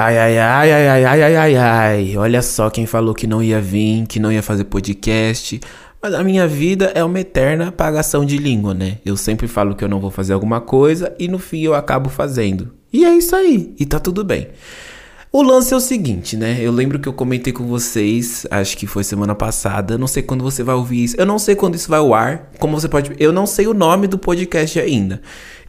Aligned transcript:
Ai, 0.00 0.16
ai, 0.16 0.38
ai, 0.38 0.72
ai, 0.72 0.86
ai, 0.86 1.04
ai, 1.04 1.22
ai, 1.22 1.36
ai, 1.36 1.56
ai. 1.56 2.16
Olha 2.16 2.40
só 2.40 2.70
quem 2.70 2.86
falou 2.86 3.12
que 3.12 3.26
não 3.26 3.42
ia 3.42 3.60
vir, 3.60 4.06
que 4.06 4.20
não 4.20 4.30
ia 4.30 4.44
fazer 4.44 4.62
podcast. 4.62 5.60
Mas 6.00 6.14
a 6.14 6.22
minha 6.22 6.46
vida 6.46 6.92
é 6.94 7.02
uma 7.02 7.18
eterna 7.18 7.66
apagação 7.66 8.24
de 8.24 8.38
língua, 8.38 8.72
né? 8.72 8.98
Eu 9.04 9.16
sempre 9.16 9.48
falo 9.48 9.74
que 9.74 9.82
eu 9.82 9.88
não 9.88 9.98
vou 9.98 10.12
fazer 10.12 10.34
alguma 10.34 10.60
coisa 10.60 11.12
e 11.18 11.26
no 11.26 11.40
fim 11.40 11.62
eu 11.62 11.74
acabo 11.74 12.08
fazendo. 12.08 12.72
E 12.92 13.04
é 13.04 13.12
isso 13.12 13.34
aí, 13.34 13.74
e 13.76 13.84
tá 13.84 13.98
tudo 13.98 14.22
bem. 14.22 14.46
O 15.32 15.42
lance 15.42 15.74
é 15.74 15.76
o 15.76 15.80
seguinte, 15.80 16.36
né? 16.36 16.58
Eu 16.60 16.70
lembro 16.70 17.00
que 17.00 17.06
eu 17.06 17.12
comentei 17.12 17.52
com 17.52 17.66
vocês, 17.66 18.46
acho 18.50 18.78
que 18.78 18.86
foi 18.86 19.02
semana 19.04 19.34
passada, 19.34 19.98
não 19.98 20.06
sei 20.06 20.22
quando 20.22 20.42
você 20.42 20.62
vai 20.62 20.74
ouvir 20.74 21.04
isso. 21.04 21.16
Eu 21.18 21.26
não 21.26 21.38
sei 21.38 21.54
quando 21.54 21.74
isso 21.74 21.90
vai 21.90 21.98
ao 21.98 22.14
ar. 22.14 22.50
Como 22.60 22.80
você 22.80 22.88
pode, 22.88 23.12
eu 23.18 23.30
não 23.32 23.46
sei 23.46 23.66
o 23.66 23.74
nome 23.74 24.06
do 24.06 24.16
podcast 24.16 24.78
ainda. 24.80 25.20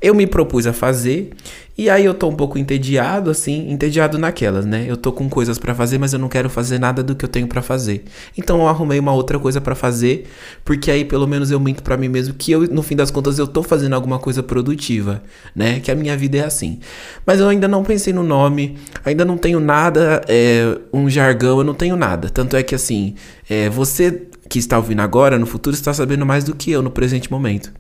Eu 0.01 0.15
me 0.15 0.25
propus 0.25 0.65
a 0.65 0.73
fazer 0.73 1.31
e 1.77 1.89
aí 1.89 2.03
eu 2.03 2.13
tô 2.13 2.27
um 2.27 2.35
pouco 2.35 2.57
entediado 2.57 3.29
assim, 3.29 3.71
entediado 3.71 4.17
naquelas, 4.17 4.65
né? 4.65 4.85
Eu 4.85 4.97
tô 4.97 5.13
com 5.13 5.29
coisas 5.29 5.57
para 5.57 5.73
fazer, 5.73 5.97
mas 5.97 6.11
eu 6.11 6.19
não 6.19 6.27
quero 6.27 6.49
fazer 6.49 6.77
nada 6.77 7.01
do 7.01 7.15
que 7.15 7.23
eu 7.23 7.29
tenho 7.29 7.47
para 7.47 7.61
fazer. 7.61 8.03
Então 8.37 8.59
eu 8.59 8.67
arrumei 8.67 8.99
uma 8.99 9.13
outra 9.13 9.39
coisa 9.39 9.61
para 9.61 9.75
fazer, 9.75 10.27
porque 10.65 10.91
aí 10.91 11.05
pelo 11.05 11.25
menos 11.25 11.51
eu 11.51 11.59
minto 11.59 11.81
para 11.81 11.95
mim 11.95 12.09
mesmo 12.09 12.33
que 12.33 12.51
eu 12.51 12.67
no 12.67 12.83
fim 12.83 12.97
das 12.97 13.09
contas 13.09 13.39
eu 13.39 13.47
tô 13.47 13.63
fazendo 13.63 13.93
alguma 13.93 14.19
coisa 14.19 14.43
produtiva, 14.43 15.23
né? 15.55 15.79
Que 15.79 15.89
a 15.89 15.95
minha 15.95 16.17
vida 16.17 16.37
é 16.37 16.43
assim. 16.43 16.79
Mas 17.25 17.39
eu 17.39 17.47
ainda 17.47 17.67
não 17.67 17.81
pensei 17.81 18.11
no 18.11 18.23
nome, 18.23 18.77
ainda 19.05 19.23
não 19.23 19.37
tenho 19.37 19.61
nada, 19.61 20.21
é, 20.27 20.77
um 20.91 21.09
jargão, 21.09 21.59
eu 21.59 21.63
não 21.63 21.73
tenho 21.73 21.95
nada. 21.95 22.29
Tanto 22.29 22.57
é 22.57 22.63
que 22.63 22.75
assim, 22.75 23.15
é, 23.49 23.69
você 23.69 24.27
que 24.49 24.59
está 24.59 24.77
ouvindo 24.77 25.01
agora, 25.01 25.39
no 25.39 25.45
futuro 25.45 25.75
está 25.75 25.93
sabendo 25.93 26.25
mais 26.25 26.43
do 26.43 26.53
que 26.53 26.71
eu 26.71 26.81
no 26.81 26.91
presente 26.91 27.31
momento. 27.31 27.71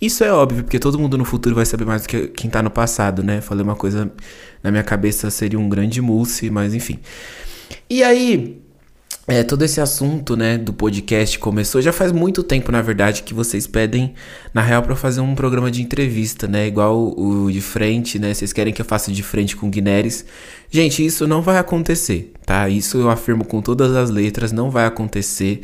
Isso 0.00 0.22
é 0.22 0.32
óbvio, 0.32 0.62
porque 0.62 0.78
todo 0.78 0.98
mundo 0.98 1.18
no 1.18 1.24
futuro 1.24 1.56
vai 1.56 1.66
saber 1.66 1.84
mais 1.84 2.02
do 2.02 2.08
que 2.08 2.28
quem 2.28 2.48
tá 2.48 2.62
no 2.62 2.70
passado, 2.70 3.22
né? 3.22 3.40
Falei 3.40 3.64
uma 3.64 3.74
coisa 3.74 4.10
na 4.62 4.70
minha 4.70 4.84
cabeça, 4.84 5.28
seria 5.30 5.58
um 5.58 5.68
grande 5.68 6.00
mousse, 6.00 6.50
mas 6.50 6.72
enfim. 6.72 7.00
E 7.90 8.04
aí, 8.04 8.60
é, 9.26 9.42
todo 9.42 9.62
esse 9.62 9.80
assunto, 9.80 10.36
né, 10.36 10.56
do 10.56 10.72
podcast 10.72 11.38
começou 11.38 11.82
já 11.82 11.92
faz 11.92 12.12
muito 12.12 12.42
tempo, 12.42 12.72
na 12.72 12.80
verdade, 12.80 13.22
que 13.22 13.34
vocês 13.34 13.66
pedem, 13.66 14.14
na 14.54 14.62
real, 14.62 14.82
para 14.82 14.96
fazer 14.96 15.20
um 15.20 15.34
programa 15.34 15.70
de 15.70 15.82
entrevista, 15.82 16.48
né, 16.48 16.66
igual 16.66 17.12
o, 17.18 17.50
de 17.50 17.60
frente, 17.60 18.18
né, 18.18 18.32
vocês 18.32 18.52
querem 18.52 18.72
que 18.72 18.80
eu 18.80 18.86
faça 18.86 19.12
de 19.12 19.22
frente 19.22 19.54
com 19.54 19.66
o 19.66 19.70
Guineres. 19.70 20.24
Gente, 20.70 21.04
isso 21.04 21.26
não 21.26 21.42
vai 21.42 21.58
acontecer, 21.58 22.32
tá? 22.46 22.68
Isso 22.68 22.98
eu 22.98 23.10
afirmo 23.10 23.44
com 23.44 23.60
todas 23.60 23.94
as 23.94 24.10
letras, 24.10 24.50
não 24.52 24.70
vai 24.70 24.86
acontecer 24.86 25.62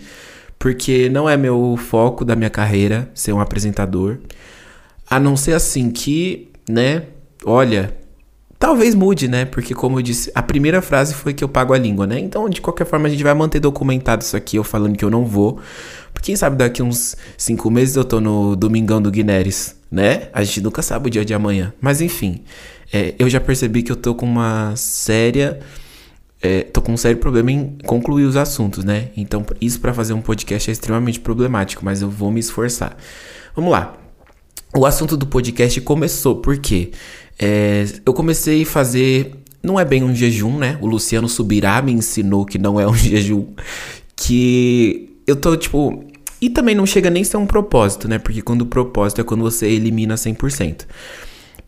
porque 0.58 1.08
não 1.08 1.28
é 1.28 1.36
meu 1.36 1.76
foco 1.76 2.24
da 2.24 2.34
minha 2.34 2.50
carreira 2.50 3.10
ser 3.14 3.32
um 3.32 3.40
apresentador. 3.40 4.18
A 5.08 5.20
não 5.20 5.36
ser 5.36 5.52
assim 5.52 5.90
que, 5.90 6.50
né, 6.68 7.04
olha, 7.44 7.94
talvez 8.58 8.94
mude, 8.94 9.28
né? 9.28 9.44
Porque 9.44 9.74
como 9.74 9.98
eu 9.98 10.02
disse, 10.02 10.32
a 10.34 10.42
primeira 10.42 10.80
frase 10.80 11.12
foi 11.12 11.34
que 11.34 11.44
eu 11.44 11.48
pago 11.48 11.74
a 11.74 11.78
língua, 11.78 12.06
né? 12.06 12.18
Então, 12.18 12.48
de 12.48 12.62
qualquer 12.62 12.86
forma, 12.86 13.06
a 13.06 13.10
gente 13.10 13.22
vai 13.22 13.34
manter 13.34 13.60
documentado 13.60 14.22
isso 14.22 14.36
aqui, 14.36 14.56
eu 14.56 14.64
falando 14.64 14.96
que 14.96 15.04
eu 15.04 15.10
não 15.10 15.26
vou. 15.26 15.60
Porque 16.12 16.26
quem 16.26 16.36
sabe 16.36 16.56
daqui 16.56 16.82
uns 16.82 17.14
cinco 17.36 17.70
meses 17.70 17.96
eu 17.96 18.04
tô 18.04 18.20
no 18.20 18.56
Domingão 18.56 19.02
do 19.02 19.10
Guineres, 19.10 19.76
né? 19.90 20.28
A 20.32 20.42
gente 20.42 20.62
nunca 20.62 20.80
sabe 20.80 21.08
o 21.08 21.10
dia 21.10 21.24
de 21.24 21.34
amanhã. 21.34 21.74
Mas 21.80 22.00
enfim, 22.00 22.42
é, 22.92 23.14
eu 23.18 23.28
já 23.28 23.40
percebi 23.40 23.82
que 23.82 23.92
eu 23.92 23.96
tô 23.96 24.14
com 24.14 24.24
uma 24.24 24.74
séria 24.76 25.60
é, 26.44 26.60
tô 26.60 26.82
com 26.82 26.92
um 26.92 26.96
sério 26.98 27.16
problema 27.16 27.50
em 27.50 27.78
concluir 27.86 28.24
os 28.24 28.36
assuntos, 28.36 28.84
né? 28.84 29.08
Então, 29.16 29.46
isso 29.62 29.80
para 29.80 29.94
fazer 29.94 30.12
um 30.12 30.20
podcast 30.20 30.68
é 30.68 30.72
extremamente 30.72 31.18
problemático, 31.18 31.82
mas 31.82 32.02
eu 32.02 32.10
vou 32.10 32.30
me 32.30 32.38
esforçar. 32.38 32.98
Vamos 33.56 33.72
lá. 33.72 33.96
O 34.76 34.84
assunto 34.84 35.16
do 35.16 35.26
podcast 35.26 35.80
começou 35.80 36.36
porque 36.42 36.90
é, 37.38 37.86
eu 38.04 38.12
comecei 38.12 38.62
a 38.62 38.66
fazer. 38.66 39.34
Não 39.62 39.80
é 39.80 39.86
bem 39.86 40.04
um 40.04 40.14
jejum, 40.14 40.58
né? 40.58 40.76
O 40.82 40.86
Luciano 40.86 41.30
Subirá 41.30 41.80
me 41.80 41.92
ensinou 41.92 42.44
que 42.44 42.58
não 42.58 42.78
é 42.78 42.86
um 42.86 42.92
jejum. 42.92 43.46
Que 44.14 45.16
eu 45.26 45.36
tô, 45.36 45.56
tipo. 45.56 46.04
E 46.42 46.50
também 46.50 46.74
não 46.74 46.84
chega 46.84 47.08
nem 47.08 47.22
a 47.22 47.24
ser 47.24 47.38
um 47.38 47.46
propósito, 47.46 48.06
né? 48.06 48.18
Porque 48.18 48.42
quando 48.42 48.62
o 48.62 48.66
propósito 48.66 49.22
é 49.22 49.24
quando 49.24 49.40
você 49.40 49.66
elimina 49.66 50.14
100%. 50.14 50.82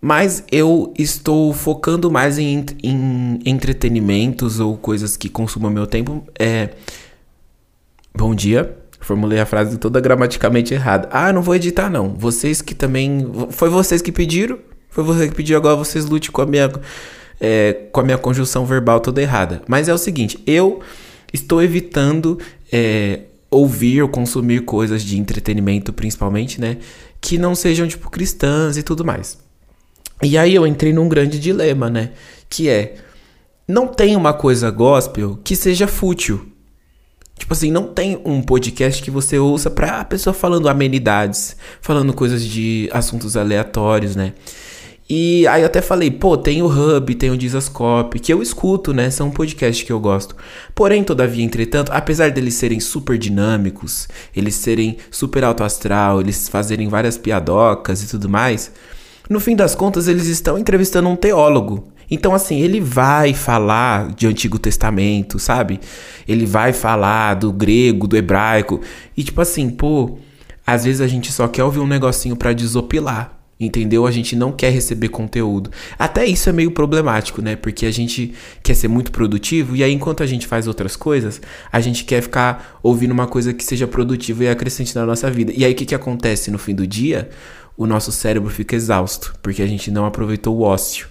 Mas 0.07 0.45
eu 0.53 0.95
estou 0.97 1.53
focando 1.53 2.09
mais 2.09 2.39
em, 2.39 2.65
em 2.81 3.41
entretenimentos 3.45 4.61
ou 4.61 4.77
coisas 4.77 5.17
que 5.17 5.29
consumam 5.29 5.69
meu 5.69 5.85
tempo. 5.85 6.25
É... 6.39 6.69
Bom 8.17 8.33
dia. 8.33 8.79
Formulei 9.01 9.41
a 9.41 9.45
frase 9.45 9.77
toda 9.79 9.99
gramaticalmente 10.01 10.73
errada. 10.73 11.09
Ah, 11.11 11.33
não 11.33 11.43
vou 11.43 11.57
editar 11.57 11.91
não. 11.91 12.15
Vocês 12.17 12.63
que 12.63 12.73
também. 12.73 13.29
Foi 13.51 13.69
vocês 13.69 14.01
que 14.01 14.13
pediram? 14.13 14.61
Foi 14.91 15.03
você 15.03 15.27
que 15.27 15.35
pediu, 15.35 15.57
agora 15.57 15.75
vocês 15.75 16.07
lute 16.07 16.31
com 16.31 16.41
a 16.41 16.47
minha. 16.47 16.71
É, 17.41 17.73
com 17.91 17.99
a 17.99 18.05
minha 18.05 18.17
conjunção 18.17 18.65
verbal 18.65 19.01
toda 19.01 19.21
errada. 19.21 19.61
Mas 19.67 19.89
é 19.89 19.93
o 19.93 19.99
seguinte, 19.99 20.41
eu 20.47 20.83
estou 21.33 21.61
evitando 21.61 22.39
é, 22.71 23.23
ouvir 23.51 24.03
ou 24.03 24.09
consumir 24.09 24.61
coisas 24.61 25.03
de 25.03 25.19
entretenimento, 25.19 25.93
principalmente, 25.93 26.61
né? 26.61 26.77
Que 27.21 27.39
não 27.39 27.57
sejam, 27.57 27.89
tipo, 27.89 28.09
cristãs 28.09 28.77
e 28.77 28.85
tudo 28.85 29.05
mais. 29.05 29.45
E 30.23 30.39
aí 30.39 30.55
eu 30.55 30.67
entrei 30.67 30.93
num 30.93 31.09
grande 31.09 31.39
dilema, 31.39 31.91
né? 31.91 32.13
Que 32.49 32.69
é, 32.69 32.97
não 33.69 33.87
tem 33.87 34.17
uma 34.17 34.33
coisa 34.33 34.71
gospel 34.71 35.39
que 35.43 35.55
seja 35.55 35.87
fútil. 35.87 36.53
Tipo 37.39 37.53
assim, 37.53 37.71
não 37.71 37.89
tem 37.89 38.21
um 38.25 38.41
podcast 38.41 39.03
que 39.03 39.11
você 39.11 39.39
ouça 39.39 39.71
pra 39.71 40.05
pessoa 40.05 40.33
falando 40.33 40.69
amenidades, 40.69 41.57
falando 41.83 42.15
coisas 42.15 42.43
de 42.43 42.89
assuntos 42.93 43.37
aleatórios, 43.37 44.17
né? 44.17 44.33
E 45.09 45.47
aí 45.47 45.63
eu 45.63 45.67
até 45.67 45.81
falei, 45.81 46.11
pô, 46.11 46.37
tem 46.37 46.63
o 46.63 46.67
Hub, 46.67 47.15
tem 47.15 47.31
o 47.31 47.37
Disascope, 47.37 48.19
que 48.19 48.33
eu 48.33 48.43
escuto, 48.43 48.93
né? 48.93 49.09
São 49.09 49.31
podcasts 49.31 49.87
que 49.87 49.93
eu 49.93 50.01
gosto. 50.01 50.35
Porém, 50.75 51.05
todavia, 51.05 51.45
entretanto, 51.45 51.93
apesar 51.93 52.33
deles 52.33 52.55
serem 52.55 52.81
super 52.81 53.17
dinâmicos, 53.17 54.09
eles 54.35 54.57
serem 54.57 54.97
super 55.09 55.45
alto 55.45 55.63
astral, 55.63 56.21
eles 56.21 56.49
fazerem 56.49 56.89
várias 56.89 57.17
piadocas 57.17 58.03
e 58.03 58.09
tudo 58.09 58.29
mais, 58.29 58.73
no 59.29 59.41
fim 59.41 59.57
das 59.57 59.75
contas, 59.75 60.09
eles 60.09 60.27
estão 60.27 60.59
entrevistando 60.59 61.09
um 61.09 61.17
teólogo. 61.17 61.89
Então, 62.11 62.35
assim, 62.35 62.61
ele 62.61 62.81
vai 62.81 63.35
falar 63.35 64.15
de 64.15 64.27
Antigo 64.27 64.59
Testamento, 64.59 65.39
sabe? 65.39 65.81
Ele 66.27 66.47
vai 66.47 66.73
falar 66.73 67.35
do 67.35 67.53
grego, 67.53 68.07
do 68.07 68.17
hebraico. 68.17 68.81
E, 69.17 69.25
tipo 69.25 69.41
assim, 69.41 69.69
pô, 69.69 70.19
às 70.65 70.85
vezes 70.85 71.01
a 71.01 71.09
gente 71.09 71.33
só 71.33 71.49
quer 71.49 71.65
ouvir 71.65 71.81
um 71.81 71.87
negocinho 71.87 72.37
para 72.37 72.53
desopilar. 72.53 73.33
Entendeu? 73.59 74.07
A 74.07 74.11
gente 74.11 74.37
não 74.37 74.53
quer 74.53 74.71
receber 74.71 75.09
conteúdo. 75.09 75.71
Até 75.99 76.27
isso 76.27 76.51
é 76.51 76.53
meio 76.53 76.71
problemático, 76.71 77.41
né? 77.41 77.57
Porque 77.57 77.87
a 77.87 77.91
gente 77.91 78.35
quer 78.63 78.75
ser 78.75 78.87
muito 78.87 79.11
produtivo 79.11 79.75
e 79.75 79.83
aí, 79.83 79.91
enquanto 79.95 80.23
a 80.23 80.27
gente 80.27 80.47
faz 80.47 80.69
outras 80.69 80.95
coisas, 80.95 81.41
a 81.73 81.81
gente 81.81 82.05
quer 82.05 82.21
ficar 82.21 82.79
ouvindo 82.83 83.13
uma 83.13 83.27
coisa 83.27 83.55
que 83.55 83.65
seja 83.65 83.87
produtiva 83.87 84.45
e 84.45 84.49
acrescente 84.49 84.95
na 84.95 85.07
nossa 85.07 85.31
vida. 85.31 85.55
E 85.57 85.65
aí, 85.65 85.73
o 85.73 85.75
que, 85.75 85.87
que 85.87 85.95
acontece 85.95 86.51
no 86.51 86.59
fim 86.59 86.75
do 86.75 86.87
dia? 86.87 87.31
O 87.77 87.87
nosso 87.87 88.11
cérebro 88.11 88.51
fica 88.51 88.75
exausto, 88.75 89.35
porque 89.43 89.63
a 89.63 89.67
gente 89.67 89.91
não 89.91 90.07
aproveitou 90.07 90.57
o 90.57 90.63
ócio. 90.63 91.09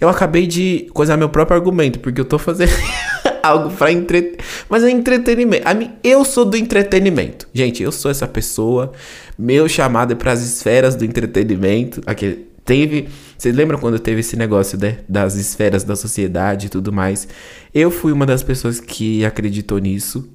Eu 0.00 0.08
acabei 0.08 0.46
de 0.46 0.88
coisar 0.94 1.16
meu 1.16 1.28
próprio 1.28 1.56
argumento, 1.56 1.98
porque 1.98 2.20
eu 2.20 2.24
tô 2.24 2.38
fazendo 2.38 2.70
algo 3.42 3.70
para 3.70 3.90
entreter. 3.90 4.38
Mas 4.68 4.84
é 4.84 4.90
entretenimento. 4.90 5.64
Eu 6.04 6.24
sou 6.24 6.44
do 6.44 6.56
entretenimento. 6.56 7.48
Gente, 7.52 7.82
eu 7.82 7.90
sou 7.90 8.10
essa 8.10 8.26
pessoa. 8.26 8.92
Meu 9.36 9.68
chamado 9.68 10.12
é 10.12 10.16
para 10.16 10.32
as 10.32 10.40
esferas 10.40 10.94
do 10.94 11.04
entretenimento. 11.04 12.00
Aqui, 12.06 12.46
teve. 12.64 13.08
Vocês 13.36 13.54
lembram 13.54 13.78
quando 13.78 13.98
teve 13.98 14.20
esse 14.20 14.36
negócio 14.36 14.78
né, 14.78 14.98
das 15.08 15.34
esferas 15.34 15.84
da 15.84 15.96
sociedade 15.96 16.66
e 16.66 16.68
tudo 16.68 16.92
mais? 16.92 17.26
Eu 17.74 17.90
fui 17.90 18.12
uma 18.12 18.26
das 18.26 18.42
pessoas 18.42 18.78
que 18.78 19.24
acreditou 19.24 19.78
nisso. 19.78 20.28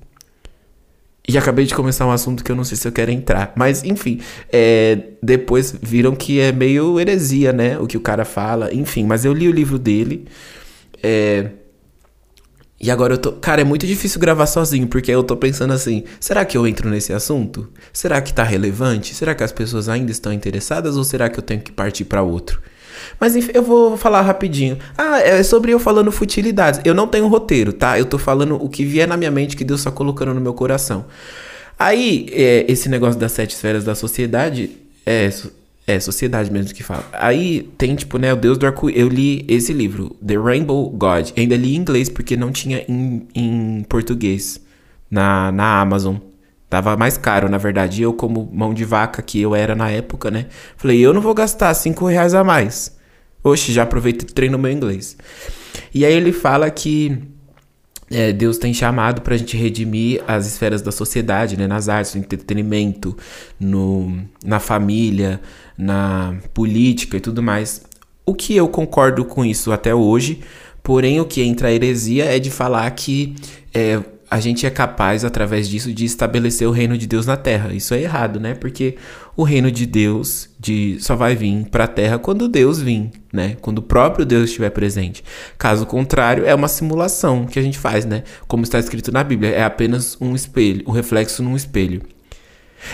E 1.28 1.38
acabei 1.38 1.66
de 1.66 1.74
começar 1.74 2.06
um 2.06 2.12
assunto 2.12 2.44
que 2.44 2.52
eu 2.52 2.56
não 2.56 2.66
sei 2.66 2.76
se 2.78 2.86
eu 2.88 2.92
quero 2.92 3.10
entrar. 3.10 3.54
Mas, 3.56 3.84
enfim, 3.84 4.20
é, 4.52 5.00
depois 5.22 5.74
viram 5.82 6.16
que 6.16 6.40
é 6.40 6.52
meio 6.52 7.00
heresia, 7.00 7.54
né? 7.54 7.80
O 7.80 7.88
que 7.88 7.96
o 7.96 8.02
cara 8.02 8.26
fala. 8.26 8.74
Enfim, 8.74 9.06
mas 9.06 9.24
eu 9.24 9.34
li 9.34 9.48
o 9.48 9.52
livro 9.52 9.80
dele. 9.80 10.26
É, 11.02 11.52
e 12.84 12.92
agora 12.92 13.14
eu 13.14 13.18
tô. 13.18 13.32
Cara, 13.32 13.62
é 13.62 13.64
muito 13.64 13.88
difícil 13.88 14.20
gravar 14.20 14.46
sozinho, 14.46 14.86
porque 14.88 15.10
eu 15.10 15.24
tô 15.24 15.38
pensando 15.38 15.72
assim: 15.72 16.04
será 16.20 16.44
que 16.44 16.58
eu 16.58 16.68
entro 16.68 16.90
nesse 16.90 17.14
assunto? 17.14 17.70
Será 17.94 18.22
que 18.22 18.34
tá 18.34 18.44
relevante? 18.44 19.16
Será 19.16 19.34
que 19.34 19.42
as 19.42 19.54
pessoas 19.54 19.88
ainda 19.88 20.12
estão 20.12 20.34
interessadas? 20.34 20.98
Ou 20.98 21.06
será 21.06 21.30
que 21.30 21.40
eu 21.40 21.44
tenho 21.44 21.62
que 21.62 21.72
partir 21.72 22.04
para 22.04 22.22
outro? 22.22 22.62
Mas 23.20 23.36
enfim, 23.36 23.52
eu 23.54 23.64
vou 23.64 23.98
falar 23.98 24.22
rapidinho. 24.22 24.78
Ah, 24.98 25.20
é 25.20 25.44
sobre 25.44 25.72
eu 25.72 25.80
falando 25.80 26.12
futilidades. 26.12 26.82
Eu 26.84 26.94
não 26.94 27.08
tenho 27.08 27.28
roteiro, 27.28 27.74
tá? 27.74 27.98
Eu 27.98 28.06
tô 28.06 28.18
falando 28.18 28.56
o 28.56 28.70
que 28.70 28.86
vier 28.86 29.08
na 29.08 29.18
minha 29.18 29.32
mente 29.32 29.56
que 29.56 29.64
Deus 29.64 29.80
está 29.80 29.92
colocando 29.92 30.34
no 30.34 30.42
meu 30.42 30.54
coração. 30.54 31.06
Aí, 31.78 32.28
é, 32.32 32.66
esse 32.68 32.88
negócio 32.88 33.20
das 33.20 33.32
sete 33.32 33.52
esferas 33.52 33.84
da 33.84 33.96
sociedade, 33.96 34.72
é, 35.06 35.30
é 35.86 36.00
sociedade 36.00 36.52
mesmo 36.52 36.74
que 36.74 36.84
fala. 36.84 37.04
Aí 37.14 37.70
tem, 37.78 37.96
tipo, 37.96 38.18
né, 38.18 38.32
o 38.32 38.36
Deus 38.36 38.58
do 38.58 38.66
arco 38.66 38.90
Eu 38.90 39.08
li 39.08 39.46
esse 39.48 39.74
livro, 39.74 40.16
The 40.26 40.36
Rainbow 40.36 40.90
God. 40.90 41.32
Ainda 41.36 41.56
li 41.56 41.76
em 41.76 41.78
inglês 41.78 42.10
porque 42.10 42.38
não 42.38 42.52
tinha 42.52 42.86
em, 42.88 43.28
em 43.36 43.86
português 43.90 44.62
na, 45.10 45.52
na 45.52 45.82
Amazon. 45.82 46.16
Tava 46.74 46.98
mais 46.98 47.20
caro, 47.20 47.48
na 47.48 47.60
verdade. 47.60 48.02
Eu, 48.02 48.14
como 48.14 48.50
mão 48.52 48.74
de 48.74 48.84
vaca 48.84 49.22
que 49.22 49.40
eu 49.40 49.54
era 49.54 49.76
na 49.76 49.92
época, 49.92 50.32
né? 50.32 50.48
Falei, 50.76 51.00
eu 51.00 51.14
não 51.14 51.22
vou 51.22 51.32
gastar 51.36 51.72
cinco 51.76 52.08
reais 52.08 52.34
a 52.34 52.44
mais. 52.44 52.98
Oxe, 53.44 53.72
já 53.72 53.84
aproveito 53.84 54.24
e 54.24 54.26
treino 54.26 54.58
meu 54.58 54.72
inglês. 54.72 55.16
E 55.94 56.04
aí 56.04 56.12
ele 56.12 56.34
fala 56.34 56.72
que 56.72 57.16
é, 58.10 58.34
Deus 58.34 58.58
tem 58.58 58.74
chamado 58.74 59.22
para 59.22 59.36
a 59.36 59.38
gente 59.38 59.56
redimir 59.56 60.24
as 60.28 60.48
esferas 60.48 60.82
da 60.82 60.92
sociedade, 60.92 61.56
né? 61.58 61.68
Nas 61.68 61.90
artes, 61.90 62.16
no 62.16 62.22
entretenimento, 62.22 63.16
no, 63.60 64.24
na 64.44 64.60
família, 64.60 65.40
na 65.78 66.38
política 66.56 67.18
e 67.18 67.20
tudo 67.20 67.44
mais. 67.44 67.84
O 68.26 68.34
que 68.34 68.56
eu 68.56 68.68
concordo 68.68 69.24
com 69.24 69.46
isso 69.46 69.72
até 69.72 69.94
hoje, 69.94 70.42
porém 70.82 71.22
o 71.22 71.26
que 71.26 71.44
entra 71.44 71.68
a 71.68 71.72
heresia 71.72 72.26
é 72.26 72.40
de 72.40 72.50
falar 72.50 72.90
que 72.90 73.36
é, 73.72 74.02
a 74.34 74.40
gente 74.40 74.66
é 74.66 74.70
capaz, 74.72 75.24
através 75.24 75.70
disso, 75.70 75.94
de 75.94 76.06
estabelecer 76.06 76.68
o 76.68 76.72
reino 76.72 76.98
de 76.98 77.06
Deus 77.06 77.28
na 77.28 77.38
terra. 77.38 77.72
Isso 77.72 77.94
é 77.94 78.02
errado, 78.02 78.40
né? 78.40 78.56
Porque 78.56 78.96
o 79.38 79.44
reino 79.44 79.72
de 79.72 79.86
Deus 79.86 80.50
de, 80.60 80.98
só 81.00 81.16
vai 81.16 81.36
vir 81.36 81.68
para 81.70 81.84
a 81.84 81.88
terra 81.88 82.18
quando 82.18 82.48
Deus 82.48 82.82
vir, 82.82 83.12
né? 83.32 83.56
Quando 83.62 83.78
o 83.78 83.84
próprio 83.84 84.26
Deus 84.26 84.46
estiver 84.46 84.72
presente. 84.72 85.24
Caso 85.56 85.86
contrário, 85.86 86.48
é 86.48 86.56
uma 86.56 86.68
simulação 86.68 87.46
que 87.46 87.60
a 87.60 87.62
gente 87.62 87.78
faz, 87.78 88.06
né? 88.06 88.24
Como 88.48 88.64
está 88.64 88.80
escrito 88.80 89.12
na 89.12 89.24
Bíblia, 89.24 89.52
é 89.52 89.64
apenas 89.64 90.18
um 90.20 90.34
espelho, 90.34 90.84
um 90.88 90.92
reflexo 90.92 91.44
num 91.44 91.56
espelho. 91.56 92.02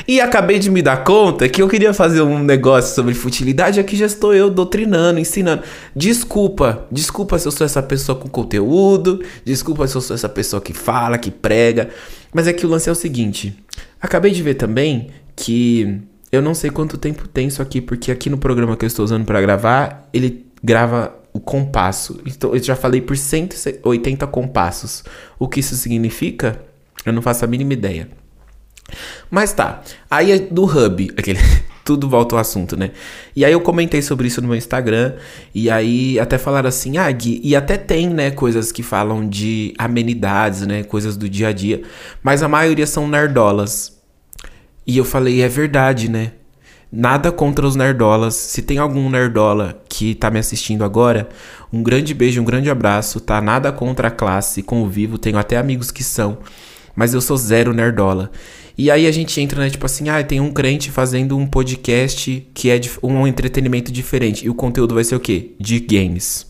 E 0.08 0.22
acabei 0.22 0.60
de 0.60 0.70
me 0.70 0.82
dar 0.82 1.04
conta 1.04 1.48
que 1.50 1.62
eu 1.62 1.68
queria 1.68 1.94
fazer 1.94 2.22
um 2.22 2.40
negócio 2.40 2.96
sobre 2.96 3.14
futilidade, 3.14 3.80
aqui 3.80 3.96
já 3.96 4.06
estou 4.06 4.34
eu 4.34 4.50
doutrinando, 4.50 5.20
ensinando. 5.20 5.64
Desculpa, 5.96 6.88
desculpa 6.92 7.38
se 7.38 7.48
eu 7.48 7.52
sou 7.52 7.66
essa 7.66 7.82
pessoa 7.82 8.18
com 8.18 8.30
conteúdo, 8.30 9.24
desculpa 9.44 9.88
se 9.88 9.96
eu 9.96 10.02
sou 10.02 10.16
essa 10.16 10.30
pessoa 10.30 10.62
que 10.62 10.74
fala, 10.74 11.18
que 11.18 11.32
prega, 11.32 11.90
mas 12.34 12.48
é 12.48 12.54
que 12.54 12.66
o 12.66 12.70
lance 12.70 12.90
é 12.90 12.92
o 12.92 12.96
seguinte. 12.96 13.56
Acabei 14.02 14.32
de 14.32 14.42
ver 14.42 14.56
também 14.56 15.10
que 15.36 16.02
eu 16.32 16.42
não 16.42 16.54
sei 16.54 16.70
quanto 16.70 16.98
tempo 16.98 17.28
tem 17.28 17.48
isso 17.48 17.62
aqui, 17.62 17.82
porque 17.82 18.12
aqui 18.12 18.30
no 18.30 18.38
programa 18.38 18.78
que 18.78 18.86
eu 18.86 18.88
estou 18.88 19.04
usando 19.04 19.26
para 19.26 19.42
gravar, 19.42 20.08
ele 20.14 20.46
grava 20.64 21.16
o 21.34 21.40
compasso. 21.40 22.20
Então 22.26 22.54
eu 22.54 22.62
já 22.62 22.76
falei 22.76 23.02
por 23.02 23.18
180 23.18 24.28
compassos. 24.28 25.04
O 25.38 25.48
que 25.48 25.60
isso 25.60 25.76
significa? 25.76 26.62
Eu 27.06 27.14
não 27.14 27.22
faço 27.22 27.46
a 27.46 27.48
mínima 27.48 27.74
ideia. 27.74 28.10
Mas 29.30 29.54
tá. 29.54 29.82
Aí 30.10 30.32
é 30.32 30.40
do 30.40 30.66
hub, 30.66 31.12
aquele. 31.18 31.40
Tudo 31.86 32.08
volta 32.08 32.36
ao 32.36 32.40
assunto, 32.40 32.78
né? 32.78 32.92
E 33.36 33.44
aí 33.44 33.52
eu 33.52 33.62
comentei 33.62 34.00
sobre 34.04 34.28
isso 34.28 34.40
no 34.42 34.48
meu 34.48 34.56
Instagram. 34.56 35.14
E 35.56 35.72
aí 35.72 36.20
até 36.20 36.38
falaram 36.38 36.70
assim, 36.70 36.98
ah, 37.00 37.12
Gui, 37.12 37.42
e 37.44 37.56
até 37.56 37.78
tem, 37.78 38.08
né, 38.10 38.30
coisas 38.30 38.72
que 38.72 38.84
falam 38.84 39.28
de 39.28 39.74
amenidades, 39.76 40.68
né? 40.68 40.84
Coisas 40.84 41.18
do 41.18 41.28
dia 41.28 41.48
a 41.48 41.52
dia. 41.52 41.82
Mas 42.22 42.44
a 42.44 42.48
maioria 42.48 42.86
são 42.86 43.08
nerdolas. 43.08 44.00
E 44.86 44.98
eu 44.98 45.06
falei, 45.06 45.42
é 45.42 45.48
verdade, 45.48 46.10
né? 46.12 46.34
Nada 46.92 47.32
contra 47.32 47.68
os 47.68 47.76
nerdolas. 47.76 48.34
Se 48.34 48.64
tem 48.64 48.80
algum 48.80 49.10
nerdola 49.10 49.80
que 49.88 50.16
tá 50.16 50.32
me 50.32 50.40
assistindo 50.40 50.84
agora, 50.84 51.30
um 51.72 51.84
grande 51.84 52.16
beijo, 52.16 52.42
um 52.42 52.46
grande 52.46 52.70
abraço, 52.70 53.20
tá? 53.20 53.40
Nada 53.40 53.72
contra 53.72 54.08
a 54.08 54.12
classe, 54.12 54.64
convivo, 54.64 55.20
tenho 55.20 55.38
até 55.38 55.58
amigos 55.58 55.92
que 55.92 56.04
são. 56.04 56.40
Mas 56.96 57.14
eu 57.14 57.22
sou 57.22 57.38
zero 57.38 57.74
nerdola. 57.74 58.32
E 58.80 58.90
aí 58.90 59.08
a 59.08 59.12
gente 59.12 59.42
entra, 59.42 59.60
né, 59.60 59.70
tipo 59.70 59.86
assim, 59.86 60.08
ah, 60.08 60.24
tem 60.24 60.40
um 60.40 60.54
crente 60.54 60.90
fazendo 60.90 61.38
um 61.38 61.46
podcast 61.46 62.48
que 62.54 62.70
é 62.70 62.80
um 63.04 63.28
entretenimento 63.28 63.92
diferente. 63.92 64.46
E 64.46 64.50
o 64.50 64.56
conteúdo 64.56 64.96
vai 64.96 65.04
ser 65.04 65.18
o 65.18 65.20
quê? 65.20 65.52
De 65.60 65.82
games. 65.82 66.48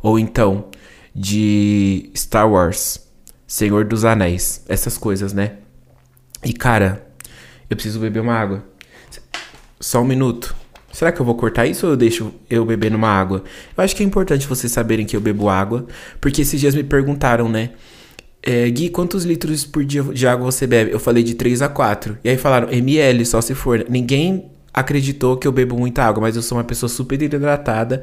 Ou 0.00 0.16
então, 0.16 0.66
de 1.12 2.08
Star 2.16 2.48
Wars, 2.48 3.00
Senhor 3.48 3.84
dos 3.84 4.04
Anéis, 4.04 4.64
essas 4.68 4.96
coisas, 4.96 5.32
né? 5.32 5.54
E 6.44 6.52
cara, 6.52 7.04
eu 7.68 7.74
preciso 7.74 7.98
beber 7.98 8.20
uma 8.20 8.34
água. 8.34 8.64
Só 9.80 10.02
um 10.02 10.04
minuto. 10.04 10.54
Será 10.92 11.10
que 11.10 11.20
eu 11.20 11.26
vou 11.26 11.34
cortar 11.34 11.66
isso 11.66 11.84
ou 11.84 11.94
eu 11.94 11.96
deixo 11.96 12.32
eu 12.48 12.64
beber 12.64 12.92
numa 12.92 13.08
água? 13.08 13.42
Eu 13.76 13.82
acho 13.82 13.96
que 13.96 14.04
é 14.04 14.06
importante 14.06 14.46
vocês 14.46 14.70
saberem 14.70 15.04
que 15.04 15.16
eu 15.16 15.20
bebo 15.20 15.48
água, 15.48 15.84
porque 16.20 16.42
esses 16.42 16.60
dias 16.60 16.76
me 16.76 16.84
perguntaram, 16.84 17.48
né? 17.48 17.70
É, 18.42 18.68
Gui, 18.70 18.88
quantos 18.88 19.24
litros 19.24 19.64
por 19.64 19.84
dia 19.84 20.02
de 20.02 20.26
água 20.26 20.50
você 20.50 20.66
bebe? 20.66 20.92
Eu 20.92 20.98
falei 20.98 21.22
de 21.22 21.34
3 21.34 21.62
a 21.62 21.68
4. 21.68 22.18
E 22.24 22.30
aí 22.30 22.36
falaram, 22.36 22.70
ml, 22.72 23.26
só 23.26 23.40
se 23.40 23.54
for. 23.54 23.84
Ninguém 23.88 24.50
acreditou 24.72 25.36
que 25.36 25.46
eu 25.46 25.52
bebo 25.52 25.76
muita 25.76 26.04
água, 26.04 26.22
mas 26.22 26.36
eu 26.36 26.42
sou 26.42 26.56
uma 26.56 26.64
pessoa 26.64 26.88
super 26.88 27.20
hidratada. 27.20 28.02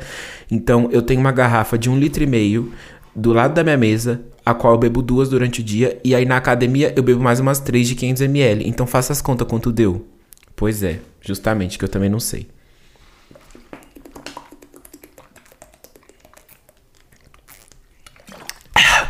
Então 0.49 0.89
eu 0.91 1.01
tenho 1.01 1.19
uma 1.19 1.31
garrafa 1.31 1.77
de 1.77 1.89
um 1.89 1.97
litro 1.97 2.23
e 2.23 2.27
meio 2.27 2.71
do 3.15 3.33
lado 3.33 3.55
da 3.55 3.63
minha 3.63 3.77
mesa, 3.77 4.21
a 4.45 4.53
qual 4.53 4.73
eu 4.73 4.79
bebo 4.79 5.01
duas 5.01 5.29
durante 5.29 5.61
o 5.61 5.63
dia. 5.63 5.99
E 6.03 6.13
aí 6.13 6.25
na 6.25 6.37
academia 6.37 6.93
eu 6.95 7.01
bebo 7.01 7.21
mais 7.21 7.39
umas 7.39 7.59
3 7.59 7.87
de 7.87 7.95
500 7.95 8.21
ml. 8.21 8.67
Então 8.67 8.85
faça 8.85 9.11
as 9.11 9.21
contas 9.21 9.47
quanto 9.47 9.71
deu. 9.71 10.05
Pois 10.55 10.83
é, 10.83 10.99
justamente, 11.21 11.77
que 11.77 11.85
eu 11.85 11.89
também 11.89 12.09
não 12.09 12.19
sei. 12.19 12.47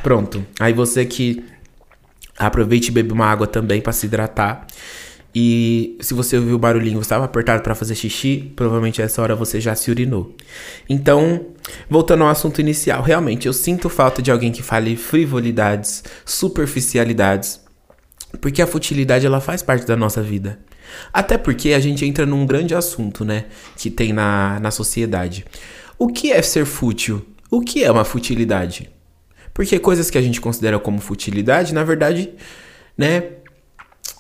Pronto. 0.08 0.46
Aí 0.58 0.72
você 0.72 1.06
que 1.06 1.44
aproveite 2.38 2.88
e 2.88 2.92
bebe 2.92 3.12
uma 3.12 3.26
água 3.26 3.46
também 3.46 3.82
para 3.82 3.92
se 3.92 4.06
hidratar. 4.06 4.66
E 5.36 5.98
se 6.00 6.14
você 6.14 6.38
ouviu 6.38 6.56
o 6.56 6.58
barulhinho, 6.58 7.02
estava 7.02 7.26
apertado 7.26 7.62
para 7.62 7.76
fazer 7.76 7.94
xixi, 7.94 8.54
provavelmente 8.56 9.02
essa 9.02 9.22
hora 9.22 9.36
você 9.36 9.60
já 9.60 9.76
se 9.76 9.92
urinou. 9.92 10.34
Então, 10.88 11.48
voltando 11.90 12.24
ao 12.24 12.30
assunto 12.30 12.62
inicial, 12.62 13.04
realmente 13.04 13.48
eu 13.48 13.54
sinto 13.54 13.90
falta 13.90 14.22
de 14.22 14.32
alguém 14.32 14.50
que 14.50 14.64
fale 14.64 14.96
frivolidades, 14.96 16.06
superficialidades, 16.24 17.60
porque 18.40 18.62
a 18.62 18.68
futilidade 18.68 19.26
ela 19.26 19.42
faz 19.42 19.62
parte 19.62 19.86
da 19.86 19.98
nossa 19.98 20.24
vida. 20.24 20.58
Até 21.12 21.38
porque 21.38 21.74
a 21.74 21.82
gente 21.82 22.06
entra 22.06 22.26
num 22.26 22.46
grande 22.46 22.74
assunto, 22.74 23.26
né, 23.26 23.44
que 23.76 23.90
tem 23.92 24.14
na, 24.14 24.58
na 24.62 24.72
sociedade. 24.72 25.44
O 26.00 26.08
que 26.08 26.32
é 26.32 26.42
ser 26.42 26.64
fútil? 26.64 27.26
O 27.52 27.60
que 27.60 27.84
é 27.84 27.92
uma 27.92 28.06
futilidade? 28.06 28.90
Porque 29.58 29.80
coisas 29.80 30.12
que 30.12 30.20
a 30.20 30.22
gente 30.22 30.40
considera 30.40 30.78
como 30.78 31.02
futilidade, 31.02 31.74
na 31.74 31.84
verdade, 31.84 32.30
né? 32.96 33.24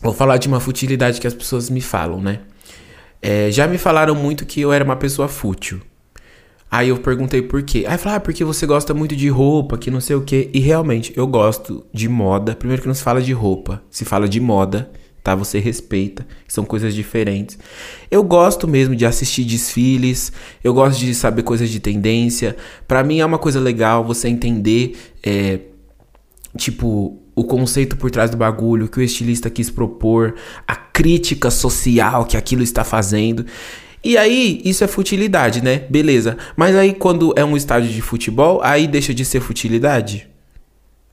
Vou 0.01 0.11
falar 0.11 0.37
de 0.37 0.47
uma 0.47 0.59
futilidade 0.59 1.21
que 1.21 1.27
as 1.27 1.33
pessoas 1.35 1.69
me 1.69 1.79
falam, 1.79 2.19
né? 2.19 2.39
É, 3.21 3.51
já 3.51 3.67
me 3.67 3.77
falaram 3.77 4.15
muito 4.15 4.47
que 4.47 4.59
eu 4.59 4.73
era 4.73 4.83
uma 4.83 4.95
pessoa 4.95 5.27
fútil. 5.27 5.79
Aí 6.71 6.89
eu 6.89 6.97
perguntei 6.97 7.43
por 7.43 7.61
quê. 7.61 7.85
Aí 7.87 7.99
falaram, 7.99 8.17
ah, 8.17 8.19
porque 8.19 8.43
você 8.43 8.65
gosta 8.65 8.95
muito 8.95 9.15
de 9.15 9.29
roupa, 9.29 9.77
que 9.77 9.91
não 9.91 10.01
sei 10.01 10.15
o 10.15 10.23
quê. 10.23 10.49
E 10.55 10.59
realmente, 10.59 11.13
eu 11.15 11.27
gosto 11.27 11.85
de 11.93 12.09
moda. 12.09 12.55
Primeiro 12.55 12.81
que 12.81 12.87
não 12.87 12.95
se 12.95 13.03
fala 13.03 13.21
de 13.21 13.31
roupa, 13.31 13.83
se 13.91 14.05
fala 14.05 14.27
de 14.27 14.39
moda 14.39 14.89
tá? 15.27 15.35
Você 15.35 15.59
respeita, 15.59 16.25
são 16.47 16.63
coisas 16.63 16.95
diferentes. 16.95 17.59
Eu 18.09 18.23
gosto 18.23 18.65
mesmo 18.65 18.95
de 18.95 19.05
assistir 19.05 19.43
desfiles, 19.43 20.31
eu 20.63 20.73
gosto 20.73 20.99
de 20.99 21.13
saber 21.13 21.43
coisas 21.43 21.69
de 21.69 21.81
tendência. 21.81 22.55
Para 22.87 23.03
mim 23.03 23.19
é 23.19 23.25
uma 23.25 23.37
coisa 23.37 23.59
legal 23.59 24.05
você 24.05 24.29
entender, 24.29 24.95
é, 25.21 25.59
tipo, 26.55 27.19
o 27.35 27.43
conceito 27.43 27.97
por 27.97 28.09
trás 28.09 28.31
do 28.31 28.37
bagulho, 28.37 28.87
que 28.87 28.99
o 28.99 29.01
estilista 29.01 29.49
quis 29.49 29.69
propor, 29.69 30.35
a 30.65 30.77
crítica 30.77 31.51
social 31.51 32.23
que 32.23 32.37
aquilo 32.37 32.63
está 32.63 32.85
fazendo. 32.85 33.45
E 34.01 34.17
aí, 34.17 34.61
isso 34.63 34.81
é 34.85 34.87
futilidade, 34.87 35.61
né? 35.61 35.79
Beleza. 35.89 36.37
Mas 36.55 36.73
aí, 36.73 36.93
quando 36.93 37.33
é 37.35 37.43
um 37.43 37.57
estádio 37.57 37.89
de 37.89 38.01
futebol, 38.01 38.61
aí 38.63 38.87
deixa 38.87 39.13
de 39.13 39.25
ser 39.25 39.41
futilidade? 39.41 40.25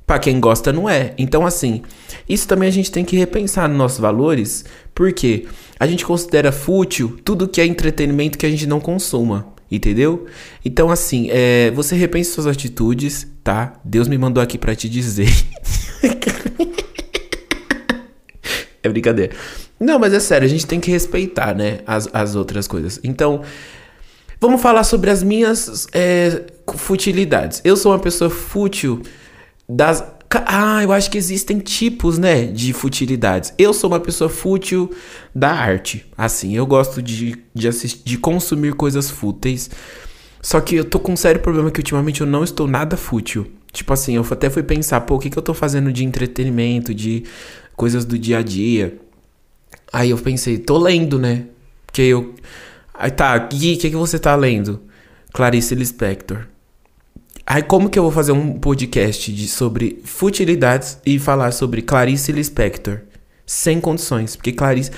Para 0.06 0.18
quem 0.18 0.38
gosta, 0.38 0.73
não 0.73 0.88
é. 0.88 1.14
Então, 1.16 1.46
assim, 1.46 1.82
isso 2.28 2.46
também 2.46 2.68
a 2.68 2.73
gente 2.73 2.92
tem 2.92 3.04
que 3.04 3.16
repensar 3.16 3.68
nos 3.68 3.78
nossos 3.78 3.99
valores, 3.99 4.64
porque 4.94 5.46
a 5.80 5.87
gente 5.87 6.04
considera 6.04 6.52
fútil 6.52 7.18
tudo 7.25 7.49
que 7.49 7.61
é 7.61 7.66
entretenimento 7.66 8.37
que 8.37 8.44
a 8.44 8.50
gente 8.50 8.66
não 8.66 8.80
consuma, 8.80 9.46
entendeu? 9.70 10.26
Então, 10.62 10.90
assim, 10.90 11.28
é, 11.30 11.70
você 11.70 11.96
repense 11.96 12.32
suas 12.32 12.46
atitudes, 12.46 13.26
tá? 13.42 13.80
Deus 13.82 14.06
me 14.06 14.18
mandou 14.18 14.42
aqui 14.42 14.58
para 14.58 14.75
te 14.75 14.90
dizer. 14.90 15.30
é 18.82 18.88
brincadeira. 18.88 19.34
Não, 19.80 19.99
mas 19.99 20.12
é 20.12 20.20
sério, 20.20 20.44
a 20.44 20.50
gente 20.50 20.66
tem 20.66 20.80
que 20.80 20.90
respeitar, 20.90 21.54
né, 21.54 21.78
as, 21.87 22.11
as 22.12 22.37
outras 22.37 22.68
coisas. 22.68 23.00
Então, 23.02 23.40
vamos 24.38 24.61
falar 24.61 24.84
sobre 24.84 25.08
as 25.08 25.23
minhas 25.23 25.87
é, 25.94 26.42
futilidades. 26.76 27.62
Eu 27.64 27.75
sou 27.75 27.92
uma 27.92 27.99
pessoa 27.99 28.28
fútil 28.28 29.00
das. 29.68 30.04
Ah, 30.47 30.83
eu 30.83 30.92
acho 30.92 31.11
que 31.11 31.18
existem 31.18 31.61
tipos, 31.61 32.18
né, 32.18 32.47
de 32.47 32.73
futilidades. 32.73 33.54
Eu 33.56 33.73
sou 33.73 33.88
uma 33.88 34.00
pessoa 34.00 34.28
fútil 34.28 34.90
da 35.33 35.52
arte. 35.52 36.04
Assim, 36.18 36.56
eu 36.56 36.66
gosto 36.66 37.00
de, 37.00 37.37
de, 37.54 37.68
assistir, 37.68 38.02
de 38.04 38.18
consumir 38.18 38.75
coisas 38.75 39.11
fúteis. 39.11 39.71
Só 40.42 40.61
que 40.61 40.75
eu 40.75 40.85
tô 40.85 40.99
com 40.99 41.12
um 41.12 41.16
sério 41.16 41.40
problema 41.40 41.71
que 41.71 41.78
ultimamente 41.78 42.21
eu 42.21 42.26
não 42.26 42.42
estou 42.42 42.66
nada 42.66 42.97
fútil. 42.97 43.47
Tipo 43.73 43.92
assim, 43.92 44.16
eu 44.16 44.26
até 44.28 44.50
fui 44.50 44.62
pensar, 44.62 45.00
pô, 45.02 45.14
o 45.14 45.18
que, 45.18 45.30
que 45.30 45.38
eu 45.38 45.42
tô 45.42 45.54
fazendo 45.54 45.92
de 45.92 46.04
entretenimento, 46.04 46.92
de 46.92 47.25
coisas 47.76 48.04
do 48.04 48.18
dia 48.18 48.38
a 48.38 48.42
dia. 48.42 48.99
Aí 49.92 50.11
eu 50.11 50.18
pensei, 50.18 50.59
tô 50.59 50.78
lendo, 50.78 51.18
né? 51.18 51.47
Porque 51.87 52.02
eu. 52.02 52.35
Aí 52.92 53.11
tá, 53.11 53.37
o 53.37 53.49
que, 53.49 53.76
que 53.76 53.90
você 53.90 54.18
tá 54.18 54.35
lendo? 54.35 54.83
Clarice 55.33 55.75
Lispector. 55.75 56.47
Aí 57.47 57.63
como 57.63 57.91
que 57.91 57.99
eu 57.99 58.03
vou 58.03 58.13
fazer 58.13 58.33
um 58.33 58.59
podcast 58.59 59.31
de, 59.33 59.47
sobre 59.49 60.01
futilidades 60.05 60.99
e 61.05 61.19
falar 61.19 61.53
sobre 61.53 61.83
Clarice 61.83 62.33
Lispector? 62.33 63.01
Sem 63.45 63.81
condições, 63.81 64.35
porque 64.35 64.53
Clarice... 64.53 64.91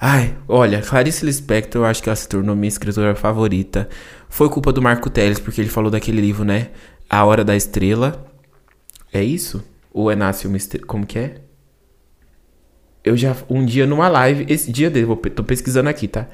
Ai, 0.00 0.34
olha, 0.48 0.80
Clarice 0.82 1.24
Lispector, 1.24 1.82
eu 1.82 1.86
acho 1.86 2.02
que 2.02 2.08
ela 2.08 2.16
se 2.16 2.28
tornou 2.28 2.56
minha 2.56 2.68
escritora 2.68 3.14
favorita. 3.14 3.88
Foi 4.28 4.48
culpa 4.48 4.72
do 4.72 4.82
Marco 4.82 5.08
Teles, 5.08 5.38
porque 5.38 5.60
ele 5.60 5.68
falou 5.68 5.90
daquele 5.90 6.20
livro, 6.20 6.44
né? 6.44 6.70
A 7.08 7.24
Hora 7.24 7.44
da 7.44 7.54
Estrela. 7.54 8.26
É 9.12 9.22
isso? 9.22 9.62
Ou 9.92 10.10
é 10.10 10.16
Nasce 10.16 10.46
uma 10.46 10.56
Estrela? 10.56 10.86
Como 10.86 11.06
que 11.06 11.18
é? 11.18 11.34
Eu 13.04 13.16
já, 13.16 13.36
um 13.48 13.64
dia 13.64 13.86
numa 13.86 14.08
live, 14.08 14.46
esse 14.48 14.72
dia 14.72 14.90
dele, 14.90 15.06
vou, 15.06 15.16
tô 15.16 15.44
pesquisando 15.44 15.88
aqui, 15.88 16.08
tá? 16.08 16.26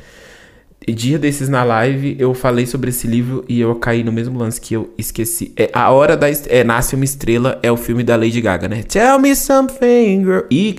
Dia 0.88 1.18
desses 1.18 1.49
na 1.49 1.64
live 1.64 2.16
eu 2.18 2.35
falei 2.35 2.66
sobre 2.66 2.90
esse 2.90 3.06
livro 3.06 3.45
e 3.49 3.61
eu 3.61 3.75
caí 3.76 4.04
no 4.04 4.12
mesmo 4.12 4.38
lance 4.38 4.61
que 4.61 4.75
eu 4.75 4.92
esqueci. 4.97 5.52
É 5.56 5.71
A 5.73 5.90
Hora 5.90 6.16
da 6.16 6.28
é, 6.28 6.62
Nasce 6.62 6.95
uma 6.95 7.04
Estrela 7.04 7.59
é 7.62 7.73
o 7.73 7.76
filme 7.76 8.04
da 8.04 8.16
Lady 8.16 8.40
Gaga, 8.40 8.68
né? 8.68 8.83
Tell 8.83 9.18
me 9.18 9.35
something, 9.35 10.25
girl. 10.25 10.40
E 10.50 10.78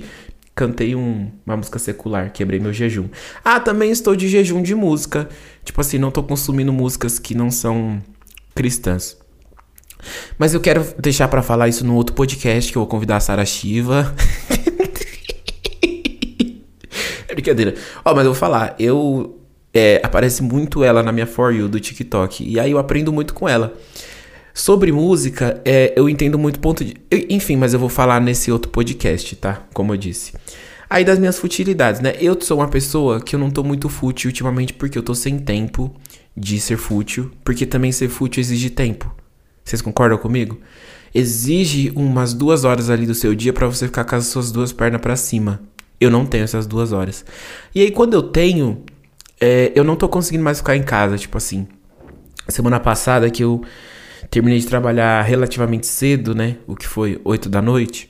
cantei 0.55 0.95
um, 0.95 1.31
uma 1.45 1.57
música 1.57 1.77
secular, 1.77 2.31
quebrei 2.31 2.59
meu 2.59 2.73
jejum. 2.73 3.07
Ah, 3.43 3.59
também 3.59 3.91
estou 3.91 4.15
de 4.15 4.27
jejum 4.27 4.61
de 4.61 4.73
música. 4.73 5.27
Tipo 5.63 5.81
assim, 5.81 5.97
não 5.97 6.11
tô 6.11 6.23
consumindo 6.23 6.71
músicas 6.71 7.19
que 7.19 7.35
não 7.35 7.51
são 7.51 8.01
cristãs. 8.55 9.17
Mas 10.37 10.53
eu 10.53 10.61
quero 10.61 10.85
deixar 10.97 11.27
para 11.27 11.41
falar 11.41 11.67
isso 11.67 11.85
no 11.85 11.95
outro 11.95 12.15
podcast 12.15 12.71
que 12.71 12.77
eu 12.77 12.81
vou 12.81 12.87
convidar 12.87 13.17
a 13.17 13.19
Sara 13.19 13.45
Shiva. 13.45 14.15
é 17.27 17.33
brincadeira. 17.33 17.75
Ó, 18.05 18.15
mas 18.15 18.25
eu 18.25 18.31
vou 18.31 18.39
falar, 18.39 18.75
eu 18.79 19.37
é, 19.77 20.01
aparece 20.03 20.41
muito 20.41 20.83
ela 20.83 21.03
na 21.03 21.11
minha 21.11 21.27
For 21.27 21.53
You 21.53 21.69
do 21.69 21.79
TikTok. 21.79 22.43
E 22.43 22.59
aí 22.59 22.71
eu 22.71 22.79
aprendo 22.79 23.13
muito 23.13 23.33
com 23.35 23.47
ela. 23.47 23.77
Sobre 24.51 24.91
música, 24.91 25.61
é, 25.63 25.93
eu 25.95 26.09
entendo 26.09 26.39
muito 26.39 26.59
ponto 26.59 26.83
de. 26.83 26.95
Enfim, 27.29 27.55
mas 27.57 27.75
eu 27.75 27.79
vou 27.79 27.89
falar 27.89 28.19
nesse 28.19 28.51
outro 28.51 28.71
podcast, 28.71 29.35
tá? 29.35 29.61
Como 29.75 29.93
eu 29.93 29.97
disse. 29.97 30.33
Aí 30.89 31.05
das 31.05 31.19
minhas 31.19 31.37
futilidades, 31.37 32.01
né? 32.01 32.15
Eu 32.19 32.35
sou 32.41 32.57
uma 32.57 32.67
pessoa 32.67 33.21
que 33.21 33.35
eu 33.35 33.39
não 33.39 33.51
tô 33.51 33.63
muito 33.63 33.87
fútil 33.87 34.29
ultimamente 34.29 34.73
porque 34.73 34.97
eu 34.97 35.03
tô 35.03 35.13
sem 35.13 35.37
tempo 35.37 35.95
de 36.35 36.59
ser 36.59 36.77
fútil. 36.77 37.29
Porque 37.43 37.65
também 37.65 37.91
ser 37.91 38.09
fútil 38.09 38.41
exige 38.41 38.71
tempo. 38.71 39.13
Vocês 39.63 39.81
concordam 39.81 40.17
comigo? 40.17 40.59
Exige 41.13 41.91
umas 41.95 42.33
duas 42.33 42.63
horas 42.63 42.89
ali 42.89 43.05
do 43.05 43.13
seu 43.13 43.35
dia 43.35 43.53
para 43.53 43.67
você 43.67 43.85
ficar 43.85 44.05
com 44.05 44.15
as 44.15 44.25
suas 44.25 44.51
duas 44.51 44.73
pernas 44.73 45.01
para 45.01 45.15
cima. 45.15 45.61
Eu 46.01 46.09
não 46.09 46.25
tenho 46.25 46.45
essas 46.45 46.65
duas 46.65 46.91
horas. 46.93 47.23
E 47.75 47.81
aí, 47.81 47.91
quando 47.91 48.15
eu 48.15 48.23
tenho, 48.23 48.83
é, 49.39 49.71
eu 49.75 49.83
não 49.83 49.95
tô 49.95 50.09
conseguindo 50.09 50.43
mais 50.43 50.57
ficar 50.57 50.75
em 50.75 50.83
casa, 50.83 51.17
tipo 51.17 51.37
assim. 51.37 51.67
Semana 52.47 52.79
passada 52.79 53.29
que 53.29 53.43
eu 53.43 53.61
terminei 54.29 54.59
de 54.59 54.67
trabalhar 54.67 55.21
relativamente 55.21 55.85
cedo, 55.87 56.33
né? 56.33 56.57
O 56.65 56.75
que 56.75 56.87
foi 56.87 57.19
8 57.23 57.49
da 57.49 57.61
noite. 57.61 58.09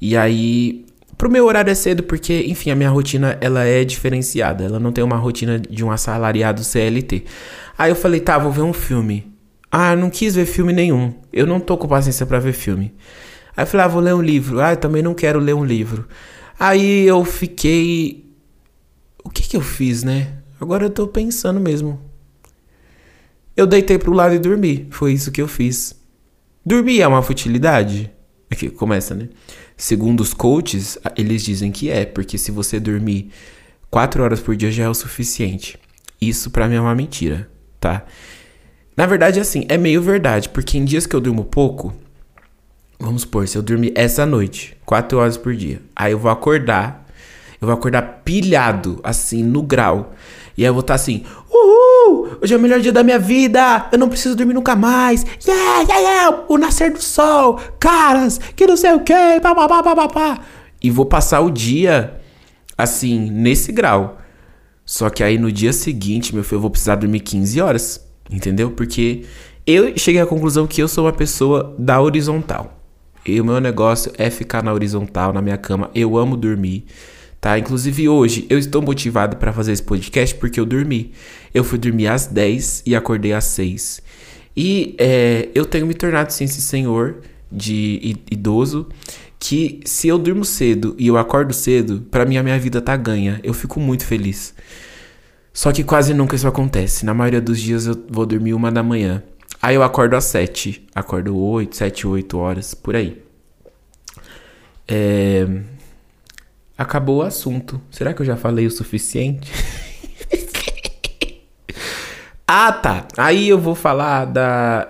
E 0.00 0.16
aí, 0.16 0.84
pro 1.16 1.30
meu 1.30 1.46
horário 1.46 1.70
é 1.70 1.74
cedo 1.74 2.02
porque, 2.02 2.44
enfim, 2.46 2.70
a 2.70 2.74
minha 2.74 2.90
rotina 2.90 3.38
ela 3.40 3.64
é 3.64 3.84
diferenciada. 3.84 4.64
Ela 4.64 4.80
não 4.80 4.92
tem 4.92 5.04
uma 5.04 5.16
rotina 5.16 5.58
de 5.58 5.84
um 5.84 5.90
assalariado 5.90 6.64
CLT. 6.64 7.24
Aí 7.78 7.90
eu 7.90 7.96
falei, 7.96 8.20
tá, 8.20 8.38
vou 8.38 8.52
ver 8.52 8.62
um 8.62 8.72
filme. 8.72 9.32
Ah, 9.70 9.96
não 9.96 10.10
quis 10.10 10.34
ver 10.34 10.46
filme 10.46 10.72
nenhum. 10.72 11.12
Eu 11.32 11.46
não 11.46 11.60
tô 11.60 11.76
com 11.76 11.88
paciência 11.88 12.24
para 12.26 12.38
ver 12.38 12.52
filme. 12.52 12.94
Aí 13.56 13.62
eu 13.62 13.66
falei, 13.66 13.86
ah, 13.86 13.88
vou 13.88 14.00
ler 14.00 14.14
um 14.14 14.22
livro. 14.22 14.60
Ah, 14.60 14.72
eu 14.72 14.76
também 14.76 15.02
não 15.02 15.14
quero 15.14 15.38
ler 15.38 15.54
um 15.54 15.64
livro. 15.64 16.06
Aí 16.58 17.06
eu 17.06 17.24
fiquei. 17.24 18.24
O 19.24 19.30
que 19.30 19.42
que 19.42 19.56
eu 19.56 19.60
fiz, 19.60 20.02
né? 20.02 20.43
Agora 20.64 20.86
eu 20.86 20.90
tô 20.90 21.06
pensando 21.06 21.60
mesmo. 21.60 22.00
Eu 23.54 23.66
deitei 23.66 23.98
pro 23.98 24.14
lado 24.14 24.34
e 24.34 24.38
dormi. 24.38 24.88
Foi 24.90 25.12
isso 25.12 25.30
que 25.30 25.42
eu 25.42 25.46
fiz. 25.46 25.94
Dormir 26.64 27.02
é 27.02 27.06
uma 27.06 27.22
futilidade? 27.22 28.10
Aqui 28.50 28.70
começa, 28.70 29.14
né? 29.14 29.28
Segundo 29.76 30.20
os 30.20 30.32
coaches, 30.32 30.96
eles 31.18 31.44
dizem 31.44 31.70
que 31.70 31.90
é, 31.90 32.06
porque 32.06 32.38
se 32.38 32.50
você 32.50 32.80
dormir 32.80 33.30
4 33.90 34.22
horas 34.22 34.40
por 34.40 34.56
dia 34.56 34.70
já 34.70 34.84
é 34.84 34.88
o 34.88 34.94
suficiente. 34.94 35.78
Isso 36.18 36.50
para 36.50 36.66
mim 36.66 36.76
é 36.76 36.80
uma 36.80 36.94
mentira, 36.94 37.50
tá? 37.78 38.06
Na 38.96 39.04
verdade, 39.04 39.40
assim, 39.40 39.66
é 39.68 39.76
meio 39.76 40.00
verdade, 40.00 40.48
porque 40.48 40.78
em 40.78 40.84
dias 40.84 41.06
que 41.06 41.14
eu 41.14 41.20
durmo 41.20 41.44
pouco, 41.44 41.92
vamos 42.98 43.22
supor, 43.22 43.46
se 43.46 43.58
eu 43.58 43.62
dormir 43.62 43.92
essa 43.94 44.24
noite, 44.24 44.76
4 44.86 45.18
horas 45.18 45.36
por 45.36 45.54
dia, 45.54 45.82
aí 45.94 46.12
eu 46.12 46.18
vou 46.18 46.30
acordar, 46.30 47.06
eu 47.60 47.66
vou 47.66 47.74
acordar 47.74 48.22
pilhado, 48.24 49.00
assim, 49.02 49.42
no 49.42 49.62
grau. 49.62 50.14
E 50.56 50.62
aí 50.62 50.68
eu 50.68 50.72
vou 50.72 50.80
estar 50.80 50.94
tá 50.94 50.96
assim, 50.96 51.24
uhul, 51.50 52.38
hoje 52.40 52.54
é 52.54 52.56
o 52.56 52.60
melhor 52.60 52.80
dia 52.80 52.92
da 52.92 53.02
minha 53.02 53.18
vida, 53.18 53.88
eu 53.90 53.98
não 53.98 54.08
preciso 54.08 54.36
dormir 54.36 54.54
nunca 54.54 54.76
mais. 54.76 55.24
Yeah, 55.46 55.80
yeah, 55.82 55.98
yeah, 55.98 56.44
o 56.48 56.56
nascer 56.56 56.92
do 56.92 57.02
sol, 57.02 57.58
caras, 57.80 58.38
que 58.54 58.66
não 58.66 58.76
sei 58.76 58.92
o 58.92 59.00
que, 59.00 59.40
papapá, 59.40 59.82
papapá. 59.82 60.40
E 60.80 60.90
vou 60.90 61.06
passar 61.06 61.40
o 61.40 61.50
dia, 61.50 62.20
assim, 62.76 63.30
nesse 63.30 63.72
grau. 63.72 64.18
Só 64.86 65.08
que 65.08 65.24
aí 65.24 65.38
no 65.38 65.50
dia 65.50 65.72
seguinte, 65.72 66.34
meu 66.34 66.44
filho, 66.44 66.56
eu 66.56 66.60
vou 66.60 66.70
precisar 66.70 66.96
dormir 66.96 67.20
15 67.20 67.60
horas, 67.60 68.06
entendeu? 68.30 68.70
Porque 68.70 69.24
eu 69.66 69.96
cheguei 69.96 70.20
à 70.20 70.26
conclusão 70.26 70.66
que 70.66 70.82
eu 70.82 70.86
sou 70.86 71.06
uma 71.06 71.12
pessoa 71.12 71.74
da 71.78 72.00
horizontal. 72.00 72.80
E 73.26 73.40
o 73.40 73.44
meu 73.44 73.58
negócio 73.60 74.12
é 74.18 74.28
ficar 74.28 74.62
na 74.62 74.72
horizontal, 74.72 75.32
na 75.32 75.40
minha 75.40 75.56
cama. 75.56 75.90
Eu 75.94 76.18
amo 76.18 76.36
dormir 76.36 76.84
tá? 77.44 77.58
Inclusive 77.58 78.08
hoje 78.08 78.46
eu 78.48 78.58
estou 78.58 78.80
motivado 78.80 79.36
para 79.36 79.52
fazer 79.52 79.72
esse 79.72 79.82
podcast 79.82 80.34
porque 80.36 80.58
eu 80.58 80.64
dormi. 80.64 81.12
Eu 81.52 81.62
fui 81.62 81.78
dormir 81.78 82.06
às 82.06 82.26
10 82.26 82.84
e 82.86 82.96
acordei 82.96 83.34
às 83.34 83.44
6. 83.44 84.00
E 84.56 84.96
é, 84.96 85.50
eu 85.54 85.66
tenho 85.66 85.86
me 85.86 85.92
tornado 85.92 86.32
sim 86.32 86.44
esse 86.44 86.62
senhor 86.62 87.16
de 87.52 88.16
idoso 88.30 88.88
que 89.38 89.80
se 89.84 90.08
eu 90.08 90.18
durmo 90.18 90.42
cedo 90.42 90.96
e 90.98 91.06
eu 91.06 91.18
acordo 91.18 91.52
cedo, 91.52 92.06
para 92.10 92.24
mim 92.24 92.38
a 92.38 92.42
minha 92.42 92.58
vida 92.58 92.80
tá 92.80 92.96
ganha. 92.96 93.38
Eu 93.44 93.52
fico 93.52 93.78
muito 93.78 94.06
feliz. 94.06 94.54
Só 95.52 95.70
que 95.70 95.84
quase 95.84 96.14
nunca 96.14 96.34
isso 96.34 96.48
acontece. 96.48 97.04
Na 97.04 97.12
maioria 97.12 97.42
dos 97.42 97.60
dias 97.60 97.84
eu 97.86 98.06
vou 98.08 98.24
dormir 98.24 98.54
uma 98.54 98.72
da 98.72 98.82
manhã. 98.82 99.22
Aí 99.60 99.74
eu 99.74 99.82
acordo 99.82 100.16
às 100.16 100.24
7. 100.24 100.86
Acordo 100.94 101.36
8, 101.36 101.76
7, 101.76 102.06
8 102.06 102.38
horas, 102.38 102.72
por 102.72 102.96
aí. 102.96 103.22
É, 104.88 105.46
acabou 106.76 107.18
o 107.18 107.22
assunto. 107.22 107.80
Será 107.90 108.12
que 108.12 108.22
eu 108.22 108.26
já 108.26 108.36
falei 108.36 108.66
o 108.66 108.70
suficiente? 108.70 109.50
ah, 112.46 112.72
tá. 112.72 113.06
Aí 113.16 113.48
eu 113.48 113.58
vou 113.58 113.74
falar 113.74 114.26
da. 114.26 114.88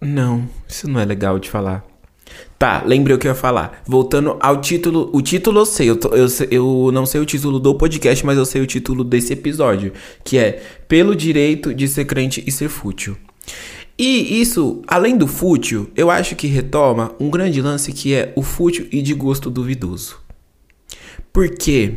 Não, 0.00 0.48
isso 0.66 0.88
não 0.88 0.98
é 0.98 1.04
legal 1.04 1.38
de 1.38 1.50
falar. 1.50 1.84
Tá, 2.58 2.82
lembrei 2.84 3.16
o 3.16 3.18
que 3.18 3.26
eu 3.26 3.30
ia 3.30 3.34
falar. 3.34 3.82
Voltando 3.86 4.36
ao 4.38 4.60
título. 4.60 5.10
O 5.14 5.22
título 5.22 5.60
eu 5.60 5.66
sei, 5.66 5.88
eu, 5.88 5.96
tô, 5.96 6.08
eu, 6.14 6.26
eu 6.50 6.90
não 6.92 7.06
sei 7.06 7.20
o 7.20 7.24
título 7.24 7.58
do 7.58 7.74
podcast, 7.74 8.24
mas 8.24 8.36
eu 8.36 8.44
sei 8.44 8.60
o 8.60 8.66
título 8.66 9.02
desse 9.02 9.32
episódio. 9.32 9.92
Que 10.22 10.36
é 10.36 10.62
Pelo 10.86 11.16
Direito 11.16 11.74
de 11.74 11.88
Ser 11.88 12.04
Crente 12.04 12.44
e 12.46 12.52
Ser 12.52 12.68
Fútil. 12.68 13.16
E 14.02 14.40
isso, 14.40 14.80
além 14.86 15.14
do 15.14 15.26
fútil, 15.26 15.90
eu 15.94 16.10
acho 16.10 16.34
que 16.34 16.46
retoma 16.46 17.14
um 17.20 17.28
grande 17.28 17.60
lance 17.60 17.92
que 17.92 18.14
é 18.14 18.32
o 18.34 18.40
fútil 18.40 18.88
e 18.90 19.02
de 19.02 19.12
gosto 19.12 19.50
duvidoso. 19.50 20.18
Porque 21.30 21.96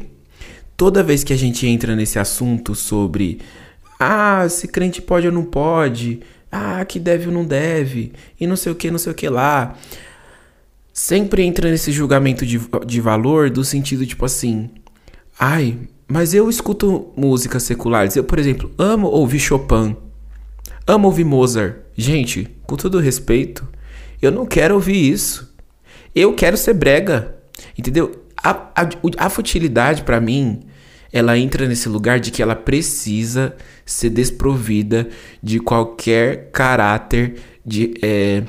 toda 0.76 1.02
vez 1.02 1.24
que 1.24 1.32
a 1.32 1.38
gente 1.38 1.66
entra 1.66 1.96
nesse 1.96 2.20
assunto 2.20 2.76
sobre 2.76 3.40
ah, 3.98 4.46
se 4.50 4.68
crente 4.68 5.02
pode 5.02 5.28
ou 5.28 5.32
não 5.32 5.46
pode, 5.46 6.20
ah, 6.52 6.84
que 6.84 7.00
deve 7.00 7.28
ou 7.28 7.34
não 7.34 7.46
deve, 7.46 8.12
e 8.38 8.46
não 8.46 8.58
sei 8.58 8.74
o 8.74 8.76
que, 8.76 8.92
não 8.92 9.00
sei 9.00 9.14
o 9.14 9.16
que 9.16 9.30
lá, 9.30 9.78
sempre 10.92 11.44
entra 11.44 11.72
nesse 11.72 11.90
julgamento 11.90 12.46
de, 12.46 12.60
de 12.86 13.00
valor 13.00 13.50
do 13.50 13.64
sentido 13.64 14.06
tipo 14.06 14.26
assim, 14.26 14.70
ai, 15.40 15.78
mas 16.06 16.34
eu 16.34 16.50
escuto 16.50 17.14
músicas 17.16 17.64
seculares. 17.64 18.18
Eu, 18.18 18.26
por 18.26 18.40
exemplo, 18.40 18.70
amo 18.78 19.08
ouvir 19.08 19.40
Chopin. 19.40 19.96
Amo 20.86 21.08
ouvir 21.08 21.24
Mozart. 21.24 21.83
Gente, 21.96 22.50
com 22.66 22.76
todo 22.76 23.00
respeito, 23.00 23.68
eu 24.22 24.32
não 24.32 24.46
quero 24.46 24.76
ouvir 24.76 25.12
isso. 25.12 25.54
Eu 26.16 26.34
quero 26.34 26.58
ser 26.58 26.74
brega. 26.74 27.36
Entendeu? 27.78 28.24
A, 28.42 28.52
a, 28.52 28.90
a 29.18 29.30
futilidade, 29.30 30.04
para 30.04 30.20
mim, 30.20 30.64
ela 31.12 31.38
entra 31.38 31.68
nesse 31.68 31.88
lugar 31.88 32.20
de 32.20 32.32
que 32.32 32.42
ela 32.42 32.56
precisa 32.56 33.56
ser 33.86 34.10
desprovida 34.10 35.08
de 35.42 35.60
qualquer 35.60 36.50
caráter 36.52 37.36
de. 37.66 37.94
É... 38.02 38.44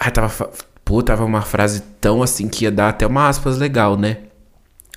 Ai, 0.00 0.10
tava. 0.10 0.50
Pô, 0.84 1.02
tava 1.02 1.24
uma 1.24 1.42
frase 1.42 1.82
tão 2.00 2.22
assim 2.22 2.48
que 2.48 2.64
ia 2.64 2.70
dar 2.70 2.88
até 2.88 3.06
uma 3.06 3.28
aspas 3.28 3.58
legal, 3.58 3.96
né? 3.96 4.27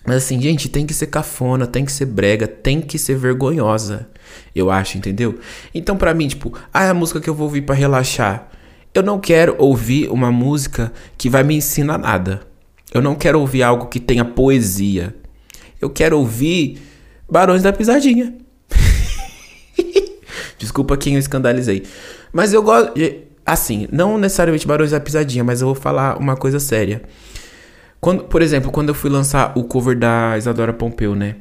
Mas 0.06 0.18
assim, 0.18 0.42
gente, 0.42 0.68
tem 0.68 0.86
que 0.86 0.94
ser 0.94 1.08
cafona, 1.08 1.68
tem 1.68 1.86
que 1.86 1.92
ser 1.92 2.06
brega, 2.06 2.48
tem 2.48 2.82
que 2.82 2.98
ser 2.98 3.16
vergonhosa. 3.16 4.10
Eu 4.56 4.72
acho, 4.72 4.98
entendeu? 4.98 5.40
Então, 5.74 5.96
para 5.96 6.14
mim, 6.14 6.28
tipo, 6.28 6.58
ah, 6.74 6.86
é 6.86 6.90
a 6.90 6.94
música 6.94 7.22
que 7.22 7.30
eu 7.30 7.36
vou 7.36 7.46
ouvir 7.46 7.62
para 7.62 7.76
relaxar. 7.76 8.50
Eu 8.94 9.04
não 9.04 9.20
quero 9.20 9.56
ouvir 9.58 10.10
uma 10.10 10.32
música 10.32 10.92
que 11.18 11.30
vai 11.30 11.44
me 11.44 11.56
ensinar 11.56 11.98
nada. 11.98 12.42
Eu 12.94 13.02
não 13.02 13.16
quero 13.16 13.40
ouvir 13.40 13.64
algo 13.64 13.86
que 13.86 14.00
tenha 14.00 14.26
poesia. 14.26 15.16
Eu 15.80 15.90
quero 15.90 16.18
ouvir 16.18 16.82
Barões 17.30 17.64
da 17.64 17.72
Pisadinha. 17.72 18.36
Desculpa 20.58 20.98
quem 20.98 21.14
eu 21.14 21.20
escandalizei. 21.20 21.84
Mas 22.34 22.52
eu 22.54 22.62
gosto. 22.62 22.94
Assim, 23.46 23.88
não 23.92 24.18
necessariamente 24.18 24.68
Barões 24.68 24.92
da 24.92 25.00
Pisadinha, 25.00 25.44
mas 25.44 25.62
eu 25.62 25.68
vou 25.68 25.76
falar 25.76 26.18
uma 26.18 26.36
coisa 26.36 26.60
séria. 26.60 27.02
Quando, 28.02 28.24
por 28.24 28.42
exemplo, 28.42 28.72
quando 28.72 28.90
eu 28.90 28.96
fui 28.96 29.12
lançar 29.12 29.56
o 29.56 29.64
cover 29.64 29.98
da 29.98 30.36
Isadora 30.36 30.74
Pompeu, 30.74 31.14
né? 31.14 31.36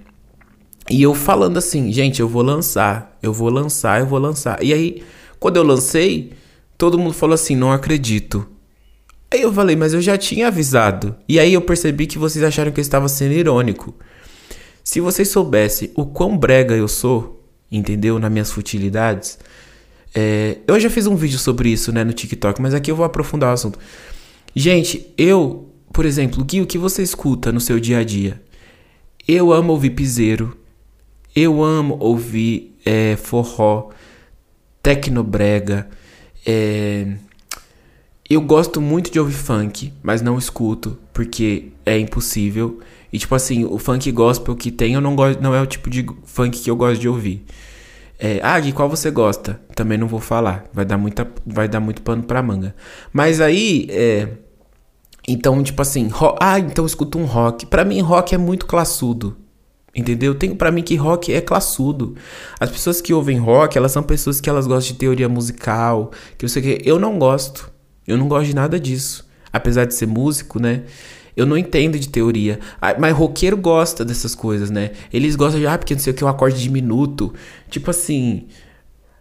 E 0.90 1.02
eu 1.02 1.14
falando 1.14 1.56
assim, 1.56 1.90
gente, 1.90 2.20
eu 2.20 2.28
vou 2.28 2.42
lançar, 2.42 3.16
eu 3.22 3.32
vou 3.32 3.48
lançar, 3.48 4.00
eu 4.00 4.06
vou 4.06 4.18
lançar. 4.18 4.62
E 4.62 4.72
aí, 4.74 5.02
quando 5.38 5.56
eu 5.56 5.62
lancei, 5.62 6.32
todo 6.76 6.98
mundo 6.98 7.14
falou 7.14 7.34
assim, 7.34 7.56
não 7.56 7.72
acredito. 7.72 8.46
Aí 9.32 9.40
eu 9.40 9.52
falei, 9.52 9.74
mas 9.74 9.94
eu 9.94 10.02
já 10.02 10.18
tinha 10.18 10.48
avisado. 10.48 11.16
E 11.26 11.38
aí 11.38 11.54
eu 11.54 11.62
percebi 11.62 12.06
que 12.06 12.18
vocês 12.18 12.44
acharam 12.44 12.72
que 12.72 12.80
eu 12.80 12.82
estava 12.82 13.08
sendo 13.08 13.32
irônico. 13.32 13.94
Se 14.84 15.00
vocês 15.00 15.28
soubessem 15.28 15.90
o 15.94 16.04
quão 16.04 16.36
brega 16.36 16.74
eu 16.74 16.88
sou, 16.88 17.42
entendeu? 17.70 18.18
Nas 18.18 18.30
minhas 18.30 18.50
futilidades. 18.50 19.38
É, 20.14 20.58
eu 20.66 20.78
já 20.78 20.90
fiz 20.90 21.06
um 21.06 21.14
vídeo 21.14 21.38
sobre 21.38 21.70
isso, 21.70 21.92
né, 21.92 22.02
no 22.02 22.12
TikTok, 22.12 22.60
mas 22.60 22.74
aqui 22.74 22.90
eu 22.90 22.96
vou 22.96 23.06
aprofundar 23.06 23.50
o 23.50 23.52
assunto. 23.52 23.78
Gente, 24.54 25.14
eu, 25.16 25.69
por 25.92 26.04
exemplo, 26.06 26.44
Gui, 26.44 26.60
o 26.60 26.66
que 26.66 26.78
você 26.78 27.02
escuta 27.02 27.52
no 27.52 27.60
seu 27.60 27.80
dia 27.80 27.98
a 27.98 28.04
dia? 28.04 28.40
Eu 29.26 29.52
amo 29.52 29.72
ouvir 29.72 29.90
piseiro. 29.90 30.56
Eu 31.34 31.62
amo 31.62 31.96
ouvir 32.00 32.76
é, 32.84 33.16
forró, 33.16 33.90
tecnobrega. 34.82 35.88
É, 36.44 37.06
eu 38.28 38.40
gosto 38.40 38.80
muito 38.80 39.10
de 39.10 39.18
ouvir 39.20 39.34
funk, 39.34 39.92
mas 40.02 40.22
não 40.22 40.38
escuto, 40.38 40.98
porque 41.12 41.72
é 41.84 41.98
impossível. 41.98 42.80
E 43.12 43.18
tipo 43.18 43.34
assim, 43.34 43.64
o 43.64 43.78
funk 43.78 44.10
gospel 44.12 44.54
que 44.56 44.70
tem, 44.70 44.94
eu 44.94 45.00
não 45.00 45.16
gosto, 45.16 45.40
não 45.42 45.54
é 45.54 45.60
o 45.60 45.66
tipo 45.66 45.90
de 45.90 46.06
funk 46.24 46.60
que 46.60 46.70
eu 46.70 46.76
gosto 46.76 47.00
de 47.00 47.08
ouvir. 47.08 47.44
É, 48.18 48.38
ah, 48.42 48.60
Gui, 48.60 48.72
qual 48.72 48.88
você 48.88 49.10
gosta? 49.10 49.60
Também 49.74 49.96
não 49.96 50.06
vou 50.06 50.20
falar. 50.20 50.66
Vai 50.72 50.84
dar, 50.84 50.98
muita, 50.98 51.26
vai 51.46 51.66
dar 51.66 51.80
muito 51.80 52.02
pano 52.02 52.22
pra 52.22 52.42
manga. 52.42 52.74
Mas 53.12 53.40
aí, 53.40 53.86
é. 53.90 54.28
Então, 55.32 55.62
tipo 55.62 55.80
assim, 55.80 56.10
ah, 56.40 56.58
então 56.58 56.82
eu 56.82 56.86
escuto 56.86 57.16
um 57.16 57.24
rock. 57.24 57.64
Para 57.64 57.84
mim, 57.84 58.00
rock 58.00 58.34
é 58.34 58.38
muito 58.38 58.66
classudo. 58.66 59.36
Entendeu? 59.94 60.34
Tenho 60.34 60.56
para 60.56 60.72
mim 60.72 60.82
que 60.82 60.96
rock 60.96 61.32
é 61.32 61.40
classudo. 61.40 62.16
As 62.58 62.68
pessoas 62.68 63.00
que 63.00 63.14
ouvem 63.14 63.38
rock, 63.38 63.78
elas 63.78 63.92
são 63.92 64.02
pessoas 64.02 64.40
que 64.40 64.50
elas 64.50 64.66
gostam 64.66 64.92
de 64.92 64.98
teoria 64.98 65.28
musical, 65.28 66.10
que 66.36 66.44
eu 66.44 66.48
sei 66.48 66.62
que 66.62 66.88
eu 66.88 66.98
não 66.98 67.16
gosto. 67.16 67.70
Eu 68.08 68.18
não 68.18 68.26
gosto 68.26 68.46
de 68.46 68.56
nada 68.56 68.78
disso. 68.80 69.24
Apesar 69.52 69.84
de 69.84 69.94
ser 69.94 70.06
músico, 70.06 70.60
né? 70.60 70.82
Eu 71.36 71.46
não 71.46 71.56
entendo 71.56 71.96
de 71.96 72.08
teoria. 72.08 72.58
Ah, 72.82 72.96
mas 72.98 73.14
roqueiro 73.14 73.56
gosta 73.56 74.04
dessas 74.04 74.34
coisas, 74.34 74.68
né? 74.68 74.90
Eles 75.12 75.36
gostam 75.36 75.60
de, 75.60 75.66
ah, 75.68 75.78
porque 75.78 75.94
não 75.94 76.00
sei 76.00 76.12
o 76.12 76.16
que, 76.16 76.24
o 76.24 76.28
acorde 76.28 76.60
diminuto. 76.60 77.32
Tipo 77.68 77.90
assim. 77.90 78.48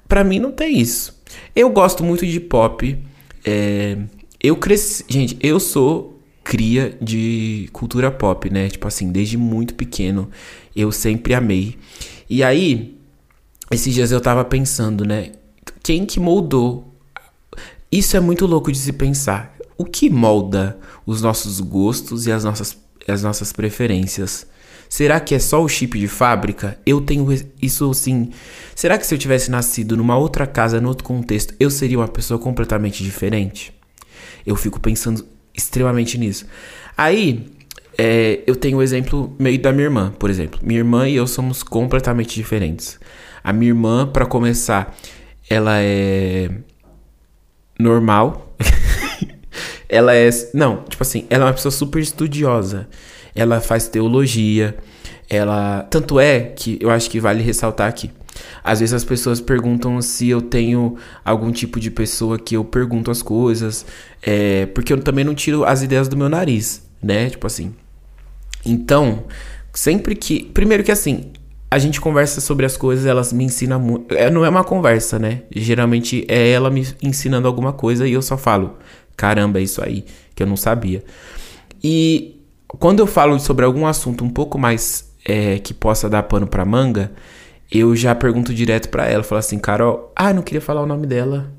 Pra 0.07 0.23
mim 0.23 0.39
não 0.39 0.51
tem 0.51 0.79
isso. 0.79 1.21
Eu 1.55 1.69
gosto 1.69 2.03
muito 2.03 2.25
de 2.25 2.39
pop. 2.39 2.97
É, 3.45 3.95
eu 4.41 4.55
cresci. 4.55 5.05
Gente, 5.07 5.37
eu 5.41 5.59
sou 5.59 6.19
cria 6.43 6.97
de 7.01 7.69
cultura 7.71 8.09
pop, 8.09 8.49
né? 8.49 8.69
Tipo 8.69 8.87
assim, 8.87 9.11
desde 9.11 9.37
muito 9.37 9.75
pequeno. 9.75 10.29
Eu 10.75 10.91
sempre 10.91 11.33
amei. 11.33 11.77
E 12.29 12.43
aí, 12.43 12.97
esses 13.71 13.93
dias 13.93 14.11
eu 14.11 14.21
tava 14.21 14.43
pensando, 14.45 15.05
né? 15.05 15.31
Quem 15.83 16.05
que 16.05 16.19
moldou 16.19 16.89
isso 17.91 18.15
é 18.15 18.19
muito 18.19 18.45
louco 18.45 18.71
de 18.71 18.77
se 18.77 18.93
pensar. 18.93 19.55
O 19.75 19.83
que 19.83 20.11
molda 20.11 20.77
os 21.07 21.23
nossos 21.23 21.59
gostos 21.59 22.27
e 22.27 22.31
as 22.31 22.43
nossas, 22.43 22.77
as 23.07 23.23
nossas 23.23 23.51
preferências? 23.51 24.45
Será 24.87 25.19
que 25.19 25.33
é 25.33 25.39
só 25.39 25.63
o 25.63 25.67
chip 25.67 25.97
de 25.97 26.07
fábrica? 26.07 26.79
Eu 26.85 27.01
tenho 27.01 27.27
isso 27.59 27.89
assim. 27.89 28.29
Será 28.75 28.95
que 28.97 29.07
se 29.07 29.15
eu 29.15 29.17
tivesse 29.17 29.49
nascido 29.49 29.97
numa 29.97 30.17
outra 30.17 30.45
casa, 30.45 30.79
num 30.79 30.89
outro 30.89 31.03
contexto, 31.03 31.55
eu 31.59 31.71
seria 31.71 31.97
uma 31.97 32.07
pessoa 32.07 32.39
completamente 32.39 33.03
diferente? 33.03 33.73
Eu 34.49 34.55
fico 34.55 34.79
pensando 34.79 35.23
extremamente 35.53 36.17
nisso. 36.17 36.47
Aí, 36.97 37.45
é, 37.95 38.39
eu 38.47 38.55
tenho 38.55 38.79
o 38.79 38.81
exemplo 38.81 39.35
meio 39.37 39.61
da 39.61 39.71
minha 39.71 39.83
irmã, 39.83 40.11
por 40.17 40.27
exemplo. 40.27 40.59
Minha 40.63 40.79
irmã 40.79 41.07
e 41.07 41.15
eu 41.15 41.27
somos 41.27 41.61
completamente 41.61 42.33
diferentes. 42.33 42.99
A 43.43 43.53
minha 43.53 43.69
irmã, 43.69 44.07
para 44.07 44.25
começar, 44.25 44.97
ela 45.47 45.79
é 45.79 46.49
normal. 47.79 48.55
ela 49.87 50.15
é. 50.15 50.29
Não, 50.51 50.83
tipo 50.83 51.03
assim, 51.03 51.27
ela 51.29 51.43
é 51.43 51.47
uma 51.47 51.53
pessoa 51.53 51.71
super 51.71 52.01
estudiosa. 52.01 52.87
Ela 53.35 53.61
faz 53.61 53.87
teologia. 53.87 54.75
Ela. 55.29 55.83
Tanto 55.91 56.19
é 56.19 56.39
que 56.39 56.79
eu 56.81 56.89
acho 56.89 57.07
que 57.07 57.19
vale 57.19 57.43
ressaltar 57.43 57.87
aqui. 57.87 58.09
Às 58.63 58.79
vezes 58.79 58.93
as 58.93 59.03
pessoas 59.03 59.39
perguntam 59.41 60.01
se 60.01 60.29
eu 60.29 60.41
tenho 60.41 60.95
algum 61.23 61.51
tipo 61.51 61.79
de 61.79 61.89
pessoa 61.91 62.37
que 62.37 62.55
eu 62.55 62.63
pergunto 62.63 63.11
as 63.11 63.21
coisas. 63.21 63.85
É, 64.21 64.65
porque 64.67 64.93
eu 64.93 65.01
também 65.01 65.23
não 65.23 65.33
tiro 65.33 65.63
as 65.63 65.81
ideias 65.81 66.07
do 66.07 66.17
meu 66.17 66.29
nariz, 66.29 66.83
né? 67.01 67.29
Tipo 67.29 67.47
assim. 67.47 67.73
Então, 68.65 69.23
sempre 69.73 70.15
que. 70.15 70.43
Primeiro 70.43 70.83
que 70.83 70.91
assim, 70.91 71.31
a 71.71 71.77
gente 71.77 72.01
conversa 72.01 72.41
sobre 72.41 72.65
as 72.65 72.75
coisas, 72.75 73.05
elas 73.05 73.31
me 73.31 73.43
ensinam 73.43 73.79
muito. 73.79 74.15
É, 74.15 74.29
não 74.29 74.43
é 74.43 74.49
uma 74.49 74.63
conversa, 74.63 75.19
né? 75.19 75.43
Geralmente 75.55 76.25
é 76.27 76.49
ela 76.49 76.69
me 76.69 76.87
ensinando 77.01 77.47
alguma 77.47 77.71
coisa 77.71 78.07
e 78.07 78.13
eu 78.13 78.21
só 78.21 78.37
falo: 78.37 78.77
caramba, 79.15 79.59
é 79.59 79.63
isso 79.63 79.83
aí, 79.83 80.03
que 80.33 80.41
eu 80.41 80.47
não 80.47 80.57
sabia. 80.57 81.03
E 81.83 82.41
quando 82.67 82.99
eu 82.99 83.07
falo 83.07 83.39
sobre 83.39 83.65
algum 83.65 83.85
assunto 83.85 84.23
um 84.23 84.29
pouco 84.29 84.57
mais 84.57 85.13
é, 85.25 85.59
que 85.59 85.73
possa 85.73 86.09
dar 86.09 86.23
pano 86.23 86.47
pra 86.47 86.65
manga, 86.65 87.11
eu 87.71 87.95
já 87.95 88.15
pergunto 88.15 88.53
direto 88.53 88.89
pra 88.89 89.07
ela: 89.07 89.23
falo 89.23 89.39
assim, 89.39 89.59
Carol, 89.59 90.11
ah, 90.15 90.33
não 90.33 90.41
queria 90.41 90.61
falar 90.61 90.81
o 90.81 90.85
nome 90.85 91.05
dela. 91.05 91.51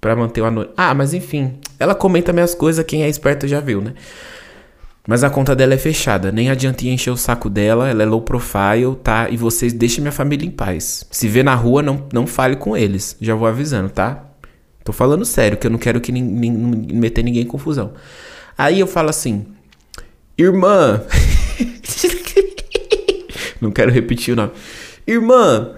Pra 0.00 0.14
manter 0.14 0.40
o 0.40 0.44
anônimo. 0.44 0.72
Ah, 0.76 0.94
mas 0.94 1.12
enfim, 1.12 1.58
ela 1.78 1.94
comenta 1.94 2.32
minhas 2.32 2.54
coisas, 2.54 2.84
quem 2.84 3.02
é 3.02 3.08
esperto 3.08 3.48
já 3.48 3.58
viu, 3.58 3.80
né? 3.80 3.94
Mas 5.08 5.24
a 5.24 5.30
conta 5.30 5.56
dela 5.56 5.72
é 5.72 5.78
fechada, 5.78 6.30
nem 6.30 6.50
adianta 6.50 6.86
encher 6.86 7.10
o 7.10 7.16
saco 7.16 7.48
dela, 7.48 7.88
ela 7.88 8.02
é 8.02 8.06
low 8.06 8.20
profile, 8.20 8.94
tá? 9.02 9.30
E 9.30 9.38
vocês 9.38 9.72
deixem 9.72 10.02
minha 10.02 10.12
família 10.12 10.46
em 10.46 10.50
paz. 10.50 11.06
Se 11.10 11.26
vê 11.26 11.42
na 11.42 11.54
rua, 11.54 11.82
não, 11.82 12.06
não 12.12 12.26
fale 12.26 12.56
com 12.56 12.76
eles. 12.76 13.16
Já 13.18 13.34
vou 13.34 13.48
avisando, 13.48 13.88
tá? 13.88 14.22
Tô 14.84 14.92
falando 14.92 15.24
sério, 15.24 15.56
que 15.56 15.66
eu 15.66 15.70
não 15.70 15.78
quero 15.78 15.98
que 15.98 16.12
nem, 16.12 16.22
meter 16.22 17.24
ninguém 17.24 17.42
em 17.42 17.46
confusão. 17.46 17.94
Aí 18.56 18.80
eu 18.80 18.86
falo 18.86 19.08
assim, 19.08 19.46
irmã. 20.36 21.02
não 23.62 23.70
quero 23.70 23.90
repetir 23.90 24.34
o 24.34 24.36
nome. 24.36 24.52
Irmã. 25.08 25.74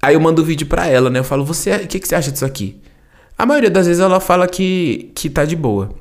Aí 0.00 0.14
eu 0.14 0.20
mando 0.20 0.40
o 0.40 0.44
vídeo 0.44 0.66
pra 0.66 0.86
ela, 0.86 1.10
né? 1.10 1.18
Eu 1.18 1.24
falo, 1.24 1.44
você, 1.44 1.74
o 1.74 1.88
que, 1.88 1.98
que 1.98 2.06
você 2.06 2.14
acha 2.14 2.30
disso 2.30 2.44
aqui? 2.44 2.80
A 3.36 3.44
maioria 3.44 3.70
das 3.70 3.86
vezes 3.86 4.00
ela 4.00 4.20
fala 4.20 4.46
que, 4.46 5.10
que 5.14 5.28
tá 5.28 5.44
de 5.44 5.56
boa. 5.56 5.92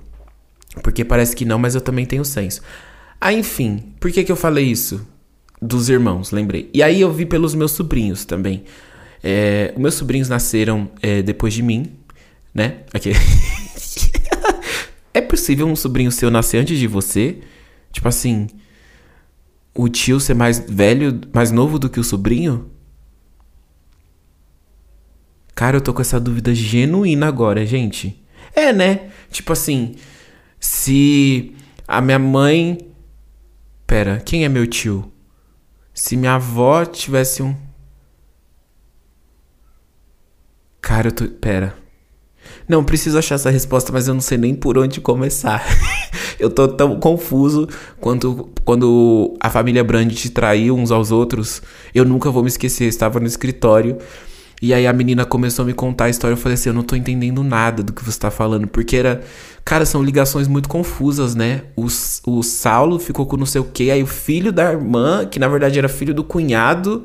Porque 0.84 1.04
parece 1.04 1.36
que 1.36 1.46
não, 1.46 1.58
mas 1.58 1.74
eu 1.74 1.82
também 1.82 2.06
tenho 2.06 2.24
senso. 2.24 2.62
Ah, 3.20 3.34
enfim, 3.34 3.94
por 4.00 4.12
que, 4.12 4.24
que 4.24 4.32
eu 4.32 4.36
falei 4.36 4.66
isso? 4.66 5.08
Dos 5.62 5.90
irmãos, 5.90 6.32
lembrei. 6.32 6.70
E 6.74 6.84
aí 6.84 7.02
eu 7.02 7.12
vi 7.12 7.26
pelos 7.26 7.56
meus 7.56 7.72
sobrinhos 7.72 8.26
também. 8.26 8.66
É, 9.24 9.74
meus 9.78 9.96
sobrinhos 9.96 10.30
nasceram 10.30 10.92
é, 11.02 11.22
depois 11.22 11.54
de 11.54 11.64
mim, 11.64 11.94
né? 12.54 12.80
Aqui. 12.94 13.14
é 15.14 15.22
possível 15.22 15.66
um 15.66 15.76
sobrinho 15.76 16.12
seu 16.12 16.30
nascer 16.30 16.58
antes 16.58 16.78
de 16.78 16.86
você? 16.86 17.38
Tipo 17.92 18.10
assim, 18.10 18.48
o 19.76 19.90
tio 19.90 20.20
ser 20.20 20.34
mais 20.34 20.60
velho, 20.60 21.22
mais 21.34 21.52
novo 21.52 21.80
do 21.80 21.90
que 21.90 22.00
o 22.00 22.04
sobrinho? 22.04 22.70
Cara, 25.56 25.78
eu 25.78 25.82
tô 25.82 25.94
com 25.94 26.02
essa 26.02 26.20
dúvida 26.20 26.54
genuína 26.54 27.28
agora, 27.28 27.66
gente. 27.66 28.24
É, 28.56 28.74
né? 28.74 29.12
Tipo 29.32 29.54
assim, 29.54 29.96
se 30.60 31.56
a 31.88 32.02
minha 32.02 32.20
mãe. 32.20 32.78
Pera, 33.86 34.20
quem 34.20 34.46
é 34.46 34.50
meu 34.50 34.66
tio? 34.66 35.12
Se 35.94 36.16
minha 36.18 36.36
avó 36.36 36.86
tivesse 36.86 37.44
um. 37.44 37.56
Cara, 40.82 41.10
eu 41.10 41.12
tô. 41.12 41.28
Pera. 41.28 41.83
Não, 42.74 42.84
preciso 42.84 43.20
achar 43.20 43.36
essa 43.36 43.52
resposta, 43.52 43.92
mas 43.92 44.08
eu 44.08 44.16
não 44.16 44.22
sei 44.22 44.36
nem 44.36 44.56
por 44.56 44.80
onde 44.80 45.00
começar. 45.00 45.64
eu 46.40 46.50
tô 46.50 46.68
tão 46.68 47.00
confuso 47.00 47.70
quanto 48.02 48.50
quando 48.66 49.38
a 49.40 49.48
família 49.48 49.84
Brand 49.84 50.12
te 50.12 50.28
traiu 50.32 50.76
uns 50.76 50.90
aos 50.90 51.12
outros. 51.12 51.62
Eu 51.94 52.04
nunca 52.04 52.32
vou 52.32 52.42
me 52.42 52.50
esquecer. 52.50 52.86
Eu 52.86 52.90
estava 52.90 53.20
no 53.20 53.28
escritório 53.28 54.00
e 54.60 54.74
aí 54.74 54.88
a 54.88 54.92
menina 54.92 55.24
começou 55.24 55.62
a 55.62 55.66
me 55.68 55.74
contar 55.76 56.06
a 56.06 56.10
história. 56.10 56.34
Eu 56.34 56.38
falei 56.38 56.56
assim: 56.56 56.70
eu 56.70 56.74
não 56.74 56.82
tô 56.82 56.96
entendendo 56.96 57.44
nada 57.44 57.84
do 57.84 57.94
que 57.94 58.04
você 58.04 58.18
tá 58.18 58.32
falando. 58.32 58.66
Porque 58.66 58.98
era. 58.98 59.22
Cara, 59.64 59.86
são 59.86 60.02
ligações 60.02 60.48
muito 60.48 60.68
confusas, 60.68 61.36
né? 61.36 61.66
O, 61.76 61.86
o 62.26 62.42
Saulo 62.42 62.98
ficou 62.98 63.28
com 63.28 63.38
não 63.38 63.46
sei 63.46 63.62
o 63.62 63.66
quê. 63.66 63.92
Aí 63.92 64.02
o 64.02 64.08
filho 64.08 64.52
da 64.52 64.72
irmã, 64.72 65.28
que 65.28 65.38
na 65.38 65.48
verdade 65.48 65.78
era 65.78 65.88
filho 65.88 66.12
do 66.12 66.24
cunhado. 66.24 67.04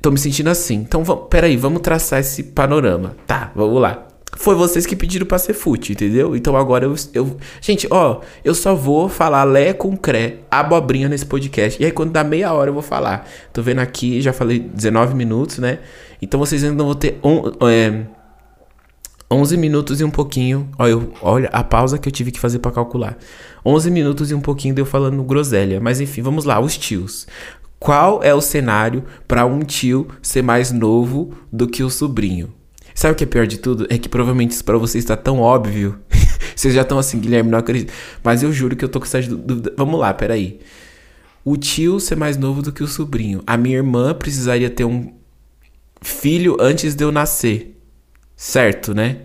Tô 0.00 0.10
me 0.10 0.16
sentindo 0.16 0.48
assim. 0.48 0.76
Então, 0.76 1.04
peraí, 1.28 1.54
vamos 1.54 1.82
traçar 1.82 2.20
esse 2.20 2.44
panorama. 2.44 3.14
Tá, 3.26 3.52
vamos 3.54 3.78
lá. 3.82 4.07
Foi 4.38 4.54
vocês 4.54 4.86
que 4.86 4.94
pediram 4.94 5.26
pra 5.26 5.36
ser 5.36 5.52
fute, 5.52 5.92
entendeu? 5.92 6.36
Então 6.36 6.56
agora 6.56 6.84
eu, 6.84 6.94
eu. 7.12 7.36
Gente, 7.60 7.88
ó, 7.90 8.20
eu 8.44 8.54
só 8.54 8.72
vou 8.72 9.08
falar 9.08 9.42
Lé 9.42 9.72
com 9.72 9.96
Cré, 9.96 10.36
abobrinha 10.48 11.08
nesse 11.08 11.26
podcast. 11.26 11.82
E 11.82 11.84
aí 11.84 11.90
quando 11.90 12.12
dá 12.12 12.22
meia 12.22 12.52
hora 12.52 12.70
eu 12.70 12.72
vou 12.72 12.82
falar. 12.82 13.28
Tô 13.52 13.60
vendo 13.62 13.80
aqui, 13.80 14.20
já 14.20 14.32
falei 14.32 14.60
19 14.60 15.12
minutos, 15.16 15.58
né? 15.58 15.80
Então 16.22 16.38
vocês 16.38 16.62
ainda 16.62 16.84
vão 16.84 16.94
ter 16.94 17.18
um, 17.24 17.66
é, 17.68 18.04
11 19.28 19.56
minutos 19.56 20.00
e 20.00 20.04
um 20.04 20.10
pouquinho. 20.10 20.70
Olha, 20.78 20.90
eu, 20.92 21.12
olha 21.20 21.48
a 21.52 21.64
pausa 21.64 21.98
que 21.98 22.08
eu 22.08 22.12
tive 22.12 22.30
que 22.30 22.38
fazer 22.38 22.60
para 22.60 22.70
calcular. 22.70 23.18
11 23.66 23.90
minutos 23.90 24.30
e 24.30 24.34
um 24.34 24.40
pouquinho 24.40 24.72
deu 24.72 24.86
falando 24.86 25.20
groselha. 25.24 25.80
Mas 25.80 26.00
enfim, 26.00 26.22
vamos 26.22 26.44
lá, 26.44 26.60
os 26.60 26.78
tios. 26.78 27.26
Qual 27.80 28.22
é 28.22 28.32
o 28.32 28.40
cenário 28.40 29.02
para 29.26 29.44
um 29.44 29.58
tio 29.60 30.06
ser 30.22 30.42
mais 30.42 30.70
novo 30.70 31.32
do 31.52 31.66
que 31.66 31.82
o 31.82 31.90
sobrinho? 31.90 32.57
Sabe 32.94 33.12
o 33.12 33.16
que 33.16 33.24
é 33.24 33.26
pior 33.26 33.46
de 33.46 33.58
tudo? 33.58 33.86
É 33.90 33.98
que 33.98 34.08
provavelmente 34.08 34.52
isso 34.52 34.64
pra 34.64 34.76
você 34.76 34.98
está 34.98 35.16
tão 35.16 35.40
óbvio. 35.40 35.98
Vocês 36.54 36.74
já 36.74 36.82
estão 36.82 36.98
assim, 36.98 37.20
Guilherme, 37.20 37.50
não 37.50 37.58
acredito. 37.58 37.92
Mas 38.22 38.42
eu 38.42 38.52
juro 38.52 38.74
que 38.74 38.84
eu 38.84 38.88
tô 38.88 38.98
com 38.98 39.06
essa 39.06 39.22
dúvida. 39.22 39.72
Vamos 39.76 40.00
lá, 40.00 40.12
peraí. 40.12 40.58
O 41.44 41.56
tio 41.56 42.00
ser 42.00 42.16
mais 42.16 42.36
novo 42.36 42.62
do 42.62 42.72
que 42.72 42.82
o 42.82 42.88
sobrinho. 42.88 43.42
A 43.46 43.56
minha 43.56 43.76
irmã 43.76 44.12
precisaria 44.12 44.68
ter 44.68 44.84
um 44.84 45.14
filho 46.02 46.56
antes 46.60 46.94
de 46.94 47.04
eu 47.04 47.12
nascer. 47.12 47.80
Certo, 48.36 48.94
né? 48.94 49.18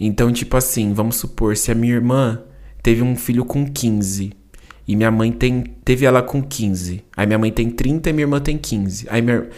Então, 0.00 0.32
tipo 0.32 0.56
assim, 0.56 0.92
vamos 0.92 1.16
supor, 1.16 1.56
se 1.56 1.72
a 1.72 1.74
minha 1.74 1.94
irmã 1.94 2.42
teve 2.82 3.02
um 3.02 3.16
filho 3.16 3.44
com 3.44 3.66
15 3.66 4.32
e 4.86 4.96
minha 4.96 5.10
mãe 5.10 5.32
tem, 5.32 5.62
teve 5.84 6.06
ela 6.06 6.22
com 6.22 6.40
15. 6.40 7.04
Aí 7.16 7.26
minha 7.26 7.38
mãe 7.38 7.50
tem 7.50 7.68
30 7.68 8.08
e 8.08 8.12
minha 8.12 8.24
irmã 8.24 8.40
tem 8.40 8.56
15. 8.56 9.06
Aí 9.10 9.20
minha, 9.20 9.48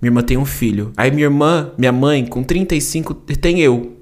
minha 0.00 0.10
irmã 0.10 0.22
tem 0.22 0.36
um 0.36 0.44
filho. 0.44 0.92
Aí 0.96 1.10
minha 1.10 1.24
irmã, 1.24 1.72
minha 1.76 1.92
mãe, 1.92 2.24
com 2.24 2.42
35, 2.42 3.14
tem 3.14 3.60
eu. 3.60 3.96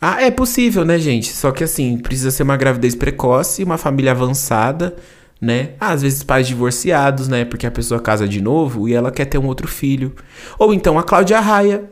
Ah, 0.00 0.22
é 0.22 0.30
possível, 0.30 0.84
né, 0.84 0.98
gente? 0.98 1.30
Só 1.32 1.50
que 1.50 1.62
assim, 1.62 1.98
precisa 1.98 2.30
ser 2.30 2.42
uma 2.42 2.56
gravidez 2.56 2.94
precoce, 2.94 3.62
uma 3.62 3.76
família 3.76 4.12
avançada, 4.12 4.96
né? 5.40 5.70
Ah, 5.78 5.90
às 5.90 6.02
vezes 6.02 6.22
pais 6.22 6.46
divorciados, 6.46 7.28
né? 7.28 7.44
Porque 7.44 7.66
a 7.66 7.70
pessoa 7.70 8.00
casa 8.00 8.26
de 8.26 8.40
novo 8.40 8.88
e 8.88 8.94
ela 8.94 9.10
quer 9.10 9.26
ter 9.26 9.36
um 9.38 9.46
outro 9.46 9.68
filho. 9.68 10.14
Ou 10.58 10.72
então 10.72 10.98
a 10.98 11.02
Cláudia 11.02 11.40
Raia, 11.40 11.90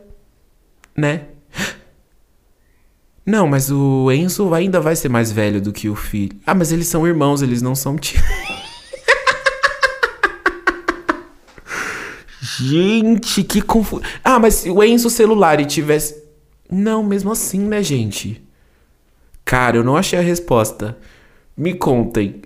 né? 0.97 1.27
Não, 3.27 3.47
mas 3.47 3.71
o 3.71 4.11
Enzo 4.11 4.55
ainda 4.55 4.81
vai 4.81 4.97
ser 4.97 5.11
mais 5.11 5.31
velho 5.31 5.61
do 5.61 5.71
que 5.71 5.87
o 5.91 5.95
filho. 5.95 6.39
Ah, 6.47 6.55
mas 6.55 6.73
eles 6.73 6.87
são 6.87 7.07
irmãos, 7.07 7.43
eles 7.43 7.61
não 7.61 7.75
são 7.75 7.97
tios. 7.99 8.23
gente, 12.63 13.43
que 13.43 13.61
confuso. 13.61 14.03
Ah, 14.23 14.39
mas 14.39 14.55
se 14.55 14.71
o 14.71 14.83
Enzo 14.83 15.11
celular 15.11 15.61
e 15.61 15.65
tivesse. 15.65 16.23
Não, 16.71 17.03
mesmo 17.03 17.33
assim, 17.33 17.61
né, 17.61 17.83
gente? 17.83 18.43
Cara, 19.45 19.77
eu 19.79 19.85
não 19.85 19.97
achei 19.97 20.19
a 20.19 20.23
resposta. 20.23 20.99
Me 21.57 21.75
contem. 21.75 22.43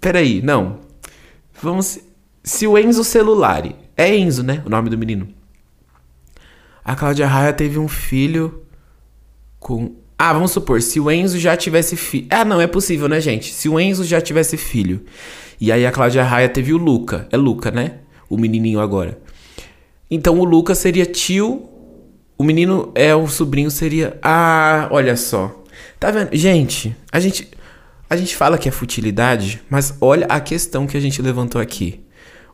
Peraí, 0.00 0.42
não. 0.42 0.80
Vamos. 1.62 2.00
Se 2.42 2.66
o 2.66 2.76
Enzo 2.76 3.04
celular. 3.04 3.62
É 3.96 4.16
Enzo, 4.16 4.42
né? 4.42 4.62
O 4.64 4.70
nome 4.70 4.88
do 4.88 4.96
menino. 4.96 5.28
A 6.82 6.96
Cláudia 6.96 7.26
Raia 7.26 7.52
teve 7.52 7.78
um 7.78 7.86
filho 7.86 8.62
com. 9.58 9.94
Ah, 10.18 10.32
vamos 10.32 10.50
supor, 10.50 10.82
se 10.82 10.98
o 10.98 11.10
Enzo 11.10 11.38
já 11.38 11.56
tivesse 11.56 11.96
filho. 11.96 12.26
Ah, 12.30 12.44
não, 12.44 12.60
é 12.60 12.66
possível, 12.66 13.08
né, 13.08 13.20
gente? 13.20 13.52
Se 13.52 13.68
o 13.68 13.78
Enzo 13.78 14.04
já 14.04 14.20
tivesse 14.20 14.56
filho. 14.56 15.04
E 15.60 15.70
aí 15.70 15.86
a 15.86 15.92
Cláudia 15.92 16.24
Raia 16.24 16.48
teve 16.48 16.72
o 16.72 16.78
Luca. 16.78 17.28
É 17.30 17.36
Luca, 17.36 17.70
né? 17.70 17.98
O 18.28 18.36
menininho 18.36 18.80
agora. 18.80 19.18
Então 20.10 20.38
o 20.38 20.44
Luca 20.44 20.74
seria 20.74 21.06
tio. 21.06 21.68
O 22.36 22.42
menino 22.42 22.90
é 22.94 23.14
o 23.14 23.28
sobrinho 23.28 23.70
seria. 23.70 24.18
Ah, 24.22 24.88
olha 24.90 25.16
só. 25.16 25.62
Tá 25.98 26.10
vendo? 26.10 26.34
Gente, 26.34 26.96
a 27.12 27.20
gente. 27.20 27.48
A 28.08 28.16
gente 28.16 28.34
fala 28.34 28.58
que 28.58 28.68
é 28.68 28.72
futilidade, 28.72 29.62
mas 29.70 29.96
olha 30.00 30.26
a 30.26 30.40
questão 30.40 30.84
que 30.84 30.96
a 30.96 31.00
gente 31.00 31.22
levantou 31.22 31.60
aqui. 31.60 32.04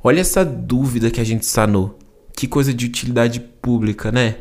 Olha 0.04 0.20
essa 0.20 0.44
dúvida 0.44 1.10
que 1.10 1.20
a 1.20 1.24
gente 1.24 1.46
sanou. 1.46 1.98
Que 2.36 2.46
coisa 2.46 2.74
de 2.74 2.84
utilidade 2.84 3.40
pública, 3.40 4.12
né? 4.12 4.36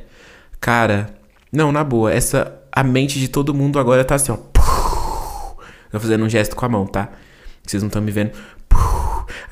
Cara, 0.60 1.16
não, 1.50 1.72
na 1.72 1.86
boa, 1.86 2.12
essa 2.12 2.62
a 2.70 2.84
mente 2.84 3.18
de 3.18 3.30
todo 3.30 3.54
mundo 3.54 3.80
agora 3.80 4.04
tá 4.04 4.16
assim, 4.16 4.34
ó. 4.34 4.36
Tô 5.90 5.98
fazendo 6.00 6.26
um 6.26 6.30
gesto 6.30 6.54
com 6.54 6.66
a 6.66 6.70
mão, 6.70 6.86
tá? 6.86 7.10
Vocês 7.66 7.82
não 7.82 7.88
estão 7.88 8.02
me 8.02 8.12
vendo. 8.12 8.32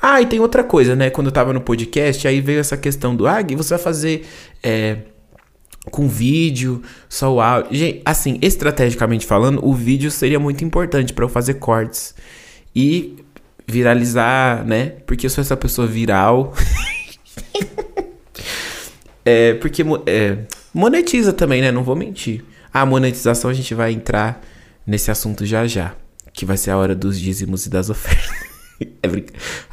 Ah, 0.06 0.20
e 0.20 0.26
tem 0.26 0.38
outra 0.38 0.62
coisa, 0.62 0.94
né? 0.94 1.08
Quando 1.08 1.28
eu 1.28 1.32
tava 1.32 1.50
no 1.54 1.62
podcast, 1.62 2.28
aí 2.28 2.38
veio 2.38 2.60
essa 2.60 2.76
questão 2.76 3.16
do, 3.16 3.26
ah, 3.26 3.38
você 3.56 3.70
vai 3.70 3.82
fazer 3.82 4.26
é, 4.62 4.98
com 5.90 6.06
vídeo, 6.06 6.82
só 7.08 7.32
o 7.32 7.40
áudio. 7.40 7.74
Gente, 7.74 8.02
assim, 8.04 8.38
estrategicamente 8.42 9.24
falando, 9.24 9.66
o 9.66 9.72
vídeo 9.72 10.10
seria 10.10 10.38
muito 10.38 10.62
importante 10.62 11.14
para 11.14 11.24
eu 11.24 11.28
fazer 11.30 11.54
cortes 11.54 12.14
e 12.76 13.16
viralizar, 13.66 14.62
né? 14.66 14.92
Porque 15.06 15.24
eu 15.24 15.30
sou 15.30 15.40
essa 15.40 15.56
pessoa 15.56 15.86
viral. 15.86 16.52
É, 19.26 19.54
porque 19.54 19.82
é, 20.04 20.36
monetiza 20.74 21.32
também, 21.32 21.62
né? 21.62 21.72
Não 21.72 21.82
vou 21.82 21.96
mentir. 21.96 22.44
A 22.70 22.84
monetização 22.84 23.48
a 23.50 23.54
gente 23.54 23.74
vai 23.74 23.90
entrar 23.90 24.44
nesse 24.86 25.10
assunto 25.10 25.46
já 25.46 25.66
já. 25.66 25.94
Que 26.30 26.44
vai 26.44 26.58
ser 26.58 26.72
a 26.72 26.76
hora 26.76 26.94
dos 26.94 27.18
dízimos 27.18 27.64
e 27.64 27.70
das 27.70 27.88
ofertas. 27.88 28.53
É. 28.80 29.08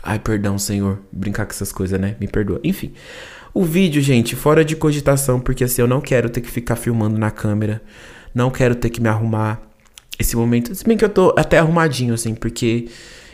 Ai, 0.04 0.20
perdão, 0.20 0.58
senhor. 0.58 1.00
Brincar 1.12 1.46
com 1.46 1.52
essas 1.52 1.72
coisas, 1.72 2.00
né? 2.00 2.16
Me 2.20 2.28
perdoa. 2.28 2.60
Enfim. 2.64 2.94
O 3.54 3.64
vídeo, 3.64 4.02
gente, 4.02 4.36
fora 4.36 4.64
de 4.64 4.76
cogitação, 4.76 5.40
porque 5.40 5.64
assim, 5.64 5.82
eu 5.82 5.88
não 5.88 6.00
quero 6.00 6.30
ter 6.30 6.42
que 6.42 6.50
ficar 6.50 6.76
filmando 6.76 7.18
na 7.18 7.32
câmera. 7.32 7.82
Não 8.34 8.50
quero 8.50 8.76
ter 8.76 8.90
que 8.90 9.02
me 9.02 9.10
arrumar. 9.10 9.62
Esse 10.18 10.36
momento. 10.36 10.74
Se 10.76 10.86
bem 10.86 10.96
que 10.96 11.04
eu 11.04 11.10
tô 11.10 11.34
até 11.38 11.58
arrumadinho, 11.58 12.14
assim, 12.14 12.36
porque 12.36 12.88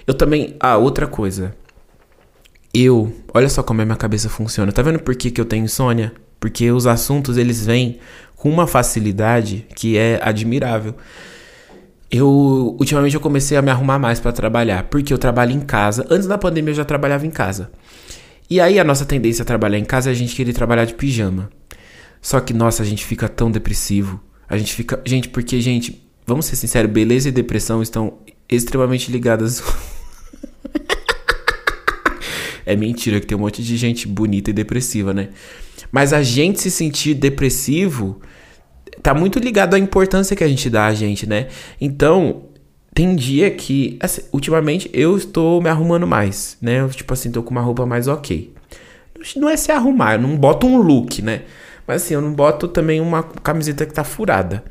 eu 0.06 0.14
também. 0.14 0.56
Ah, 0.60 0.78
outra 0.78 1.06
coisa 1.06 1.54
eu, 2.74 3.12
olha 3.34 3.50
só 3.50 3.64
como 3.64 3.82
a 3.82 3.86
minha 3.86 3.98
cabeça 3.98 4.30
funciona. 4.30 4.72
Tá 4.72 4.82
vendo 4.82 5.00
por 5.00 5.16
que, 5.16 5.32
que 5.32 5.42
eu 5.42 5.46
tenho 5.46 5.66
insônia? 5.66 6.14
Porque 6.40 6.72
os 6.72 6.86
assuntos 6.86 7.38
eles 7.38 7.66
vêm 7.66 8.00
com 8.36 8.50
uma 8.50 8.68
facilidade 8.68 9.66
que 9.76 9.98
é 9.98 10.20
admirável. 10.22 10.96
Eu 12.10 12.76
ultimamente 12.80 13.16
eu 13.16 13.20
comecei 13.20 13.58
a 13.58 13.62
me 13.62 13.70
arrumar 13.70 14.00
mais 14.00 14.20
para 14.20 14.32
trabalhar, 14.32 14.84
porque 14.84 15.14
eu 15.14 15.18
trabalho 15.18 15.52
em 15.52 15.60
casa. 15.60 16.06
Antes 16.10 16.28
da 16.28 16.38
pandemia 16.38 16.72
eu 16.72 16.76
já 16.76 16.86
trabalhava 16.86 17.26
em 17.26 17.32
casa. 17.32 17.70
E 18.50 18.62
aí 18.62 18.80
a 18.80 18.84
nossa 18.84 19.06
tendência 19.06 19.44
a 19.44 19.46
trabalhar 19.46 19.78
em 19.78 19.84
casa 19.84 20.10
é 20.10 20.12
a 20.12 20.16
gente 20.16 20.34
querer 20.36 20.54
trabalhar 20.54 20.86
de 20.86 20.94
pijama. 20.94 21.50
Só 22.22 22.40
que 22.40 22.54
nossa, 22.54 22.82
a 22.82 22.86
gente 22.86 23.06
fica 23.06 23.28
tão 23.28 23.52
depressivo. 23.52 24.22
A 24.48 24.58
gente 24.58 24.74
fica, 24.74 25.02
gente, 25.06 25.28
porque 25.30 25.60
gente, 25.60 26.02
vamos 26.26 26.46
ser 26.46 26.56
sinceros, 26.56 26.90
beleza 26.90 27.28
e 27.28 27.32
depressão 27.32 27.82
estão 27.82 28.20
extremamente 28.50 29.12
ligadas 29.12 29.62
É 32.68 32.76
mentira 32.76 33.22
que 33.22 33.26
tem 33.26 33.38
um 33.38 33.40
monte 33.40 33.64
de 33.64 33.78
gente 33.78 34.06
bonita 34.10 34.50
e 34.50 34.54
depressiva, 34.54 35.14
né? 35.14 35.30
Mas 35.90 36.12
a 36.12 36.22
gente 36.22 36.60
se 36.60 36.70
sentir 36.70 37.14
depressivo 37.14 38.22
tá 39.02 39.14
muito 39.14 39.40
ligado 39.40 39.74
à 39.74 39.80
importância 39.80 40.36
que 40.36 40.44
a 40.44 40.48
gente 40.48 40.70
dá 40.70 40.86
a 40.86 40.94
gente, 40.94 41.28
né? 41.28 41.48
Então, 41.80 42.44
tem 42.94 43.16
dia 43.16 43.52
que, 43.52 43.98
assim, 44.00 44.22
ultimamente, 44.34 44.90
eu 44.94 45.16
estou 45.18 45.62
me 45.62 45.70
arrumando 45.70 46.08
mais, 46.08 46.58
né? 46.62 46.82
Eu, 46.82 46.90
tipo 46.90 47.14
assim, 47.14 47.32
tô 47.32 47.44
com 47.44 47.52
uma 47.52 47.62
roupa 47.62 47.86
mais 47.86 48.08
ok. 48.08 48.54
Não 49.36 49.50
é 49.50 49.58
se 49.58 49.72
arrumar, 49.72 50.16
eu 50.16 50.22
não 50.22 50.36
boto 50.36 50.66
um 50.68 50.78
look, 50.78 51.22
né? 51.22 51.44
Mas 51.88 52.04
assim, 52.04 52.16
eu 52.16 52.22
não 52.22 52.34
boto 52.34 52.68
também 52.68 53.00
uma 53.00 53.24
camiseta 53.24 53.86
que 53.86 53.94
tá 53.94 54.04
furada. 54.04 54.64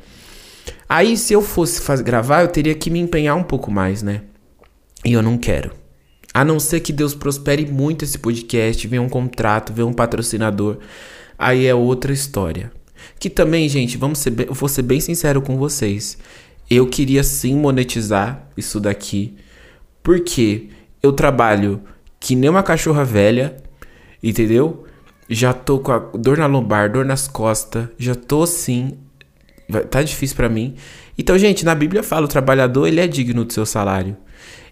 Aí, 0.87 1.17
se 1.17 1.33
eu 1.33 1.41
fosse 1.41 1.81
fazer, 1.81 2.03
gravar, 2.03 2.41
eu 2.41 2.47
teria 2.47 2.75
que 2.75 2.89
me 2.89 2.99
empenhar 2.99 3.35
um 3.35 3.43
pouco 3.43 3.71
mais, 3.71 4.03
né? 4.03 4.21
E 5.03 5.13
eu 5.13 5.21
não 5.21 5.37
quero. 5.37 5.71
A 6.33 6.45
não 6.45 6.59
ser 6.59 6.81
que 6.81 6.93
Deus 6.93 7.15
prospere 7.15 7.65
muito 7.65 8.05
esse 8.05 8.19
podcast, 8.19 8.87
venha 8.87 9.01
um 9.01 9.09
contrato, 9.09 9.73
venha 9.73 9.87
um 9.87 9.93
patrocinador. 9.93 10.77
Aí 11.37 11.65
é 11.65 11.73
outra 11.73 12.13
história. 12.13 12.71
Que 13.19 13.29
também, 13.29 13.67
gente, 13.67 13.97
vamos 13.97 14.19
ser 14.19 14.31
bem, 14.31 14.47
eu 14.47 14.53
vou 14.53 14.69
ser 14.69 14.81
bem 14.81 14.99
sincero 14.99 15.41
com 15.41 15.57
vocês. 15.57 16.17
Eu 16.69 16.87
queria 16.87 17.23
sim 17.23 17.55
monetizar 17.55 18.49
isso 18.55 18.79
daqui. 18.79 19.35
Porque 20.03 20.69
eu 21.01 21.11
trabalho 21.11 21.81
que 22.19 22.35
nem 22.35 22.49
uma 22.49 22.63
cachorra 22.63 23.03
velha, 23.03 23.57
entendeu? 24.21 24.85
Já 25.29 25.53
tô 25.53 25.79
com 25.79 25.91
a 25.91 25.99
dor 25.99 26.37
na 26.37 26.45
lombar, 26.45 26.91
dor 26.91 27.05
nas 27.05 27.27
costas, 27.27 27.87
já 27.97 28.15
tô 28.15 28.43
assim, 28.43 28.97
tá 29.89 30.01
difícil 30.01 30.35
para 30.35 30.49
mim. 30.49 30.75
Então, 31.17 31.37
gente, 31.37 31.65
na 31.65 31.75
Bíblia 31.75 32.03
fala, 32.03 32.25
o 32.25 32.29
trabalhador 32.29 32.87
ele 32.87 32.99
é 32.99 33.07
digno 33.07 33.43
do 33.43 33.51
seu 33.51 33.65
salário. 33.65 34.15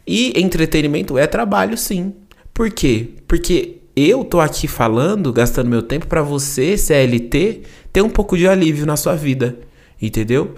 E 0.07 0.39
entretenimento 0.39 1.17
é 1.17 1.25
trabalho, 1.27 1.77
sim. 1.77 2.13
Por 2.53 2.71
quê? 2.71 3.09
Porque 3.27 3.81
eu 3.95 4.23
tô 4.25 4.39
aqui 4.39 4.67
falando, 4.67 5.31
gastando 5.31 5.69
meu 5.69 5.81
tempo 5.81 6.07
para 6.07 6.21
você, 6.21 6.77
CLT, 6.77 7.61
ter 7.93 8.01
um 8.01 8.09
pouco 8.09 8.37
de 8.37 8.47
alívio 8.47 8.85
na 8.85 8.97
sua 8.97 9.15
vida, 9.15 9.57
entendeu? 10.01 10.53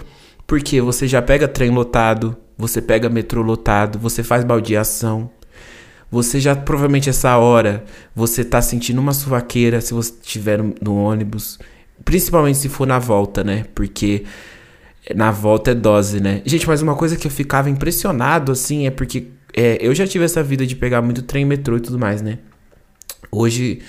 Porque 0.46 0.80
você 0.80 1.06
já 1.06 1.22
pega 1.22 1.46
trem 1.46 1.70
lotado, 1.70 2.36
você 2.56 2.82
pega 2.82 3.08
metrô 3.08 3.42
lotado, 3.42 3.98
você 3.98 4.24
faz 4.24 4.42
baldeação. 4.42 5.30
Você 6.10 6.40
já 6.40 6.56
provavelmente 6.56 7.10
essa 7.10 7.36
hora 7.36 7.84
você 8.16 8.42
tá 8.42 8.62
sentindo 8.62 8.98
uma 8.98 9.12
suvaqueira 9.12 9.80
se 9.80 9.92
você 9.92 10.10
estiver 10.10 10.58
no, 10.80 10.96
ônibus, 10.96 11.58
principalmente 12.02 12.58
se 12.58 12.68
for 12.68 12.86
na 12.86 12.98
volta, 12.98 13.44
né? 13.44 13.66
Porque 13.74 14.24
na 15.14 15.30
volta 15.30 15.72
é 15.72 15.74
dose, 15.74 16.18
né? 16.18 16.40
Gente, 16.46 16.66
mas 16.66 16.80
uma 16.80 16.94
coisa 16.94 17.14
que 17.14 17.26
eu 17.26 17.30
ficava 17.30 17.68
impressionado 17.68 18.50
assim 18.50 18.86
é 18.86 18.90
porque 18.90 19.28
é, 19.54 19.78
eu 19.80 19.94
já 19.94 20.06
tive 20.06 20.24
essa 20.24 20.42
vida 20.42 20.66
de 20.66 20.74
pegar 20.74 21.02
muito 21.02 21.22
trem, 21.22 21.44
metrô 21.44 21.76
e 21.76 21.80
tudo 21.80 21.98
mais, 21.98 22.22
né? 22.22 22.38
Hoje, 23.30 23.80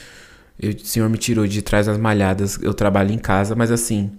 eu, 0.60 0.72
o 0.72 0.80
senhor 0.80 1.10
me 1.10 1.18
tirou 1.18 1.48
de 1.48 1.62
trás 1.62 1.86
das 1.86 1.98
malhadas, 1.98 2.60
eu 2.62 2.74
trabalho 2.74 3.12
em 3.12 3.18
casa, 3.18 3.56
mas 3.56 3.72
assim, 3.72 4.12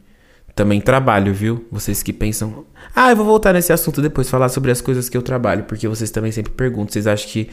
também 0.54 0.80
trabalho, 0.80 1.32
viu? 1.32 1.66
Vocês 1.70 2.02
que 2.02 2.12
pensam, 2.12 2.64
ah, 2.94 3.10
eu 3.10 3.16
vou 3.16 3.26
voltar 3.26 3.52
nesse 3.52 3.72
assunto 3.72 4.00
depois, 4.02 4.28
falar 4.28 4.48
sobre 4.48 4.70
as 4.70 4.80
coisas 4.80 5.08
que 5.08 5.16
eu 5.16 5.22
trabalho, 5.22 5.64
porque 5.64 5.86
vocês 5.86 6.10
também 6.10 6.32
sempre 6.32 6.52
perguntam, 6.52 6.92
vocês 6.92 7.06
acham 7.06 7.28
que 7.28 7.50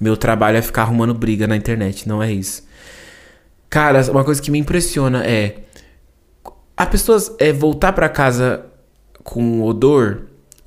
meu 0.00 0.16
trabalho 0.16 0.56
é 0.56 0.62
ficar 0.62 0.82
arrumando 0.82 1.14
briga 1.14 1.46
na 1.46 1.56
internet, 1.56 2.08
não 2.08 2.22
é 2.22 2.32
isso. 2.32 2.64
Cara, 3.70 4.00
uma 4.10 4.24
coisa 4.24 4.40
que 4.40 4.50
me 4.50 4.58
impressiona 4.58 5.24
é 5.24 5.64
a 6.76 6.86
pessoas 6.86 7.32
é 7.38 7.52
voltar 7.52 7.92
para 7.92 8.08
casa 8.08 8.66
com 9.22 9.62
odor, 9.62 10.22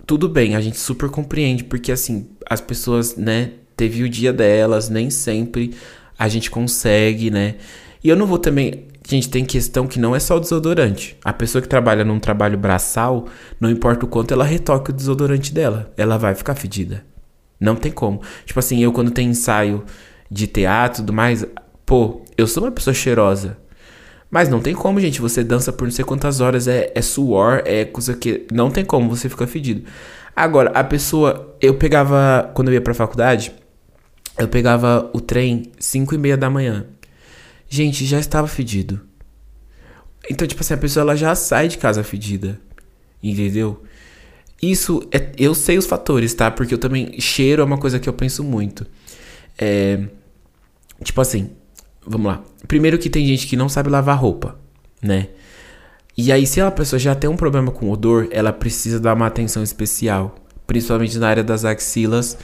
tudo 0.06 0.30
bem, 0.30 0.56
a 0.56 0.62
gente 0.62 0.78
super 0.78 1.10
compreende, 1.10 1.64
porque 1.66 1.92
assim, 1.92 2.30
as 2.50 2.62
pessoas, 2.62 3.16
né, 3.18 3.52
teve 3.76 4.04
o 4.04 4.10
dia 4.10 4.32
delas, 4.32 4.90
nem 4.90 5.10
sempre 5.10 5.76
a 6.18 6.28
gente 6.28 6.50
consegue, 6.50 7.30
né? 7.30 7.56
E 8.04 8.10
eu 8.10 8.16
não 8.16 8.26
vou 8.26 8.40
também. 8.40 8.86
Gente, 9.08 9.30
tem 9.30 9.46
questão 9.46 9.88
que 9.88 10.00
não 10.00 10.16
é 10.16 10.20
só 10.20 10.36
o 10.36 10.40
desodorante. 10.40 11.18
A 11.24 11.32
pessoa 11.32 11.62
que 11.62 11.68
trabalha 11.68 12.04
num 12.04 12.20
trabalho 12.20 12.58
braçal, 12.58 13.26
não 13.60 13.70
importa 13.70 14.06
o 14.06 14.08
quanto 14.08 14.34
ela 14.34 14.44
retoque 14.44 14.92
o 14.92 14.94
desodorante 14.94 15.54
dela, 15.54 15.94
ela 15.96 16.18
vai 16.18 16.36
ficar 16.36 16.56
fedida. 16.56 17.06
Não 17.60 17.76
tem 17.76 17.92
como. 17.92 18.22
Tipo 18.46 18.60
assim, 18.60 18.84
eu 18.84 18.92
quando 18.92 19.12
tenho 19.12 19.32
ensaio 19.32 19.84
de 20.30 20.46
teatro 20.46 21.02
e 21.02 21.02
tudo 21.04 21.14
mais, 21.14 21.46
pô, 21.86 22.22
eu 22.38 22.46
sou 22.48 22.64
uma 22.64 22.72
pessoa 22.72 22.94
cheirosa. 22.94 23.58
Mas 24.30 24.50
não 24.50 24.60
tem 24.60 24.76
como, 24.76 25.00
gente. 25.00 25.22
Você 25.22 25.44
dança 25.44 25.72
por 25.72 25.86
não 25.86 25.92
sei 25.92 26.04
quantas 26.04 26.42
horas, 26.42 26.68
é, 26.68 26.92
é 26.94 27.02
suor, 27.02 27.62
é 27.66 27.86
coisa 27.86 28.14
que. 28.14 28.46
Não 28.52 28.70
tem 28.70 28.84
como, 28.84 29.10
você 29.10 29.30
fica 29.30 29.48
fedido. 29.48 29.84
Agora, 30.36 30.72
a 30.72 30.84
pessoa. 30.84 31.56
Eu 31.62 31.76
pegava. 31.76 32.52
Quando 32.54 32.68
eu 32.68 32.74
ia 32.74 32.82
pra 32.82 32.94
faculdade, 32.94 33.54
eu 34.38 34.48
pegava 34.48 35.10
o 35.14 35.20
trem 35.20 35.72
5 35.80 36.14
e 36.14 36.18
meia 36.18 36.38
da 36.38 36.50
manhã. 36.50 36.86
Gente, 37.68 38.06
já 38.06 38.20
estava 38.20 38.48
fedido. 38.48 39.02
Então, 40.30 40.48
tipo 40.48 40.62
assim, 40.62 40.74
a 40.74 40.78
pessoa 40.78 41.02
ela 41.02 41.16
já 41.16 41.34
sai 41.36 41.68
de 41.68 41.78
casa 41.78 42.04
fedida. 42.04 42.60
Entendeu? 43.22 43.84
Isso, 44.62 45.08
é, 45.12 45.32
eu 45.38 45.54
sei 45.54 45.78
os 45.78 45.86
fatores, 45.86 46.34
tá? 46.34 46.50
Porque 46.52 46.74
eu 46.74 46.78
também. 46.78 47.20
Cheiro 47.20 47.62
é 47.62 47.66
uma 47.66 47.78
coisa 47.78 48.00
que 48.00 48.08
eu 48.08 48.14
penso 48.14 48.44
muito. 48.44 48.86
É. 49.58 50.08
Tipo 51.04 51.22
assim, 51.22 51.52
vamos 52.06 52.28
lá. 52.28 52.44
Primeiro 52.68 52.98
que 52.98 53.10
tem 53.10 53.26
gente 53.26 53.48
que 53.48 53.56
não 53.56 53.70
sabe 53.70 53.90
lavar 53.90 54.18
roupa, 54.18 54.58
né? 55.02 55.30
E 56.18 56.32
aí, 56.32 56.48
se 56.48 56.60
a 56.60 56.72
pessoa 56.72 57.00
já 57.00 57.14
tem 57.14 57.30
um 57.30 57.38
problema 57.38 57.72
com 57.72 57.92
odor, 57.92 58.28
ela 58.32 58.52
precisa 58.52 59.00
dar 59.00 59.14
uma 59.14 59.28
atenção 59.28 59.62
especial. 59.62 60.36
Principalmente 60.66 61.18
na 61.20 61.30
área 61.30 61.44
das 61.44 61.64
axilas 61.64 62.38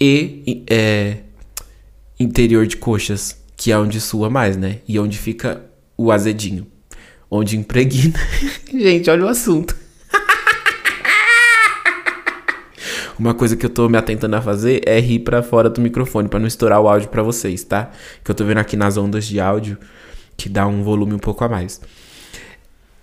e 0.00 0.64
é, 0.70 1.18
interior 2.18 2.66
de 2.66 2.76
coxas, 2.76 3.42
que 3.56 3.72
é 3.72 3.78
onde 3.78 4.00
sua 4.00 4.30
mais, 4.30 4.56
né? 4.56 4.78
E 4.86 4.98
onde 4.98 5.18
fica 5.18 5.64
o 5.96 6.10
azedinho. 6.10 6.66
Onde 7.30 7.56
impregna. 7.56 8.18
Gente, 8.72 9.10
olha 9.10 9.24
o 9.24 9.28
assunto. 9.28 9.76
Uma 13.18 13.34
coisa 13.34 13.56
que 13.56 13.66
eu 13.66 13.70
tô 13.70 13.88
me 13.88 13.98
atentando 13.98 14.36
a 14.36 14.42
fazer 14.42 14.82
é 14.86 15.00
rir 15.00 15.20
para 15.20 15.42
fora 15.42 15.68
do 15.68 15.80
microfone 15.80 16.28
para 16.28 16.38
não 16.38 16.46
estourar 16.46 16.80
o 16.80 16.88
áudio 16.88 17.08
para 17.08 17.22
vocês, 17.22 17.64
tá? 17.64 17.90
Que 18.22 18.30
eu 18.30 18.34
tô 18.34 18.44
vendo 18.44 18.58
aqui 18.58 18.76
nas 18.76 18.96
ondas 18.96 19.26
de 19.26 19.40
áudio 19.40 19.76
que 20.36 20.48
dá 20.48 20.66
um 20.66 20.82
volume 20.82 21.14
um 21.14 21.18
pouco 21.18 21.44
a 21.44 21.48
mais. 21.48 21.80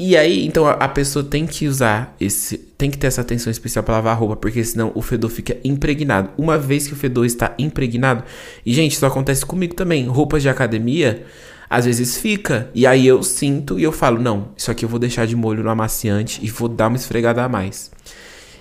E 0.05 0.17
aí, 0.17 0.45
então 0.45 0.67
a 0.67 0.89
pessoa 0.89 1.23
tem 1.23 1.47
que 1.47 1.65
usar 1.65 2.13
esse, 2.19 2.57
tem 2.57 2.91
que 2.91 2.97
ter 2.97 3.07
essa 3.07 3.21
atenção 3.21 3.49
especial 3.49 3.85
para 3.85 3.93
lavar 3.93 4.11
a 4.11 4.19
roupa, 4.19 4.35
porque 4.35 4.61
senão 4.61 4.91
o 4.95 5.01
fedor 5.01 5.29
fica 5.29 5.55
impregnado. 5.63 6.29
Uma 6.37 6.57
vez 6.57 6.85
que 6.85 6.91
o 6.91 6.95
fedor 6.97 7.25
está 7.25 7.55
impregnado, 7.57 8.21
e 8.65 8.73
gente, 8.73 8.91
isso 8.91 9.05
acontece 9.05 9.45
comigo 9.45 9.73
também. 9.73 10.05
Roupas 10.05 10.41
de 10.41 10.49
academia, 10.49 11.25
às 11.69 11.85
vezes 11.85 12.17
fica, 12.17 12.69
e 12.75 12.85
aí 12.85 13.07
eu 13.07 13.23
sinto 13.23 13.79
e 13.79 13.83
eu 13.83 13.93
falo, 13.93 14.19
não, 14.21 14.49
isso 14.57 14.69
aqui 14.69 14.83
eu 14.83 14.89
vou 14.89 14.99
deixar 14.99 15.25
de 15.25 15.37
molho 15.37 15.63
no 15.63 15.69
amaciante 15.69 16.41
e 16.43 16.49
vou 16.49 16.67
dar 16.67 16.89
uma 16.89 16.97
esfregada 16.97 17.41
a 17.41 17.47
mais. 17.47 17.89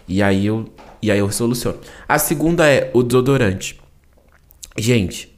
E 0.07 0.23
aí 0.23 0.47
eu, 0.47 0.67
e 1.03 1.11
aí 1.11 1.19
eu 1.19 1.33
soluciono. 1.33 1.79
A 2.09 2.21
segunda 2.21 2.69
é 2.69 2.89
o 2.95 3.03
desodorante. 3.03 3.81
Gente, 4.79 5.37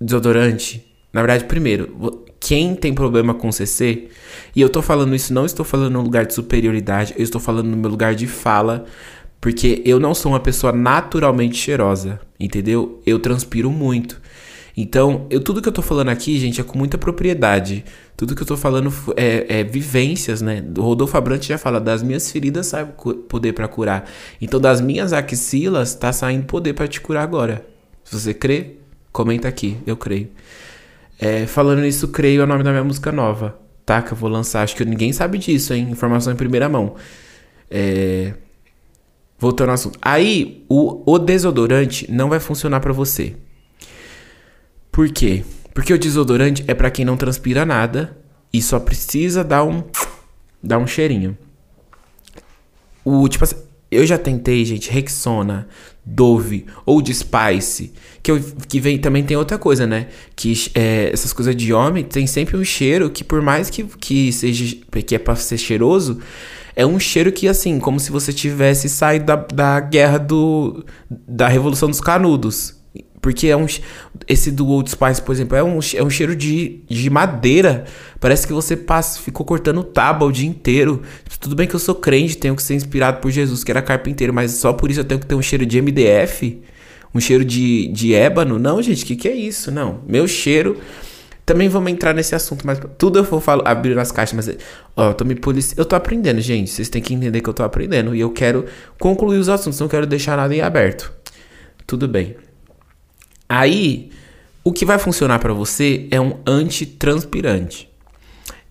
desodorante, 0.00 0.92
na 1.12 1.20
verdade, 1.22 1.44
primeiro, 1.44 2.26
quem 2.40 2.74
tem 2.74 2.94
problema 2.94 3.34
com 3.34 3.52
CC, 3.52 4.08
e 4.56 4.60
eu 4.60 4.70
tô 4.70 4.80
falando 4.80 5.14
isso, 5.14 5.32
não 5.32 5.44
estou 5.44 5.64
falando 5.64 5.92
no 5.92 6.02
lugar 6.02 6.24
de 6.24 6.34
superioridade, 6.34 7.14
eu 7.16 7.22
estou 7.22 7.40
falando 7.40 7.66
no 7.66 7.76
meu 7.76 7.90
lugar 7.90 8.14
de 8.14 8.26
fala, 8.26 8.86
porque 9.40 9.82
eu 9.84 10.00
não 10.00 10.14
sou 10.14 10.32
uma 10.32 10.40
pessoa 10.40 10.72
naturalmente 10.72 11.56
cheirosa, 11.56 12.18
entendeu? 12.38 13.00
Eu 13.06 13.18
transpiro 13.18 13.70
muito. 13.70 14.20
Então, 14.76 15.26
eu, 15.28 15.40
tudo 15.40 15.60
que 15.60 15.68
eu 15.68 15.72
tô 15.72 15.82
falando 15.82 16.08
aqui, 16.08 16.38
gente, 16.38 16.60
é 16.60 16.64
com 16.64 16.78
muita 16.78 16.96
propriedade. 16.96 17.84
Tudo 18.16 18.34
que 18.34 18.42
eu 18.42 18.46
tô 18.46 18.56
falando 18.56 18.92
é, 19.16 19.60
é 19.60 19.64
vivências, 19.64 20.40
né? 20.40 20.64
O 20.76 20.82
Rodolfo 20.82 21.16
Abrantes 21.16 21.48
já 21.48 21.58
fala, 21.58 21.80
das 21.80 22.02
minhas 22.02 22.30
feridas 22.30 22.66
sai 22.66 22.86
poder 23.28 23.52
para 23.52 23.68
curar. 23.68 24.08
Então, 24.40 24.60
das 24.60 24.80
minhas 24.80 25.12
axilas, 25.12 25.94
tá 25.94 26.12
saindo 26.12 26.44
poder 26.44 26.74
para 26.74 26.88
te 26.88 27.00
curar 27.00 27.22
agora. 27.22 27.66
Se 28.04 28.18
você 28.18 28.32
crê, 28.32 28.76
comenta 29.12 29.48
aqui, 29.48 29.76
eu 29.86 29.96
creio. 29.96 30.28
É, 31.20 31.46
falando 31.46 31.82
nisso, 31.82 32.08
creio 32.08 32.40
é 32.40 32.44
o 32.44 32.46
nome 32.46 32.64
da 32.64 32.70
minha 32.70 32.82
música 32.82 33.12
nova, 33.12 33.60
tá? 33.84 34.00
Que 34.00 34.12
eu 34.12 34.16
vou 34.16 34.30
lançar. 34.30 34.62
Acho 34.62 34.74
que 34.74 34.84
ninguém 34.86 35.12
sabe 35.12 35.36
disso, 35.36 35.74
hein? 35.74 35.88
Informação 35.90 36.32
em 36.32 36.36
primeira 36.36 36.66
mão. 36.66 36.94
É... 37.70 38.32
Voltando 39.38 39.68
ao 39.68 39.74
assunto. 39.74 39.98
Aí, 40.00 40.64
o, 40.66 41.02
o 41.04 41.18
desodorante 41.18 42.10
não 42.10 42.30
vai 42.30 42.40
funcionar 42.40 42.80
para 42.80 42.92
você. 42.92 43.36
Por 44.90 45.10
quê? 45.10 45.44
Porque 45.74 45.92
o 45.92 45.98
desodorante 45.98 46.64
é 46.66 46.72
para 46.74 46.90
quem 46.90 47.04
não 47.04 47.18
transpira 47.18 47.66
nada 47.66 48.16
e 48.50 48.62
só 48.62 48.80
precisa 48.80 49.44
dar 49.44 49.62
um 49.64 49.84
dar 50.62 50.78
um 50.78 50.86
cheirinho. 50.86 51.36
O 53.04 53.28
tipo 53.28 53.44
assim, 53.44 53.56
eu 53.90 54.06
já 54.06 54.18
tentei, 54.18 54.64
gente, 54.64 54.90
Rexona, 54.90 55.68
Dove 56.10 56.66
ou 56.84 57.00
de 57.00 57.14
Spice, 57.14 57.92
que, 58.22 58.30
eu, 58.30 58.40
que 58.68 58.80
vem 58.80 58.98
também 58.98 59.22
tem 59.22 59.36
outra 59.36 59.56
coisa, 59.56 59.86
né? 59.86 60.08
Que 60.34 60.54
é, 60.74 61.10
essas 61.12 61.32
coisas 61.32 61.54
de 61.54 61.72
homem 61.72 62.04
tem 62.04 62.26
sempre 62.26 62.56
um 62.56 62.64
cheiro 62.64 63.08
que 63.10 63.22
por 63.22 63.40
mais 63.40 63.70
que, 63.70 63.84
que 63.84 64.32
seja 64.32 64.76
que 65.06 65.14
é 65.14 65.18
para 65.18 65.36
ser 65.36 65.56
cheiroso, 65.56 66.18
é 66.74 66.84
um 66.84 66.98
cheiro 66.98 67.30
que 67.30 67.46
assim, 67.46 67.78
como 67.78 68.00
se 68.00 68.10
você 68.10 68.32
tivesse 68.32 68.88
saído 68.88 69.26
da, 69.26 69.36
da 69.36 69.80
guerra 69.80 70.18
do 70.18 70.84
da 71.08 71.48
Revolução 71.48 71.88
dos 71.88 72.00
Canudos. 72.00 72.79
Porque 73.20 73.48
é 73.48 73.56
um. 73.56 73.66
Esse 74.26 74.50
do 74.50 74.66
Old 74.66 74.90
Spice, 74.90 75.20
por 75.20 75.32
exemplo, 75.32 75.56
é 75.56 75.62
um, 75.62 75.78
é 75.94 76.02
um 76.02 76.10
cheiro 76.10 76.34
de, 76.34 76.82
de 76.88 77.10
madeira. 77.10 77.84
Parece 78.18 78.46
que 78.46 78.52
você 78.52 78.76
passa, 78.76 79.20
ficou 79.20 79.44
cortando 79.44 79.82
tábua 79.84 80.28
o 80.28 80.32
dia 80.32 80.48
inteiro. 80.48 81.02
Tudo 81.38 81.54
bem 81.54 81.66
que 81.66 81.74
eu 81.74 81.80
sou 81.80 81.94
crente, 81.94 82.36
tenho 82.36 82.56
que 82.56 82.62
ser 82.62 82.74
inspirado 82.74 83.20
por 83.20 83.30
Jesus, 83.30 83.62
que 83.62 83.70
era 83.70 83.82
carpinteiro, 83.82 84.32
mas 84.32 84.52
só 84.52 84.72
por 84.72 84.90
isso 84.90 85.00
eu 85.00 85.04
tenho 85.04 85.20
que 85.20 85.26
ter 85.26 85.34
um 85.34 85.42
cheiro 85.42 85.66
de 85.66 85.80
MDF? 85.80 86.62
Um 87.14 87.20
cheiro 87.20 87.44
de, 87.44 87.88
de 87.88 88.14
ébano? 88.14 88.58
Não, 88.58 88.80
gente, 88.80 89.04
o 89.04 89.06
que, 89.06 89.16
que 89.16 89.28
é 89.28 89.34
isso? 89.34 89.70
Não. 89.70 90.00
Meu 90.06 90.26
cheiro. 90.26 90.78
Também 91.44 91.68
vamos 91.68 91.90
entrar 91.90 92.14
nesse 92.14 92.34
assunto, 92.34 92.64
mas 92.64 92.80
tudo 92.96 93.18
eu 93.18 93.24
vou 93.24 93.40
falar, 93.40 93.68
abrir 93.68 93.96
nas 93.96 94.12
caixas, 94.12 94.34
mas 94.34 94.56
ó, 94.96 95.08
eu 95.08 95.14
tô 95.14 95.24
me 95.24 95.36
eu 95.76 95.84
tô 95.84 95.96
aprendendo, 95.96 96.40
gente. 96.40 96.70
Vocês 96.70 96.88
têm 96.88 97.02
que 97.02 97.12
entender 97.12 97.40
que 97.40 97.48
eu 97.48 97.54
tô 97.54 97.64
aprendendo 97.64 98.14
e 98.14 98.20
eu 98.20 98.30
quero 98.30 98.66
concluir 99.00 99.38
os 99.38 99.48
assuntos, 99.48 99.80
não 99.80 99.88
quero 99.88 100.06
deixar 100.06 100.36
nada 100.36 100.54
em 100.54 100.60
aberto. 100.60 101.12
Tudo 101.88 102.06
bem. 102.06 102.36
Aí, 103.52 104.12
o 104.62 104.72
que 104.72 104.84
vai 104.84 104.96
funcionar 104.96 105.40
para 105.40 105.52
você 105.52 106.06
é 106.12 106.20
um 106.20 106.38
antitranspirante. 106.46 107.90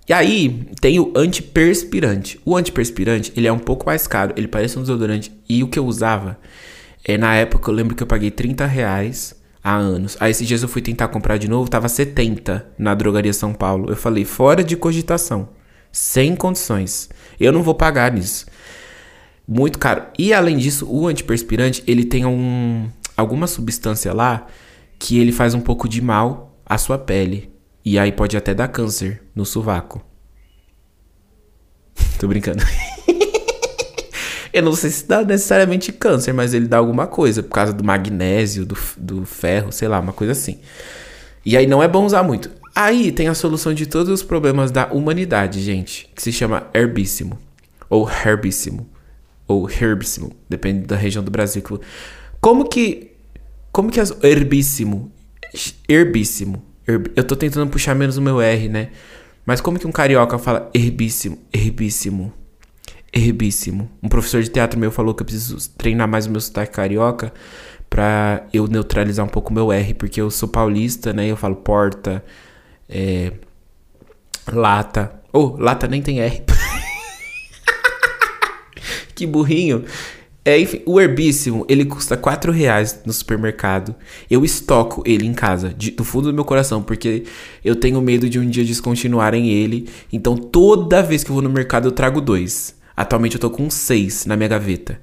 E 0.07 0.13
aí, 0.13 0.65
tem 0.79 1.01
o 1.01 1.11
antiperspirante. 1.13 2.39
O 2.45 2.55
antiperspirante, 2.55 3.33
ele 3.35 3.45
é 3.45 3.51
um 3.51 3.59
pouco 3.59 3.85
mais 3.85 4.07
caro, 4.07 4.33
ele 4.37 4.47
parece 4.47 4.79
um 4.79 4.81
desodorante. 4.81 5.33
E 5.49 5.61
o 5.65 5.67
que 5.67 5.77
eu 5.77 5.85
usava, 5.85 6.39
é, 7.03 7.17
na 7.17 7.35
época 7.35 7.69
eu 7.69 7.75
lembro 7.75 7.93
que 7.93 8.01
eu 8.01 8.07
paguei 8.07 8.31
30 8.31 8.65
reais 8.65 9.35
há 9.61 9.75
anos. 9.75 10.15
Aí 10.21 10.31
esses 10.31 10.47
dias 10.47 10.63
eu 10.63 10.69
fui 10.69 10.81
tentar 10.81 11.09
comprar 11.09 11.35
de 11.35 11.49
novo, 11.49 11.69
tava 11.69 11.89
70 11.89 12.65
na 12.77 12.95
drogaria 12.95 13.33
São 13.33 13.53
Paulo. 13.53 13.89
Eu 13.89 13.97
falei, 13.97 14.23
fora 14.23 14.63
de 14.63 14.77
cogitação, 14.77 15.49
sem 15.91 16.37
condições. 16.37 17.09
Eu 17.37 17.51
não 17.51 17.63
vou 17.63 17.75
pagar 17.75 18.13
nisso. 18.13 18.45
Muito 19.45 19.77
caro. 19.77 20.03
E 20.17 20.33
além 20.33 20.57
disso, 20.57 20.87
o 20.89 21.05
antiperspirante, 21.05 21.83
ele 21.85 22.05
tem 22.05 22.25
um, 22.25 22.87
alguma 23.17 23.45
substância 23.45 24.13
lá 24.13 24.47
que 24.99 25.17
ele 25.17 25.31
faz 25.31 25.53
um 25.53 25.61
pouco 25.61 25.87
de 25.87 26.01
mal 26.01 26.61
à 26.65 26.77
sua 26.77 26.97
pele. 26.97 27.49
E 27.83 27.97
aí 27.97 28.11
pode 28.11 28.35
até 28.35 28.53
dar 28.53 28.67
câncer 28.67 29.23
no 29.33 29.45
sovaco. 29.45 30.05
Tô 32.19 32.27
brincando. 32.27 32.61
Eu 34.51 34.63
não 34.63 34.73
sei 34.73 34.89
se 34.89 35.07
dá 35.07 35.23
necessariamente 35.23 35.91
câncer, 35.91 36.33
mas 36.33 36.55
ele 36.55 36.67
dá 36.67 36.77
alguma 36.77 37.05
coisa, 37.05 37.43
por 37.43 37.51
causa 37.51 37.71
do 37.71 37.83
magnésio, 37.83 38.65
do, 38.65 38.75
do 38.97 39.23
ferro, 39.23 39.71
sei 39.71 39.87
lá, 39.87 39.99
uma 39.99 40.11
coisa 40.11 40.33
assim. 40.33 40.59
E 41.45 41.55
aí 41.55 41.67
não 41.67 41.81
é 41.83 41.87
bom 41.87 42.03
usar 42.03 42.23
muito. 42.23 42.49
Aí 42.75 43.11
tem 43.11 43.27
a 43.27 43.35
solução 43.35 43.73
de 43.73 43.85
todos 43.85 44.11
os 44.11 44.23
problemas 44.23 44.71
da 44.71 44.87
humanidade, 44.87 45.61
gente, 45.61 46.09
que 46.15 46.21
se 46.21 46.31
chama 46.31 46.67
herbíssimo. 46.73 47.37
Ou 47.89 48.09
herbíssimo. 48.09 48.89
Ou 49.47 49.69
herbíssimo, 49.69 50.31
depende 50.47 50.85
da 50.87 50.95
região 50.95 51.23
do 51.23 51.31
Brasil. 51.31 51.63
Como 52.41 52.67
que 52.67 53.08
como 53.79 53.89
que 53.89 53.99
as. 54.01 54.11
Herbíssimo. 54.21 55.09
Herbíssimo. 55.87 56.61
Herb, 56.85 57.09
eu 57.15 57.23
tô 57.23 57.33
tentando 57.33 57.71
puxar 57.71 57.95
menos 57.95 58.17
o 58.17 58.21
meu 58.21 58.41
R, 58.41 58.67
né? 58.67 58.89
Mas 59.45 59.61
como 59.61 59.79
que 59.79 59.87
um 59.87 59.91
carioca 59.91 60.37
fala 60.37 60.69
herbíssimo, 60.73 61.39
herbíssimo, 61.53 62.33
herbíssimo? 63.13 63.89
Um 64.03 64.09
professor 64.09 64.43
de 64.43 64.49
teatro 64.49 64.77
meu 64.77 64.91
falou 64.91 65.13
que 65.13 65.21
eu 65.21 65.25
preciso 65.25 65.57
treinar 65.77 66.09
mais 66.09 66.25
o 66.25 66.29
meu 66.29 66.41
sotaque 66.41 66.73
carioca 66.73 67.33
pra 67.89 68.45
eu 68.51 68.67
neutralizar 68.67 69.25
um 69.25 69.29
pouco 69.29 69.49
o 69.49 69.53
meu 69.53 69.71
R, 69.71 69.93
porque 69.93 70.19
eu 70.19 70.29
sou 70.29 70.49
paulista, 70.49 71.13
né? 71.13 71.27
Eu 71.27 71.37
falo 71.37 71.55
porta, 71.55 72.21
é, 72.89 73.31
lata. 74.51 75.21
Oh, 75.31 75.55
lata 75.57 75.87
nem 75.87 76.01
tem 76.01 76.19
R. 76.19 76.43
que 79.15 79.25
burrinho. 79.25 79.85
É, 80.43 80.57
enfim, 80.57 80.81
o 80.85 80.99
herbíssimo, 80.99 81.65
ele 81.67 81.85
custa 81.85 82.15
4 82.15 82.51
reais 82.51 83.01
no 83.05 83.11
supermercado. 83.11 83.93
Eu 84.29 84.45
estoco 84.45 85.03
ele 85.05 85.25
em 85.25 85.33
casa, 85.33 85.73
de, 85.77 85.91
do 85.91 86.03
fundo 86.03 86.31
do 86.31 86.33
meu 86.33 86.45
coração, 86.45 86.81
porque 86.81 87.23
eu 87.63 87.75
tenho 87.75 88.01
medo 88.01 88.29
de 88.29 88.39
um 88.39 88.49
dia 88.49 88.63
descontinuarem 88.63 89.49
ele. 89.49 89.89
Então 90.11 90.37
toda 90.37 91.03
vez 91.03 91.23
que 91.23 91.29
eu 91.29 91.33
vou 91.33 91.43
no 91.43 91.49
mercado 91.49 91.89
eu 91.89 91.91
trago 91.91 92.21
dois. 92.21 92.75
Atualmente 92.95 93.35
eu 93.35 93.39
tô 93.39 93.49
com 93.49 93.69
seis 93.69 94.25
na 94.25 94.35
minha 94.35 94.49
gaveta. 94.49 94.99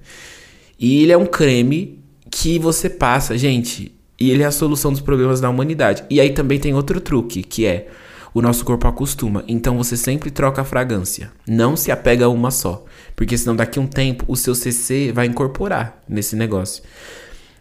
E 0.79 1.03
ele 1.03 1.13
é 1.13 1.17
um 1.17 1.27
creme 1.27 1.99
que 2.31 2.59
você 2.59 2.91
passa, 2.91 3.37
gente, 3.39 3.95
e 4.19 4.31
ele 4.31 4.43
é 4.43 4.47
a 4.47 4.51
solução 4.51 4.91
dos 4.91 5.01
problemas 5.01 5.41
da 5.41 5.49
humanidade. 5.49 6.05
E 6.11 6.21
aí 6.21 6.31
também 6.31 6.59
tem 6.59 6.75
outro 6.75 7.01
truque, 7.01 7.43
que 7.43 7.67
é 7.67 7.89
o 8.37 8.43
nosso 8.43 8.67
corpo 8.67 8.87
acostuma. 8.87 9.43
Então 9.49 9.79
você 9.79 9.97
sempre 9.97 10.31
troca 10.31 10.61
a 10.61 10.65
fragrância. 10.65 11.33
Não 11.49 11.75
se 11.75 11.91
apega 11.91 12.27
a 12.27 12.29
uma 12.29 12.51
só. 12.51 12.85
Porque 13.17 13.39
senão 13.39 13.57
daqui 13.57 13.79
a 13.79 13.83
um 13.83 13.87
tempo 13.87 14.27
o 14.29 14.37
seu 14.37 14.55
CC 14.55 15.11
vai 15.11 15.25
incorporar 15.25 16.03
nesse 16.07 16.37
negócio. 16.37 16.83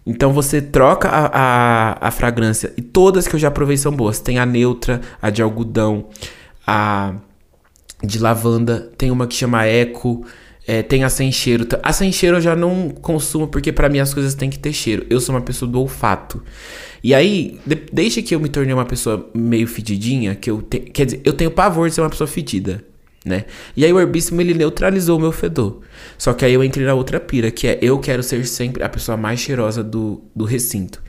Então 0.06 0.34
você 0.34 0.62
troca 0.62 1.08
a, 1.08 1.28
a, 1.28 2.08
a, 2.10 2.12
fragrância. 2.12 2.74
E 2.76 2.82
todas 2.82 3.26
que 3.26 3.34
eu 3.34 3.40
já 3.40 3.50
provei 3.50 3.78
são 3.78 3.94
boas. 3.94 4.20
Tem 4.20 4.38
a 4.38 4.46
neutra, 4.46 5.00
a 5.22 5.30
de 5.30 5.42
algodão, 5.42 6.10
a 6.68 7.14
de 8.04 8.20
lavanda. 8.20 8.92
Tem 8.98 9.12
uma 9.12 9.28
que 9.28 9.36
chama 9.36 9.66
Eco. 9.66 10.26
É, 10.68 10.82
tem 10.82 11.04
a 11.04 11.10
sem 11.10 11.32
cheiro. 11.32 11.68
A 11.84 11.94
sem 11.94 12.12
cheiro 12.12 12.38
eu 12.38 12.42
já 12.42 12.56
não 12.56 12.90
consumo 12.90 13.48
porque 13.48 13.72
para 13.72 13.88
mim 13.88 14.00
as 14.00 14.14
coisas 14.14 14.34
têm 14.34 14.50
que 14.50 14.58
ter 14.58 14.74
cheiro. 14.74 15.06
Eu 15.10 15.20
sou 15.20 15.36
uma 15.36 15.42
pessoa 15.42 15.70
do 15.70 15.80
olfato. 15.80 16.42
E 17.04 17.14
aí, 17.14 17.60
de, 17.66 17.76
desde 17.94 18.24
que 18.24 18.34
eu 18.34 18.40
me 18.40 18.50
tornei 18.50 18.74
uma 18.74 18.86
pessoa 18.86 19.30
meio 19.32 19.68
fedidinha, 19.68 20.34
que 20.34 20.50
eu 20.50 20.62
te, 20.62 20.80
quer 20.80 21.06
dizer, 21.06 21.22
eu 21.24 21.34
tenho 21.34 21.52
pavor 21.52 21.88
de 21.88 21.94
ser 21.94 22.02
uma 22.02 22.10
pessoa 22.10 22.28
fedida, 22.28 22.84
né? 23.24 23.46
E 23.78 23.86
aí 23.86 23.94
o 23.94 24.00
herbíssimo 24.00 24.42
ele 24.42 24.56
neutralizou 24.56 25.20
o 25.20 25.22
meu 25.22 25.32
fedor. 25.32 25.82
Só 26.18 26.34
que 26.34 26.44
aí 26.44 26.54
eu 26.54 26.64
entrei 26.64 26.84
na 26.84 26.96
outra 26.96 27.20
pira, 27.20 27.52
que 27.52 27.68
é 27.68 27.78
eu 27.80 28.00
quero 28.00 28.24
ser 28.24 28.44
sempre 28.48 28.84
a 28.84 28.90
pessoa 28.90 29.16
mais 29.16 29.40
cheirosa 29.40 29.84
do, 29.84 30.24
do 30.36 30.46
recinto. 30.46 31.00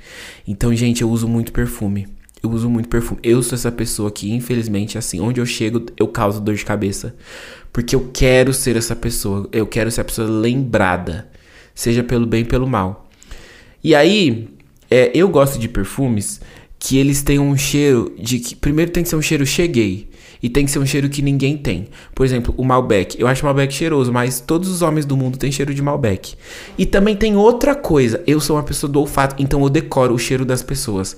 Então, 0.46 0.74
gente, 0.74 1.00
eu 1.00 1.08
uso 1.08 1.26
muito 1.26 1.50
perfume. 1.50 2.06
Eu 2.42 2.50
uso 2.50 2.68
muito 2.68 2.88
perfume. 2.88 3.20
Eu 3.22 3.42
sou 3.42 3.56
essa 3.56 3.72
pessoa 3.72 4.10
que, 4.10 4.32
infelizmente, 4.32 4.98
assim, 4.98 5.20
onde 5.20 5.40
eu 5.40 5.46
chego, 5.46 5.86
eu 5.96 6.06
causo 6.06 6.40
dor 6.40 6.54
de 6.54 6.64
cabeça. 6.64 7.14
Porque 7.72 7.94
eu 7.96 8.10
quero 8.12 8.52
ser 8.52 8.76
essa 8.76 8.94
pessoa. 8.94 9.48
Eu 9.52 9.66
quero 9.66 9.90
ser 9.90 10.02
a 10.02 10.04
pessoa 10.04 10.28
lembrada. 10.28 11.28
Seja 11.74 12.02
pelo 12.02 12.26
bem 12.26 12.44
pelo 12.44 12.66
mal. 12.66 13.08
E 13.82 13.94
aí, 13.94 14.48
é, 14.90 15.10
eu 15.14 15.28
gosto 15.28 15.58
de 15.58 15.68
perfumes 15.68 16.40
que 16.78 16.98
eles 16.98 17.22
têm 17.22 17.38
um 17.38 17.56
cheiro 17.56 18.14
de 18.18 18.38
que. 18.38 18.54
Primeiro 18.54 18.90
tem 18.90 19.02
que 19.02 19.08
ser 19.08 19.16
um 19.16 19.22
cheiro 19.22 19.46
cheguei. 19.46 20.08
E 20.42 20.48
tem 20.48 20.64
que 20.64 20.70
ser 20.70 20.78
um 20.78 20.86
cheiro 20.86 21.08
que 21.08 21.22
ninguém 21.22 21.56
tem. 21.56 21.88
Por 22.14 22.24
exemplo, 22.24 22.54
o 22.56 22.64
Malbec. 22.64 23.18
Eu 23.18 23.26
acho 23.26 23.42
o 23.42 23.46
Malbec 23.46 23.72
cheiroso, 23.72 24.12
mas 24.12 24.38
todos 24.38 24.68
os 24.68 24.82
homens 24.82 25.06
do 25.06 25.16
mundo 25.16 25.38
têm 25.38 25.50
cheiro 25.50 25.74
de 25.74 25.82
Malbec. 25.82 26.34
E 26.76 26.84
também 26.84 27.16
tem 27.16 27.34
outra 27.36 27.74
coisa. 27.74 28.22
Eu 28.26 28.38
sou 28.38 28.56
uma 28.56 28.62
pessoa 28.62 28.90
do 28.90 29.00
olfato, 29.00 29.42
então 29.42 29.62
eu 29.62 29.68
decoro 29.68 30.14
o 30.14 30.18
cheiro 30.18 30.44
das 30.44 30.62
pessoas. 30.62 31.16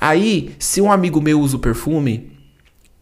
Aí, 0.00 0.52
se 0.58 0.80
um 0.80 0.90
amigo 0.90 1.20
meu 1.20 1.40
usa 1.40 1.56
o 1.56 1.60
perfume, 1.60 2.32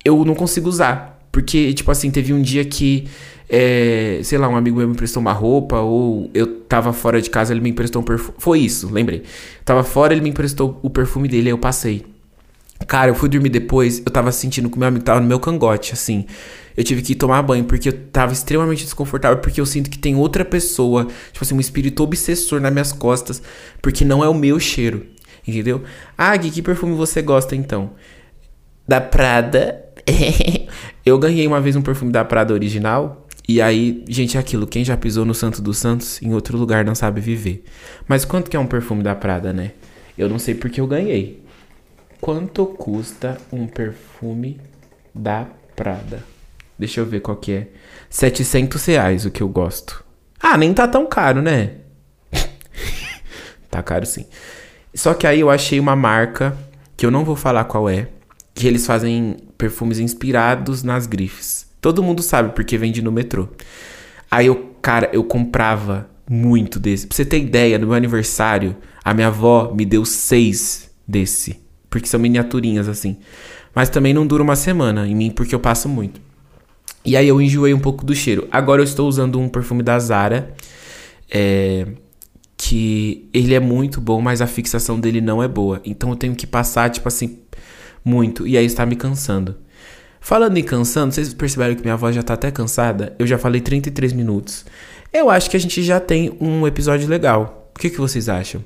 eu 0.05 0.25
não 0.25 0.35
consigo 0.35 0.69
usar. 0.69 1.19
Porque, 1.31 1.73
tipo 1.73 1.91
assim, 1.91 2.11
teve 2.11 2.33
um 2.33 2.43
dia 2.43 2.65
que, 2.65 3.07
é, 3.49 4.21
sei 4.25 4.39
lá, 4.39 4.49
um 4.49 4.57
amigo 4.57 4.77
meu 4.79 4.89
me 4.89 4.95
emprestou 4.95 5.21
uma 5.21 5.33
roupa, 5.33 5.79
ou 5.79 6.31
eu 6.35 6.47
tava 6.63 6.93
fora 6.93 7.23
de 7.23 7.31
casa, 7.31 7.53
ele 7.53 7.61
me 7.61 7.71
emprestou 7.71 8.03
um 8.03 8.05
perfume. 8.05 8.37
Foi 8.39 8.59
isso, 8.59 8.93
lembrei. 8.93 9.23
Tava 9.65 9.85
fora, 9.85 10.13
ele 10.13 10.23
me 10.23 10.31
emprestou 10.31 10.81
o 10.83 10.91
perfume 10.91 11.29
dele, 11.29 11.49
aí 11.49 11.53
eu 11.53 11.59
passei. 11.59 12.05
Cara, 12.87 13.11
eu 13.11 13.15
fui 13.15 13.29
dormir 13.29 13.51
depois, 13.51 14.03
eu 14.05 14.11
tava 14.11 14.33
sentindo 14.33 14.71
que 14.71 14.77
o 14.77 14.79
meu 14.79 14.89
amigo 14.89 15.05
tava 15.05 15.21
no 15.21 15.27
meu 15.27 15.39
cangote, 15.39 15.93
assim. 15.93 16.25
Eu 16.77 16.85
tive 16.85 17.03
que 17.03 17.15
tomar 17.15 17.43
banho, 17.43 17.65
porque 17.65 17.89
eu 17.89 17.93
tava 17.93 18.33
extremamente 18.33 18.85
desconfortável, 18.85 19.39
porque 19.39 19.61
eu 19.61 19.67
sinto 19.67 19.91
que 19.91 19.99
tem 19.99 20.15
outra 20.15 20.45
pessoa, 20.45 21.07
tipo 21.33 21.45
assim, 21.45 21.55
um 21.55 21.61
espírito 21.61 22.03
obsessor 22.03 22.61
nas 22.61 22.73
minhas 22.73 22.93
costas, 22.93 23.43
porque 23.83 24.05
não 24.05 24.23
é 24.23 24.29
o 24.29 24.35
meu 24.35 24.61
cheiro, 24.61 25.05
entendeu? 25.49 25.83
Ah, 26.17 26.37
Gui, 26.37 26.51
que 26.51 26.63
perfume 26.63 26.95
você 26.95 27.23
gosta 27.23 27.57
então? 27.57 27.93
Da 28.87 29.01
Prada. 29.01 29.85
Eu 31.05 31.19
ganhei 31.19 31.47
uma 31.47 31.61
vez 31.61 31.77
um 31.77 31.83
perfume 31.83 32.13
da 32.13 32.25
Prada 32.25 32.55
original. 32.55 33.27
E 33.49 33.63
aí, 33.63 34.05
gente, 34.09 34.37
é 34.37 34.41
aquilo. 34.41 34.67
Quem 34.67 34.85
já 34.85 34.97
pisou 34.97 35.25
no 35.25 35.35
Santo 35.35 35.63
dos 35.63 35.79
Santos, 35.79 36.21
em 36.21 36.35
outro 36.35 36.59
lugar 36.59 36.85
não 36.85 36.95
sabe 36.95 37.21
viver. 37.21 37.65
Mas 38.07 38.25
quanto 38.25 38.51
que 38.51 38.57
é 38.57 38.61
um 38.61 38.67
perfume 38.67 39.03
da 39.03 39.15
Prada, 39.15 39.53
né? 39.53 39.73
Eu 40.17 40.29
não 40.29 40.39
sei 40.39 40.55
porque 40.55 40.81
eu 40.81 40.87
ganhei. 40.87 41.43
Quanto 42.21 42.67
custa 42.67 43.39
um 43.53 43.67
perfume 43.67 44.61
da 45.15 45.47
Prada? 45.75 46.23
Deixa 46.79 47.01
eu 47.01 47.07
ver 47.07 47.21
qual 47.21 47.37
que 47.37 47.53
é. 47.53 47.69
700 48.11 48.85
reais, 48.85 49.25
o 49.25 49.31
que 49.31 49.43
eu 49.43 49.49
gosto. 49.49 50.05
Ah, 50.41 50.57
nem 50.57 50.75
tá 50.75 50.87
tão 50.87 51.07
caro, 51.07 51.41
né? 51.41 51.73
tá 53.71 53.83
caro 53.83 54.07
sim. 54.07 54.27
Só 54.95 55.15
que 55.15 55.27
aí 55.27 55.41
eu 55.41 55.51
achei 55.51 55.79
uma 55.79 55.95
marca, 55.95 56.57
que 56.97 57.07
eu 57.07 57.11
não 57.11 57.25
vou 57.25 57.37
falar 57.37 57.65
qual 57.65 57.89
é, 57.89 58.09
que 58.55 58.67
eles 58.67 58.87
fazem 58.87 59.37
perfumes 59.57 59.99
inspirados 59.99 60.83
nas 60.83 61.07
grifes. 61.07 61.67
Todo 61.81 62.03
mundo 62.03 62.23
sabe 62.23 62.55
porque 62.55 62.77
vende 62.77 63.01
no 63.01 63.13
metrô. 63.13 63.49
Aí 64.31 64.47
eu, 64.47 64.75
cara, 64.83 65.09
eu 65.13 65.23
comprava 65.23 66.09
muito 66.29 66.79
desse. 66.79 67.07
Pra 67.07 67.17
você 67.17 67.25
ter 67.25 67.39
ideia, 67.39 67.79
no 67.79 67.87
meu 67.87 67.97
aniversário, 67.97 68.77
a 69.05 69.15
minha 69.15 69.29
avó 69.29 69.73
me 69.75 69.85
deu 69.85 70.05
seis 70.05 70.91
desse. 71.07 71.61
Porque 71.89 72.09
são 72.09 72.21
miniaturinhas 72.21 72.89
assim. 72.89 73.17
Mas 73.75 73.89
também 73.89 74.13
não 74.13 74.27
dura 74.27 74.43
uma 74.43 74.57
semana 74.57 75.07
em 75.07 75.15
mim, 75.15 75.31
porque 75.31 75.55
eu 75.55 75.61
passo 75.61 75.89
muito. 75.89 76.21
E 77.05 77.17
aí 77.17 77.29
eu 77.29 77.41
enjoei 77.41 77.73
um 77.73 77.79
pouco 77.79 78.05
do 78.05 78.15
cheiro. 78.15 78.47
Agora 78.51 78.81
eu 78.81 78.85
estou 78.85 79.09
usando 79.09 79.39
um 79.39 79.49
perfume 79.49 79.83
da 79.83 79.99
Zara. 79.99 80.53
É, 81.31 81.87
que 82.59 83.31
ele 83.33 83.55
é 83.55 83.61
muito 83.61 84.01
bom, 84.01 84.21
mas 84.21 84.43
a 84.43 84.47
fixação 84.47 84.99
dele 84.99 85.21
não 85.21 85.41
é 85.41 85.47
boa. 85.47 85.81
Então 85.85 86.11
eu 86.11 86.17
tenho 86.17 86.35
que 86.35 86.47
passar, 86.47 86.91
tipo 86.91 87.07
assim, 87.07 87.39
muito. 88.05 88.47
E 88.47 88.59
aí 88.59 88.67
está 88.67 88.85
me 88.85 88.97
cansando. 88.97 89.57
Falando 90.21 90.59
em 90.59 90.65
cansando, 90.65 91.15
vocês 91.15 91.33
perceberam 91.33 91.77
que 91.77 91.83
minha 91.83 91.97
voz 91.97 92.15
já 92.17 92.23
tá 92.23 92.35
até 92.35 92.51
cansada? 92.51 93.15
Eu 93.17 93.27
já 93.27 93.39
falei 93.39 93.61
33 93.61 94.13
minutos. 94.13 94.67
Eu 95.13 95.31
acho 95.31 95.49
que 95.49 95.57
a 95.57 95.61
gente 95.61 95.83
já 95.83 96.01
tem 96.01 96.37
um 96.41 96.67
episódio 96.67 97.09
legal. 97.09 97.71
O 97.75 97.79
que, 97.79 97.89
que 97.89 97.99
vocês 97.99 98.29
acham? 98.29 98.63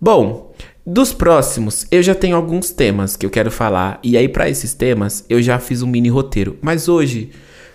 Bom, 0.00 0.52
dos 0.84 1.12
próximos, 1.12 1.86
eu 1.90 2.02
já 2.02 2.14
tenho 2.14 2.34
alguns 2.34 2.70
temas 2.70 3.14
que 3.14 3.26
eu 3.26 3.30
quero 3.30 3.50
falar. 3.50 4.00
E 4.02 4.16
aí, 4.16 4.26
para 4.26 4.48
esses 4.48 4.72
temas, 4.72 5.24
eu 5.28 5.40
já 5.42 5.58
fiz 5.58 5.82
um 5.82 5.86
mini 5.86 6.08
roteiro. 6.08 6.58
Mas 6.62 6.88
hoje, 6.88 7.30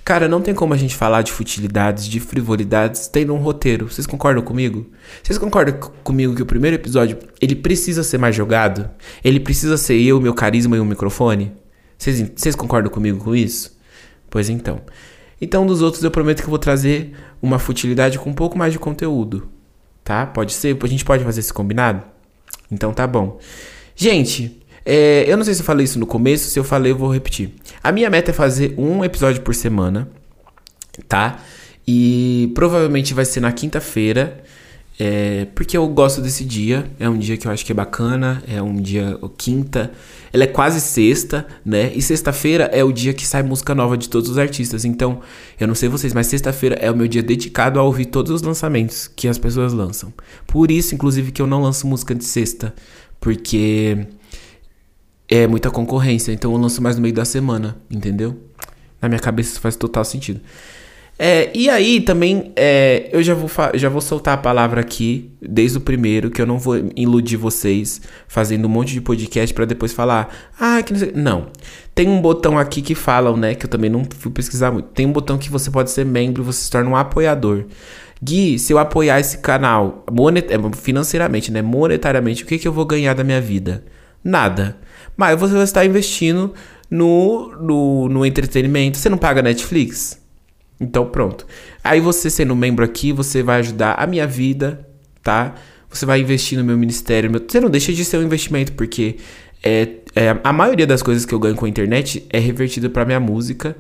cara, 0.08 0.30
não 0.30 0.40
tem 0.40 0.54
como 0.54 0.74
a 0.74 0.78
gente 0.78 0.96
falar 0.96 1.22
de 1.22 1.34
futilidades, 1.34 2.08
de 2.08 2.22
frivolidades, 2.22 3.10
tendo 3.10 3.34
um 3.34 3.40
roteiro. 3.40 3.92
Vocês 3.92 4.08
concordam 4.08 4.42
comigo? 4.42 4.90
Vocês 5.22 5.38
concordam 5.38 5.78
comigo 6.02 6.34
que 6.34 6.42
o 6.42 6.46
primeiro 6.46 6.78
episódio, 6.78 7.18
ele 7.42 7.58
precisa 7.58 8.04
ser 8.04 8.18
mais 8.18 8.34
jogado? 8.34 8.90
Ele 9.22 9.38
precisa 9.38 9.76
ser 9.76 10.02
eu, 10.02 10.22
meu 10.22 10.34
carisma 10.34 10.78
e 10.78 10.80
um 10.80 10.86
microfone? 10.86 11.52
Vocês, 11.98 12.56
concordam 12.56 12.90
comigo 12.90 13.22
com 13.22 13.36
isso? 13.36 13.78
Pois 14.30 14.48
então. 14.48 14.80
Então, 15.42 15.66
dos 15.66 15.82
outros, 15.82 16.02
eu 16.02 16.10
prometo 16.10 16.38
que 16.38 16.46
eu 16.46 16.52
vou 16.52 16.60
trazer 16.60 17.12
uma 17.42 17.60
futilidade 17.60 18.18
com 18.18 18.30
um 18.30 18.34
pouco 18.34 18.58
mais 18.58 18.72
de 18.72 18.80
conteúdo. 18.80 19.50
Tá? 20.06 20.26
Pode 20.26 20.54
ser? 20.54 20.78
A 20.82 20.88
gente 20.88 21.04
pode 21.04 21.22
fazer 21.26 21.42
esse 21.42 21.52
combinado? 21.52 22.02
Então 22.72 22.94
tá 22.94 23.06
bom. 23.06 23.40
Gente, 23.94 24.58
é, 24.86 25.26
eu 25.28 25.36
não 25.36 25.44
sei 25.44 25.54
se 25.54 25.60
eu 25.60 25.66
falei 25.66 25.84
isso 25.84 26.00
no 26.00 26.08
começo, 26.08 26.50
se 26.50 26.58
eu 26.58 26.64
falei, 26.64 26.94
eu 26.94 26.98
vou 26.98 27.12
repetir. 27.12 27.54
A 27.84 27.92
minha 27.92 28.10
meta 28.10 28.32
é 28.32 28.34
fazer 28.34 28.74
um 28.78 29.04
episódio 29.04 29.42
por 29.42 29.56
semana, 29.56 30.10
tá? 31.08 31.40
E 31.88 32.52
provavelmente 32.54 33.14
vai 33.14 33.26
ser 33.26 33.40
na 33.40 33.52
quinta-feira. 33.52 34.44
É, 35.00 35.46
porque 35.54 35.78
eu 35.78 35.88
gosto 35.88 36.22
desse 36.22 36.44
dia, 36.44 36.90
é 37.00 37.08
um 37.08 37.20
dia 37.20 37.38
que 37.38 37.48
eu 37.48 37.52
acho 37.52 37.64
que 37.64 37.72
é 37.72 37.76
bacana, 37.76 38.42
é 38.48 38.60
um 38.60 38.76
dia 38.76 39.20
quinta, 39.38 39.92
ela 40.34 40.44
é 40.44 40.48
quase 40.48 40.82
sexta, 40.82 41.46
né? 41.64 41.92
E 41.94 42.02
sexta-feira 42.02 42.64
é 42.74 42.84
o 42.84 42.92
dia 42.92 43.14
que 43.14 43.26
sai 43.26 43.44
música 43.44 43.76
nova 43.76 43.96
de 43.96 44.10
todos 44.10 44.28
os 44.28 44.40
artistas. 44.40 44.86
Então, 44.86 45.22
eu 45.60 45.68
não 45.68 45.76
sei 45.76 45.88
vocês, 45.88 46.14
mas 46.14 46.26
sexta-feira 46.26 46.76
é 46.82 46.90
o 46.90 46.96
meu 46.96 47.08
dia 47.08 47.22
dedicado 47.22 47.80
a 47.80 47.84
ouvir 47.84 48.06
todos 48.06 48.32
os 48.32 48.42
lançamentos 48.42 49.08
que 49.08 49.28
as 49.28 49.38
pessoas 49.38 49.72
lançam. 49.72 50.12
Por 50.48 50.72
isso, 50.72 50.96
inclusive, 50.96 51.32
que 51.32 51.44
eu 51.44 51.48
não 51.48 51.62
lanço 51.62 51.86
música 51.86 52.16
de 52.16 52.26
sexta, 52.26 52.74
porque 53.20 54.08
é 55.30 55.48
muita 55.48 55.70
concorrência, 55.70 56.32
então 56.32 56.52
eu 56.54 56.58
lanço 56.58 56.82
mais 56.82 56.96
no 56.96 57.02
meio 57.02 57.14
da 57.14 57.26
semana, 57.26 57.78
entendeu? 57.90 58.38
Na 59.02 59.10
minha 59.10 59.20
cabeça 59.20 59.52
isso 59.52 59.60
faz 59.60 59.76
total 59.76 60.06
sentido. 60.06 60.42
É, 61.20 61.50
e 61.52 61.68
aí 61.68 62.00
também 62.00 62.52
é, 62.56 63.10
eu 63.12 63.24
já 63.24 63.34
vou, 63.34 63.50
já 63.74 63.90
vou 63.90 64.02
soltar 64.02 64.36
a 64.36 64.38
palavra 64.38 64.82
aqui, 64.82 65.32
desde 65.42 65.78
o 65.78 65.82
primeiro, 65.82 66.30
que 66.30 66.40
eu 66.40 66.46
não 66.46 66.60
vou 66.60 66.76
iludir 66.96 67.38
vocês 67.38 68.02
fazendo 68.28 68.66
um 68.66 68.70
monte 68.70 68.94
de 68.94 69.02
podcast 69.02 69.52
para 69.54 69.66
depois 69.66 69.94
falar, 69.94 70.30
ah, 70.60 70.82
que 70.84 70.94
não 70.94 71.00
sei. 71.00 71.12
Não. 71.16 71.48
Tem 71.96 72.08
um 72.08 72.22
botão 72.22 72.58
aqui 72.58 72.84
que 72.84 72.94
falam, 72.94 73.36
né? 73.36 73.56
Que 73.56 73.66
eu 73.66 73.70
também 73.70 73.90
não 73.90 74.04
fui 74.18 74.32
pesquisar 74.32 74.72
muito. 74.72 74.90
Tem 74.90 75.08
um 75.08 75.12
botão 75.12 75.40
que 75.40 75.50
você 75.50 75.72
pode 75.72 75.90
ser 75.90 76.06
membro, 76.06 76.44
você 76.44 76.62
se 76.62 76.70
torna 76.70 76.90
um 76.92 76.96
apoiador. 76.96 77.66
Gui, 78.22 78.60
se 78.60 78.72
eu 78.72 78.78
apoiar 78.78 79.20
esse 79.20 79.40
canal 79.40 80.06
monet 80.12 80.52
é, 80.54 80.58
financeiramente, 80.76 81.52
né? 81.52 81.64
Monetariamente, 81.64 82.44
o 82.44 82.46
que, 82.46 82.60
que 82.60 82.68
eu 82.68 82.74
vou 82.74 82.86
ganhar 82.86 83.16
da 83.16 83.24
minha 83.24 83.42
vida? 83.42 83.84
Nada. 84.24 84.78
Mas 85.18 85.40
você 85.40 85.58
estar 85.58 85.84
investindo 85.84 86.54
no, 86.90 87.52
no, 87.60 88.10
no 88.10 88.26
entretenimento. 88.26 88.98
Você 88.98 89.10
não 89.10 89.18
paga 89.18 89.42
Netflix? 89.42 90.22
Então 90.80 91.06
pronto. 91.08 91.46
Aí 91.84 92.00
você 92.00 92.30
sendo 92.30 92.56
membro 92.56 92.86
aqui, 92.86 93.12
você 93.12 93.42
vai 93.42 93.60
ajudar 93.60 93.94
a 93.94 94.06
minha 94.06 94.28
vida, 94.28 94.88
tá? 95.24 95.56
Você 95.90 96.06
vai 96.06 96.22
investir 96.22 96.58
no 96.58 96.64
meu 96.64 96.78
ministério. 96.78 97.32
Meu... 97.32 97.42
Você 97.46 97.60
não 97.60 97.70
deixa 97.70 97.92
de 97.92 98.06
ser 98.06 98.18
um 98.18 98.24
investimento, 98.24 98.74
porque 98.74 99.18
é, 99.64 99.90
é, 100.16 100.38
a 100.44 100.54
maioria 100.54 100.86
das 100.86 101.02
coisas 101.02 101.26
que 101.26 101.34
eu 101.34 101.40
ganho 101.40 101.56
com 101.56 101.66
a 101.66 101.70
internet 101.70 102.26
é 102.30 102.40
revertida 102.40 102.90
para 102.90 103.06
minha 103.06 103.20
música, 103.20 103.76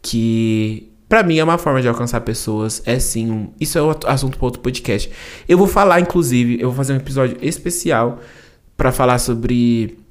que 0.00 0.90
para 1.08 1.22
mim 1.22 1.38
é 1.38 1.44
uma 1.44 1.58
forma 1.58 1.80
de 1.80 1.88
alcançar 1.88 2.20
pessoas. 2.20 2.82
É 2.84 2.98
sim, 2.98 3.30
um... 3.30 3.52
isso 3.58 3.78
é 3.78 3.82
outro 3.82 4.10
assunto 4.10 4.36
para 4.36 4.46
outro 4.46 4.60
podcast. 4.60 5.10
Eu 5.48 5.56
vou 5.56 5.66
falar, 5.66 6.00
inclusive, 6.00 6.60
eu 6.60 6.68
vou 6.68 6.76
fazer 6.76 6.92
um 6.92 6.96
episódio 6.96 7.38
especial 7.40 8.20
para 8.76 8.90
falar 8.92 9.18
sobre 9.18 10.01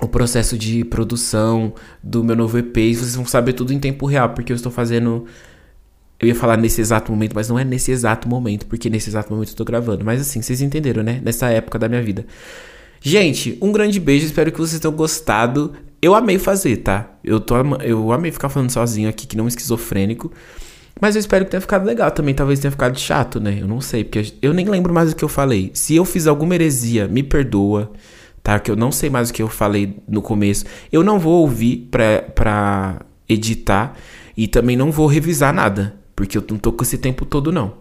o 0.00 0.08
processo 0.08 0.58
de 0.58 0.84
produção 0.84 1.74
do 2.02 2.22
meu 2.22 2.36
novo 2.36 2.58
EP. 2.58 2.76
E 2.76 2.94
vocês 2.94 3.14
vão 3.14 3.26
saber 3.26 3.52
tudo 3.52 3.72
em 3.72 3.78
tempo 3.78 4.06
real, 4.06 4.30
porque 4.30 4.52
eu 4.52 4.56
estou 4.56 4.72
fazendo 4.72 5.26
eu 6.20 6.28
ia 6.28 6.34
falar 6.34 6.56
nesse 6.56 6.80
exato 6.80 7.10
momento, 7.12 7.34
mas 7.34 7.48
não 7.48 7.58
é 7.58 7.64
nesse 7.64 7.90
exato 7.90 8.28
momento, 8.28 8.66
porque 8.66 8.88
nesse 8.88 9.10
exato 9.10 9.32
momento 9.32 9.50
eu 9.50 9.56
tô 9.56 9.64
gravando. 9.64 10.04
Mas 10.04 10.20
assim, 10.20 10.40
vocês 10.40 10.60
entenderam, 10.60 11.02
né? 11.02 11.20
Nessa 11.22 11.48
época 11.50 11.78
da 11.78 11.88
minha 11.88 12.02
vida. 12.02 12.24
Gente, 13.00 13.58
um 13.60 13.70
grande 13.70 14.00
beijo, 14.00 14.24
espero 14.24 14.50
que 14.50 14.58
vocês 14.58 14.80
tenham 14.80 14.94
gostado. 14.94 15.72
Eu 16.00 16.14
amei 16.14 16.38
fazer, 16.38 16.78
tá? 16.78 17.10
Eu, 17.22 17.40
tô, 17.40 17.56
eu 17.82 18.12
amei 18.12 18.30
ficar 18.30 18.48
falando 18.48 18.70
sozinho 18.70 19.08
aqui, 19.08 19.26
que 19.26 19.36
não 19.36 19.46
esquizofrênico. 19.46 20.32
Mas 21.00 21.16
eu 21.16 21.20
espero 21.20 21.44
que 21.44 21.50
tenha 21.50 21.60
ficado 21.60 21.84
legal 21.84 22.10
também. 22.10 22.34
Talvez 22.34 22.60
tenha 22.60 22.70
ficado 22.70 22.98
chato, 22.98 23.40
né? 23.40 23.58
Eu 23.60 23.68
não 23.68 23.80
sei, 23.80 24.04
porque 24.04 24.32
eu 24.40 24.54
nem 24.54 24.66
lembro 24.66 24.94
mais 24.94 25.12
o 25.12 25.16
que 25.16 25.24
eu 25.24 25.28
falei. 25.28 25.70
Se 25.74 25.96
eu 25.96 26.04
fiz 26.04 26.26
alguma 26.26 26.54
heresia, 26.54 27.08
me 27.08 27.22
perdoa, 27.22 27.92
tá? 28.44 28.60
Que 28.60 28.70
eu 28.70 28.76
não 28.76 28.92
sei 28.92 29.10
mais 29.10 29.30
o 29.30 29.32
que 29.32 29.42
eu 29.42 29.48
falei 29.48 29.96
no 30.06 30.22
começo. 30.22 30.66
Eu 30.92 31.02
não 31.02 31.18
vou 31.18 31.40
ouvir 31.40 31.88
pra, 31.90 32.22
pra 32.34 33.00
editar 33.28 33.96
e 34.36 34.46
também 34.46 34.76
não 34.76 34.92
vou 34.92 35.06
revisar 35.08 35.52
nada. 35.52 35.96
Porque 36.14 36.38
eu 36.38 36.44
não 36.48 36.58
tô 36.58 36.70
com 36.70 36.84
esse 36.84 36.98
tempo 36.98 37.24
todo, 37.24 37.50
não. 37.50 37.78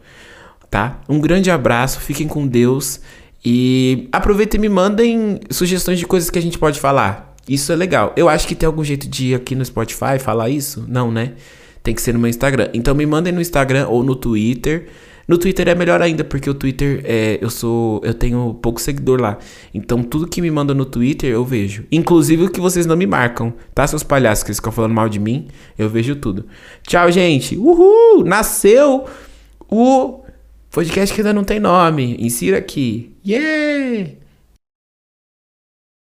Tá? 0.71 1.01
Um 1.07 1.19
grande 1.19 1.51
abraço, 1.51 1.99
fiquem 1.99 2.27
com 2.27 2.47
Deus. 2.47 3.01
E 3.45 4.07
aproveitem 4.11 4.57
e 4.57 4.61
me 4.61 4.69
mandem 4.69 5.41
sugestões 5.51 5.99
de 5.99 6.07
coisas 6.07 6.29
que 6.29 6.39
a 6.39 6.41
gente 6.41 6.57
pode 6.57 6.79
falar. 6.79 7.35
Isso 7.47 7.71
é 7.73 7.75
legal. 7.75 8.13
Eu 8.15 8.29
acho 8.29 8.47
que 8.47 8.55
tem 8.55 8.65
algum 8.65 8.83
jeito 8.83 9.07
de 9.07 9.27
ir 9.27 9.35
aqui 9.35 9.53
no 9.53 9.65
Spotify 9.65 10.17
falar 10.17 10.49
isso? 10.49 10.85
Não, 10.87 11.11
né? 11.11 11.33
Tem 11.83 11.93
que 11.93 12.01
ser 12.01 12.13
no 12.13 12.19
meu 12.19 12.29
Instagram. 12.29 12.69
Então 12.73 12.95
me 12.95 13.05
mandem 13.05 13.33
no 13.33 13.41
Instagram 13.41 13.87
ou 13.89 14.01
no 14.01 14.15
Twitter. 14.15 14.87
No 15.27 15.37
Twitter 15.37 15.67
é 15.67 15.75
melhor 15.75 16.01
ainda, 16.01 16.23
porque 16.23 16.49
o 16.49 16.53
Twitter 16.53 17.01
é, 17.05 17.37
eu 17.41 17.49
sou. 17.49 18.01
Eu 18.03 18.13
tenho 18.13 18.53
pouco 18.61 18.81
seguidor 18.81 19.21
lá. 19.21 19.37
Então 19.73 20.03
tudo 20.03 20.27
que 20.27 20.41
me 20.41 20.51
manda 20.51 20.73
no 20.73 20.85
Twitter 20.85 21.31
eu 21.31 21.45
vejo. 21.45 21.85
Inclusive 21.91 22.45
o 22.45 22.49
que 22.49 22.59
vocês 22.59 22.85
não 22.85 22.95
me 22.95 23.05
marcam, 23.05 23.53
tá? 23.73 23.85
Seus 23.87 24.03
palhaços 24.03 24.43
que 24.43 24.53
ficam 24.53 24.71
falando 24.71 24.93
mal 24.93 25.07
de 25.07 25.19
mim, 25.19 25.47
eu 25.77 25.89
vejo 25.89 26.15
tudo. 26.15 26.45
Tchau, 26.87 27.11
gente! 27.11 27.57
Uhul! 27.57 28.23
Nasceu 28.25 29.05
o 29.69 30.23
podcast 30.69 31.13
que 31.13 31.21
ainda 31.21 31.33
não 31.33 31.43
tem 31.43 31.59
nome. 31.59 32.17
Insira 32.19 32.57
aqui. 32.57 33.15
Yeah! 33.25 34.22